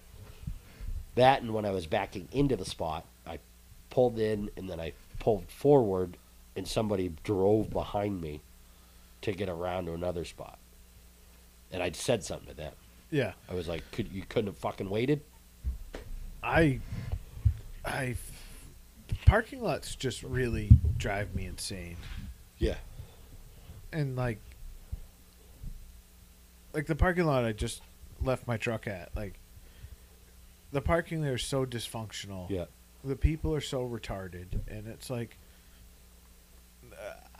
[1.15, 3.39] That and when I was backing into the spot, I
[3.89, 6.17] pulled in and then I pulled forward
[6.55, 8.41] and somebody drove behind me
[9.21, 10.57] to get around to another spot.
[11.71, 12.73] And I'd said something to them.
[13.09, 13.33] Yeah.
[13.49, 15.21] I was like, "Could you couldn't have fucking waited?"
[16.43, 16.79] I,
[17.85, 18.15] I,
[19.25, 21.97] parking lots just really drive me insane.
[22.57, 22.77] Yeah.
[23.93, 24.39] And like,
[26.73, 27.81] like the parking lot I just
[28.23, 29.39] left my truck at, like,
[30.71, 32.49] the parking there is so dysfunctional.
[32.49, 32.65] Yeah.
[33.03, 35.37] The people are so retarded, and it's like,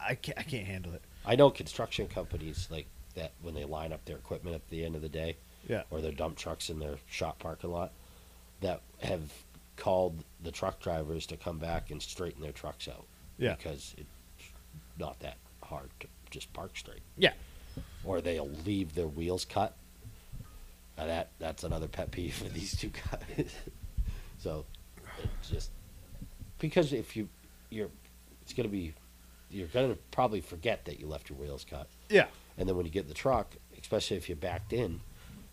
[0.08, 1.02] I can't, I can't handle it.
[1.26, 4.96] I know construction companies like that when they line up their equipment at the end
[4.96, 5.38] of the day,
[5.68, 5.84] Yeah.
[5.92, 7.92] or their dump trucks in their shop parking lot,
[8.62, 9.32] that have
[9.78, 13.06] called the truck drivers to come back and straighten their trucks out.
[13.38, 13.56] Yeah.
[13.56, 14.08] Because it's
[14.98, 17.02] not that hard to just park straight.
[17.18, 17.34] Yeah.
[18.04, 19.76] Or they'll leave their wheels cut.
[20.98, 23.56] And that that's another pet peeve for these two guys.
[24.40, 24.66] so
[25.40, 25.72] it's just
[26.60, 27.28] because if you
[27.70, 27.90] you're
[28.44, 28.94] it's gonna be
[29.52, 31.88] you're gonna probably forget that you left your wheels cut.
[32.10, 32.28] Yeah.
[32.58, 35.02] And then when you get in the truck, especially if you backed in,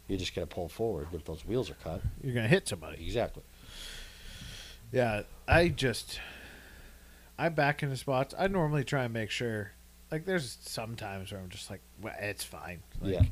[0.07, 2.03] you're just gonna pull forward if those wheels are cut.
[2.23, 3.05] You're gonna hit somebody.
[3.05, 3.43] Exactly.
[4.93, 6.21] Yeah, I just
[7.39, 8.35] I back into spots.
[8.37, 9.73] I normally try and make sure.
[10.11, 12.81] Like, there's some times where I'm just like, well, it's fine.
[13.01, 13.23] Like, Yeah.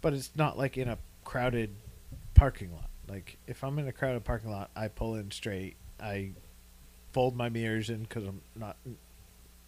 [0.00, 1.74] But it's not like in a crowded
[2.34, 2.88] parking lot.
[3.08, 5.76] Like, if I'm in a crowded parking lot, I pull in straight.
[6.00, 6.30] I
[7.12, 8.76] fold my mirrors in because I'm not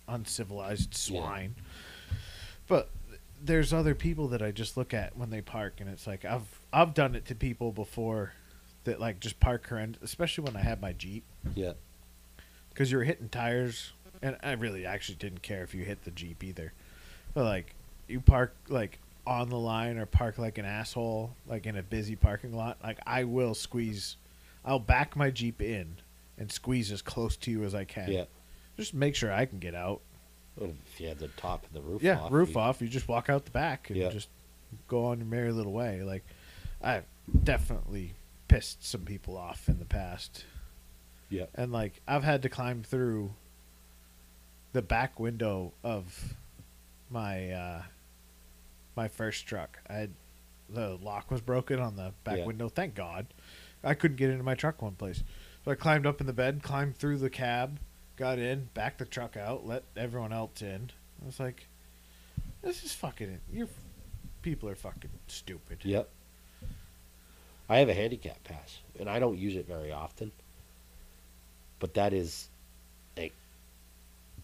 [0.09, 1.21] uncivilized Yeah.
[1.21, 1.55] swine.
[2.69, 2.91] But
[3.43, 6.61] there's other people that I just look at when they park, and it's like I've
[6.73, 8.33] I've done it to people before
[8.85, 11.25] that like just park horrendous, especially when I had my Jeep
[11.55, 11.73] Yeah.
[12.71, 13.93] because you were hitting tires,
[14.23, 16.73] and I really actually didn't care if you hit the Jeep either.
[17.35, 17.75] But like,
[18.09, 22.15] you park like on the line or park like an asshole, like in a busy
[22.17, 22.79] parking lot.
[22.83, 24.17] Like I will squeeze,
[24.65, 25.97] I'll back my Jeep in
[26.39, 28.11] and squeeze as close to you as I can.
[28.13, 28.25] Yeah.
[28.77, 30.01] Just make sure I can get out.
[30.61, 32.33] If you had the top of the roof yeah, off.
[32.33, 32.81] roof you- off.
[32.81, 34.11] You just walk out the back and Yeah.
[34.11, 34.29] just
[34.89, 36.03] go on your merry little way.
[36.03, 36.25] Like,
[36.83, 37.05] I've
[37.45, 38.15] definitely
[38.49, 40.45] pissed some people off in the past.
[41.29, 41.47] Yeah.
[41.55, 43.33] And like I've had to climb through
[44.73, 46.35] the back window of
[47.11, 47.83] my uh
[48.95, 49.81] my first truck.
[49.89, 50.11] I had
[50.69, 52.45] the lock was broken on the back Yeah.
[52.45, 52.69] window.
[52.69, 53.27] Thank God.
[53.85, 55.23] I couldn't get into my truck one place.
[55.65, 57.79] So I climbed up in the bed, climbed through the cab,
[58.17, 60.91] got in, backed the truck out, let everyone else in.
[61.23, 61.67] I was like,
[62.63, 63.69] this is fucking you're
[64.43, 65.79] people are fucking stupid.
[65.83, 66.09] Yep.
[67.69, 70.31] I have a handicap pass, and I don't use it very often.
[71.81, 72.49] But that is,
[73.17, 73.33] like,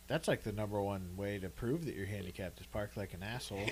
[0.08, 3.22] That's like the number one way to prove that you're handicapped is park like an
[3.22, 3.62] asshole.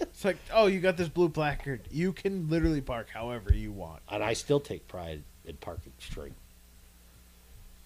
[0.00, 1.80] it's like, oh, you got this blue placard.
[1.90, 4.02] You can literally park however you want.
[4.10, 6.34] and I still take pride in parking straight.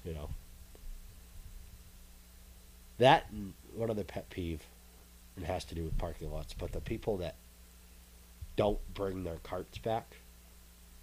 [0.04, 0.30] You know.
[2.98, 3.26] That
[3.74, 4.60] one other pet peeve,
[5.36, 7.34] it has to do with parking lots, but the people that
[8.56, 10.16] don't bring their carts back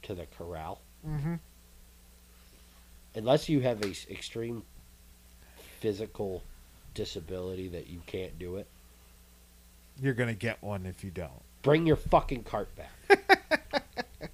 [0.03, 1.35] to the corral, Mm-hmm.
[3.15, 4.63] unless you have a extreme
[5.79, 6.43] physical
[6.95, 8.67] disability that you can't do it,
[10.01, 11.41] You're gonna get one if you don't.
[11.61, 13.31] bring your fucking cart back.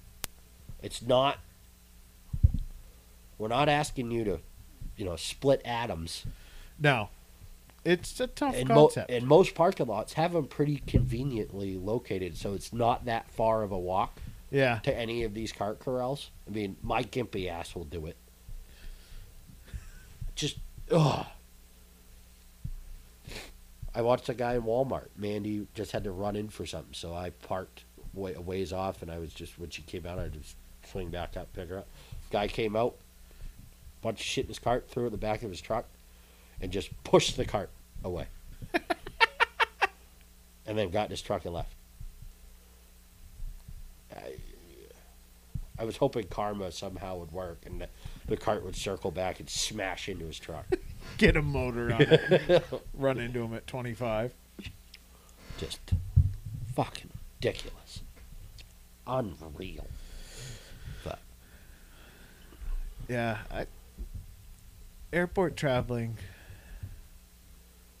[0.82, 1.38] it's not.
[3.38, 4.38] We're not asking you to,
[4.96, 6.24] you know, split atoms.
[6.78, 7.08] No,
[7.84, 9.10] it's a tough And, mo- concept.
[9.10, 13.72] and most parking lots have them pretty conveniently located, so it's not that far of
[13.72, 14.18] a walk
[14.50, 16.30] yeah, to any of these cart corrals.
[16.46, 18.16] I mean, my gimpy ass will do it.
[20.34, 20.56] Just,
[20.90, 21.26] ugh.
[23.94, 25.06] I watched a guy in Walmart.
[25.16, 29.02] Mandy just had to run in for something, so I parked way, a ways off,
[29.02, 30.56] and I was just when she came out, I just
[30.90, 31.86] swing back up, pick her up.
[32.32, 32.96] Guy came out,
[34.04, 35.86] bunch of shit in his cart, threw it in the back of his truck,
[36.60, 37.70] and just pushed the cart
[38.04, 38.26] away,
[40.66, 41.74] and then got in his truck and left.
[44.14, 44.34] I,
[45.78, 47.88] I was hoping karma somehow would work, and the,
[48.26, 50.66] the cart would circle back and smash into his truck.
[51.18, 52.64] get a motor on it.
[52.94, 54.32] Run into him at 25.
[55.56, 55.80] Just
[56.76, 58.02] fucking ridiculous,
[59.06, 59.86] unreal.
[61.04, 61.18] But
[63.08, 63.66] Yeah, I,
[65.14, 66.16] airport traveling.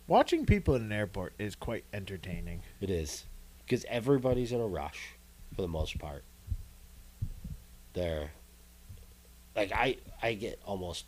[0.06, 2.60] Watching people in an airport is quite entertaining.
[2.80, 3.24] it is
[3.64, 5.14] because everybody's in a rush
[5.54, 6.24] for the most part.
[7.94, 8.30] They're
[9.56, 11.06] like I I get almost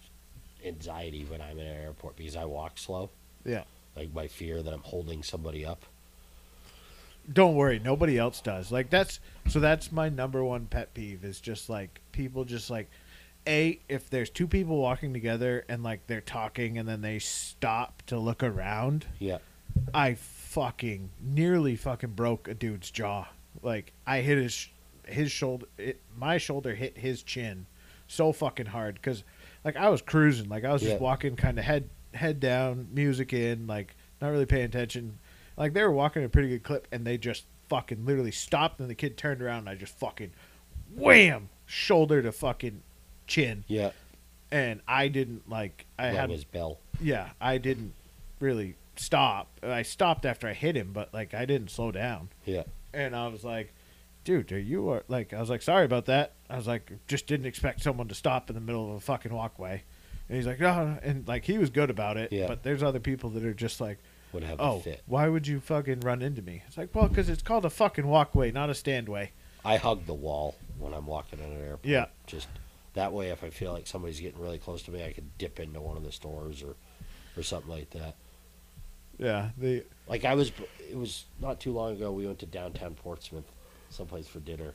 [0.65, 3.11] anxiety when I'm in an airport because I walk slow.
[3.45, 3.65] Yeah.
[3.95, 5.85] Like my fear that I'm holding somebody up.
[7.31, 8.71] Don't worry, nobody else does.
[8.71, 12.89] Like that's so that's my number one pet peeve is just like people just like
[13.47, 18.03] a if there's two people walking together and like they're talking and then they stop
[18.07, 19.39] to look around, Yeah.
[19.93, 23.27] I fucking nearly fucking broke a dude's jaw.
[23.63, 24.69] Like I hit his
[25.07, 27.67] his shoulder, it, my shoulder hit his chin
[28.09, 29.23] so fucking hard because
[29.65, 30.99] like I was cruising, like I was just Yeah.
[31.01, 35.19] walking kind of head head down, music in, like not really paying attention.
[35.57, 38.89] Like they were walking a pretty good clip, and they just fucking literally stopped, and
[38.89, 40.31] the kid turned around, and I just fucking
[40.95, 42.83] wham shoulder to fucking
[43.27, 43.91] chin, Yeah.
[44.51, 46.79] and I didn't like I Rung had his bell.
[47.01, 47.93] yeah, I didn't
[48.41, 49.49] really stop.
[49.63, 52.29] I stopped after I hit him, but like I didn't slow down.
[52.45, 52.63] Yeah.
[52.95, 53.73] And I was like,
[54.25, 56.33] dude, are you are like I was like, sorry about that.
[56.49, 59.33] I was like, just didn't expect someone to stop in the middle of a fucking
[59.33, 59.83] walkway.
[60.29, 62.33] And he's like, no, and like he was good about it.
[62.33, 62.47] Yeah.
[62.47, 63.99] But there's other people that are just like,
[64.33, 66.63] Would have oh, why would you fucking run into me?
[66.67, 69.29] It's like, well, because it's called a fucking walkway, not a standway.
[69.65, 71.85] I hug the wall when I'm walking in an airport.
[71.85, 72.07] Yeah.
[72.27, 72.49] Just
[72.97, 75.61] that way, if I feel like somebody's getting really close to me, I could dip
[75.61, 76.75] into one of the stores or,
[77.37, 78.17] or something like that.
[79.19, 79.51] Yeah.
[79.57, 80.51] The Like I was,
[80.91, 82.11] it was not too long ago.
[82.11, 83.51] We went to downtown Portsmouth,
[83.91, 84.75] someplace for dinner,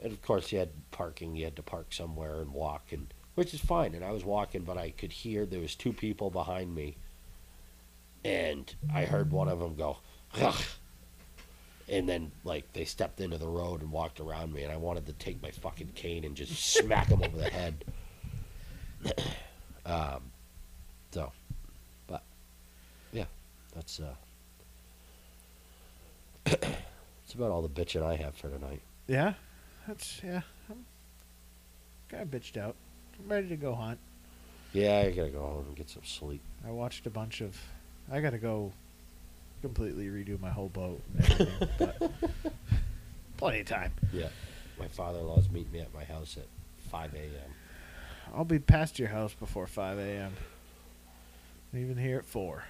[0.00, 1.34] and of course you had parking.
[1.34, 3.94] You had to park somewhere and walk, and which is fine.
[3.94, 6.96] And I was walking, but I could hear there was two people behind me,
[8.24, 9.98] and I heard one of them go,
[10.40, 10.54] Ugh.
[11.92, 15.06] And then like they stepped into the road and walked around me, and I wanted
[15.06, 17.84] to take my fucking cane and just smack them over the head.
[19.86, 20.22] um,
[21.12, 21.30] so,
[22.06, 22.22] but
[23.12, 23.26] yeah,
[23.74, 24.14] that's uh.
[27.24, 28.82] That's about all the bitching I have for tonight.
[29.06, 29.34] yeah,
[29.88, 30.42] that's yeah.
[30.68, 30.84] I'm
[32.10, 32.74] kind of bitched out.
[33.18, 33.98] I'm ready to go hunt.
[34.74, 36.42] Yeah, I gotta go home and get some sleep.
[36.66, 37.56] I watched a bunch of.
[38.10, 38.72] I got to go
[39.62, 41.00] completely redo my whole boat.
[41.16, 42.12] And everything, but
[43.38, 43.92] plenty of time.
[44.12, 44.28] Yeah.
[44.78, 46.46] My father in law's meeting me at my house at
[46.90, 47.54] 5 a.m.
[48.34, 50.32] I'll be past your house before 5 a.m.
[51.72, 52.64] Leaving here at 4.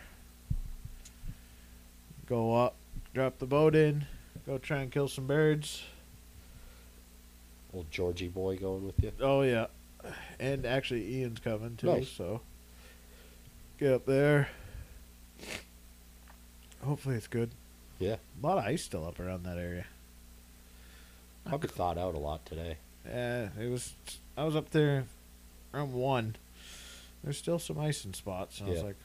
[2.27, 2.75] Go up,
[3.15, 4.07] drop the boat in,
[4.47, 5.83] go try and kill some birds.
[7.75, 9.13] Old Georgie boy going with you.
[9.21, 9.67] Oh, yeah.
[10.39, 12.09] And actually, Ian's coming too, Nice.
[12.09, 12.41] so
[13.79, 14.49] get up there.
[16.85, 17.51] Hopefully, it's good.
[17.99, 18.17] Yeah.
[18.43, 19.87] A lot of ice still up around that area.
[21.47, 22.77] I Probably thawed out a lot today.
[23.07, 23.93] Yeah, it was.
[24.37, 25.05] I was up there
[25.75, 26.37] around one.
[27.23, 28.59] There's still some ice in spots.
[28.61, 28.87] And I was Yeah.
[28.87, 28.97] like,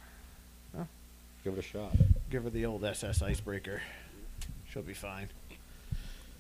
[1.44, 1.94] Give it a shot.
[2.30, 3.82] give her the old SS icebreaker.
[4.70, 5.30] She'll be fine.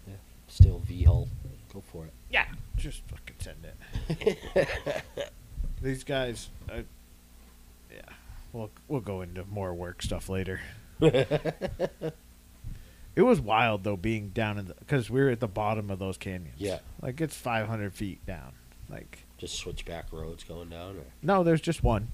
[0.05, 0.15] Yeah.
[0.49, 1.29] Still V hull.
[1.73, 2.11] Go for it.
[2.29, 2.45] Yeah,
[2.75, 3.65] just fucking send
[4.09, 5.03] it.
[5.81, 6.83] These guys, I,
[7.93, 8.01] yeah,
[8.51, 10.59] we'll we'll go into more work stuff later.
[11.01, 12.13] it
[13.23, 16.17] was wild though, being down in the because we were at the bottom of those
[16.17, 16.55] canyons.
[16.57, 16.79] Yeah.
[17.01, 18.53] like it's 500 feet down.
[18.89, 20.95] Like Just switchback roads going down.
[20.97, 21.03] Or?
[21.21, 22.09] no, there's just one,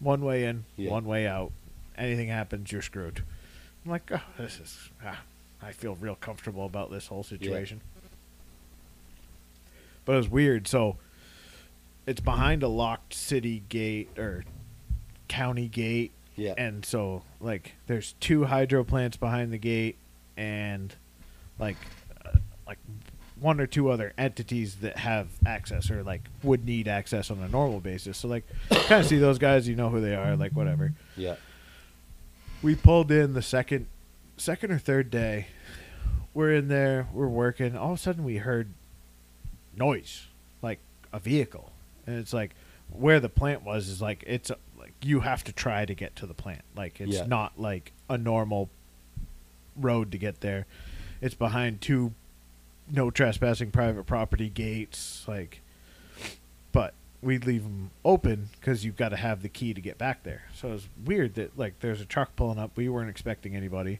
[0.00, 0.90] one way in, Yeah.
[0.90, 1.52] one way out.
[1.96, 3.22] Anything happens, you're screwed.
[3.84, 4.90] I'm like, oh, this is.
[5.04, 5.20] Ah,
[5.62, 7.80] I feel real comfortable about this whole situation.
[10.04, 10.66] But it was weird.
[10.68, 10.96] So
[12.06, 14.44] it's behind a locked city gate or
[15.28, 16.54] county gate, Yeah.
[16.56, 19.96] and so like there's two hydro plants behind the gate,
[20.36, 20.94] and
[21.58, 21.76] like
[22.24, 22.78] uh, like
[23.40, 27.48] one or two other entities that have access or like would need access on a
[27.48, 28.18] normal basis.
[28.18, 31.36] So like kind of see those guys, you know who they are, like whatever yeah.
[32.62, 33.86] we pulled in the second
[34.36, 35.48] second or third day
[36.38, 38.68] we're in there we're working all of a sudden we heard
[39.76, 40.28] noise
[40.62, 40.78] like
[41.12, 41.72] a vehicle
[42.06, 42.54] and it's like
[42.90, 44.52] where the plant was is like it's
[45.02, 47.26] you have to try to get to the plant like it's Yeah.
[47.26, 48.68] not like a normal
[49.76, 50.66] road to get there
[51.20, 52.12] it's behind two
[52.90, 55.60] no trespassing private property gates like
[56.72, 60.22] but we leave them open because you've got to have the key to get back
[60.22, 60.42] there.
[60.54, 62.70] So it's weird that like there's a truck pulling up.
[62.76, 63.98] We weren't expecting anybody.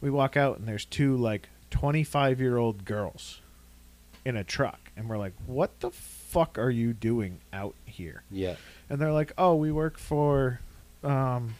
[0.00, 3.40] We walk out and there's two like 25 year old girls
[4.24, 5.90] in a truck, and we're like, "What the
[6.32, 8.56] fuck are you doing out here?" Yeah.
[8.88, 10.60] And they're like, "Oh, we work for
[11.04, 11.54] um,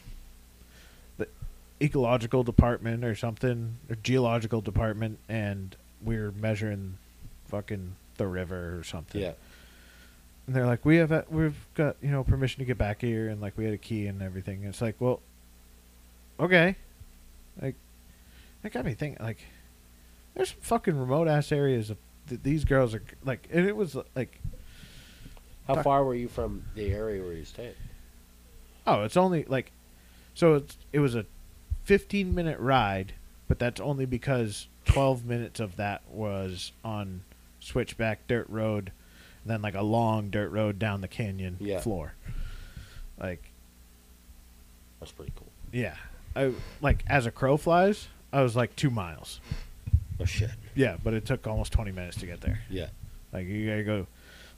[1.19, 1.29] the
[1.81, 6.97] ecological department or something, or geological department, and we're measuring
[7.49, 9.33] fucking the river or something." Yeah.
[10.47, 13.29] and they're like, "We have a, we've got you know permission to get back here,
[13.29, 15.21] and like we had a key and everything." And it's like, well,
[16.41, 16.77] okay,
[17.61, 17.75] like
[18.63, 19.25] that got me thinking.
[19.25, 19.41] Like,
[20.35, 23.97] there's some fucking remote ass areas of that these girls are like, and it was
[24.15, 24.41] like,
[25.77, 27.75] How far were you from the area where you stayed?
[28.87, 29.71] oh, it's only like,
[30.35, 31.25] so it's it was a
[31.85, 33.13] 15 minute ride,
[33.49, 37.23] but that's only because 12 minutes of that was on
[37.61, 38.91] switchback dirt road,
[39.47, 41.81] then like a long dirt road down the canyon Yeah.
[41.81, 42.15] floor.
[43.21, 43.43] Like
[45.01, 45.49] That's pretty cool.
[45.73, 45.95] yeah,
[46.35, 49.41] I like as a crow flies, I was like two miles.
[50.21, 50.51] Oh shit.
[50.75, 52.61] Yeah, but it took almost twenty minutes to get there.
[52.71, 52.89] Yeah.
[53.33, 54.07] Like you gotta go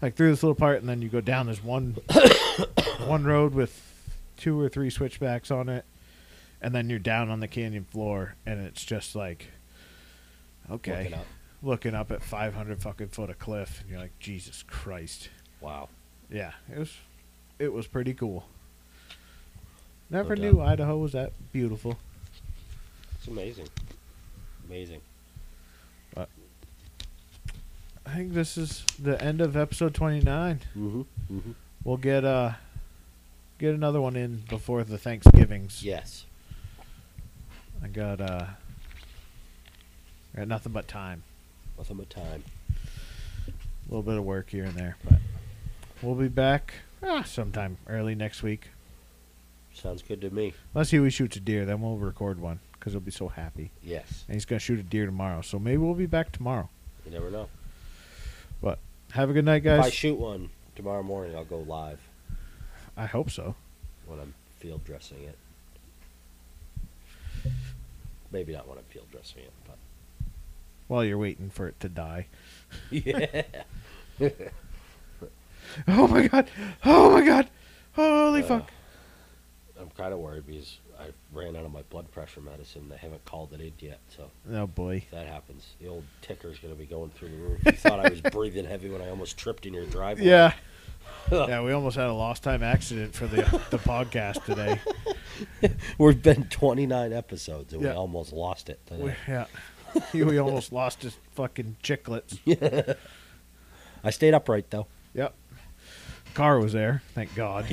[0.03, 1.97] like through this little part and then you go down There's one
[3.07, 3.81] one road with
[4.37, 5.85] two or three switchbacks on it
[6.61, 9.49] and then you're down on the canyon floor and it's just like
[10.71, 11.27] okay Looking up.
[11.63, 15.29] looking up at 500 fucking foot of cliff and you're like Jesus Christ
[15.61, 15.89] Wow.
[16.31, 16.97] yeah it was
[17.59, 18.45] it was pretty cool
[20.11, 20.61] never No knew.
[20.61, 21.97] Idaho was that beautiful
[23.17, 23.69] It's amazing.
[24.69, 25.01] Amazing.
[28.07, 31.01] I think this is the end of episode 29 Mm-hmm.
[31.01, 31.53] Mm-hmm.
[31.85, 32.53] we'll get uh
[33.59, 36.27] get another one in before the Thanksgivings Yes.
[37.83, 38.47] I got uh
[40.35, 41.23] I got nothing but time.
[41.79, 42.43] Nothing but time.
[43.49, 43.53] A
[43.89, 45.19] little bit of work here and there, but
[46.03, 48.69] we'll be back ah, sometime early next week.
[49.75, 50.55] Sounds good to me.
[50.75, 53.71] Unless Huey shoots a deer, then we'll record one because he'll be so happy.
[53.83, 54.25] Yes.
[54.27, 56.69] And he's gonna shoot a deer tomorrow, so maybe we'll be back tomorrow.
[57.05, 57.49] You never know.
[59.15, 59.79] Have a good night, guys.
[59.79, 62.01] If I shoot one tomorrow morning, I'll go live
[62.97, 63.55] I hope so.
[64.07, 65.39] when I'm field dressing it.
[68.33, 69.77] Maybe not when I'm field dressing it, but
[70.89, 72.27] While you're waiting for it to die.
[72.91, 73.43] yeah.
[75.89, 76.49] Oh my god!
[76.85, 77.49] Oh my god!
[77.95, 78.71] Holy Uh, fuck!
[79.81, 82.89] I'm kind of worried because I ran out of my blood pressure medicine.
[82.89, 84.97] They haven't called it in yet, so Oh boy!
[85.07, 87.61] if that happens, the old ticker's gonna be going through the roof.
[87.67, 90.27] You thought I was breathing heavy when I almost tripped in your driveway.
[90.27, 90.53] Yeah.
[91.31, 94.81] Yeah, we almost had a lost time accident for the the podcast today.
[95.99, 97.91] We've been 29 episodes and Yeah.
[97.91, 99.45] we almost lost it We, yeah,
[100.13, 102.39] Huey almost lost his fucking chiclets.
[104.03, 104.87] I stayed upright though.
[105.15, 105.35] Yep.
[106.35, 107.67] Car was there, thank God.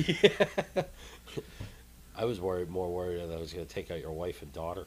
[2.16, 4.86] I was worried, more worried that I was gonna take out your wife and daughter.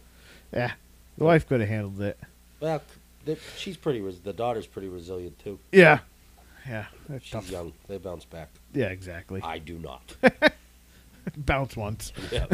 [0.54, 0.72] Yeah,
[1.18, 2.20] the wife could have handled it.
[2.60, 2.82] Well,
[3.58, 4.00] she's pretty.
[4.00, 5.60] The daughter's pretty resilient too.
[5.72, 6.00] Yeah,
[6.68, 6.86] yeah,
[7.22, 7.50] She's tough.
[7.50, 7.74] young.
[7.88, 8.50] They bounce back.
[8.74, 9.42] Yeah, exactly.
[9.44, 10.16] I do not.
[11.38, 12.14] Bounce once.
[12.32, 12.46] yeah.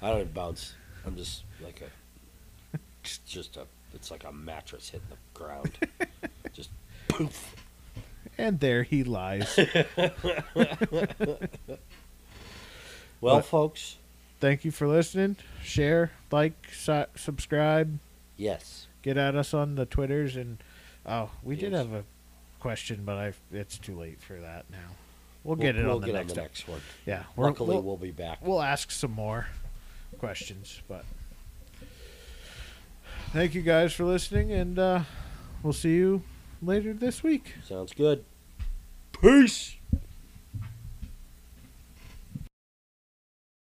[0.00, 0.74] I don't bounce.
[1.06, 2.78] I'm just like a.
[3.04, 3.66] It's just a.
[3.92, 5.72] It's like a mattress hitting the ground.
[6.54, 6.70] just
[7.08, 7.54] poof.
[8.38, 9.58] And there he lies.
[13.20, 13.96] Well, But- folks.
[14.40, 15.36] Thank you for listening.
[15.62, 17.98] Share, like, su- subscribe.
[18.38, 18.86] Yes.
[19.02, 20.56] Get at us on the Twitters and
[21.04, 22.04] oh, we did have a
[22.58, 24.78] question, but I it's too late for that now.
[25.44, 26.80] We'll, We'll get it we'll on the get next on the next one.
[27.04, 28.38] Yeah, Luckily, we'll, we'll be back.
[28.42, 29.46] we'll ask some more
[30.18, 31.04] questions, but
[33.32, 35.00] thank you guys for listening, and uh,
[35.62, 36.22] we'll see you
[36.62, 37.54] later this week.
[37.66, 38.24] Sounds good.
[39.20, 39.76] Peace.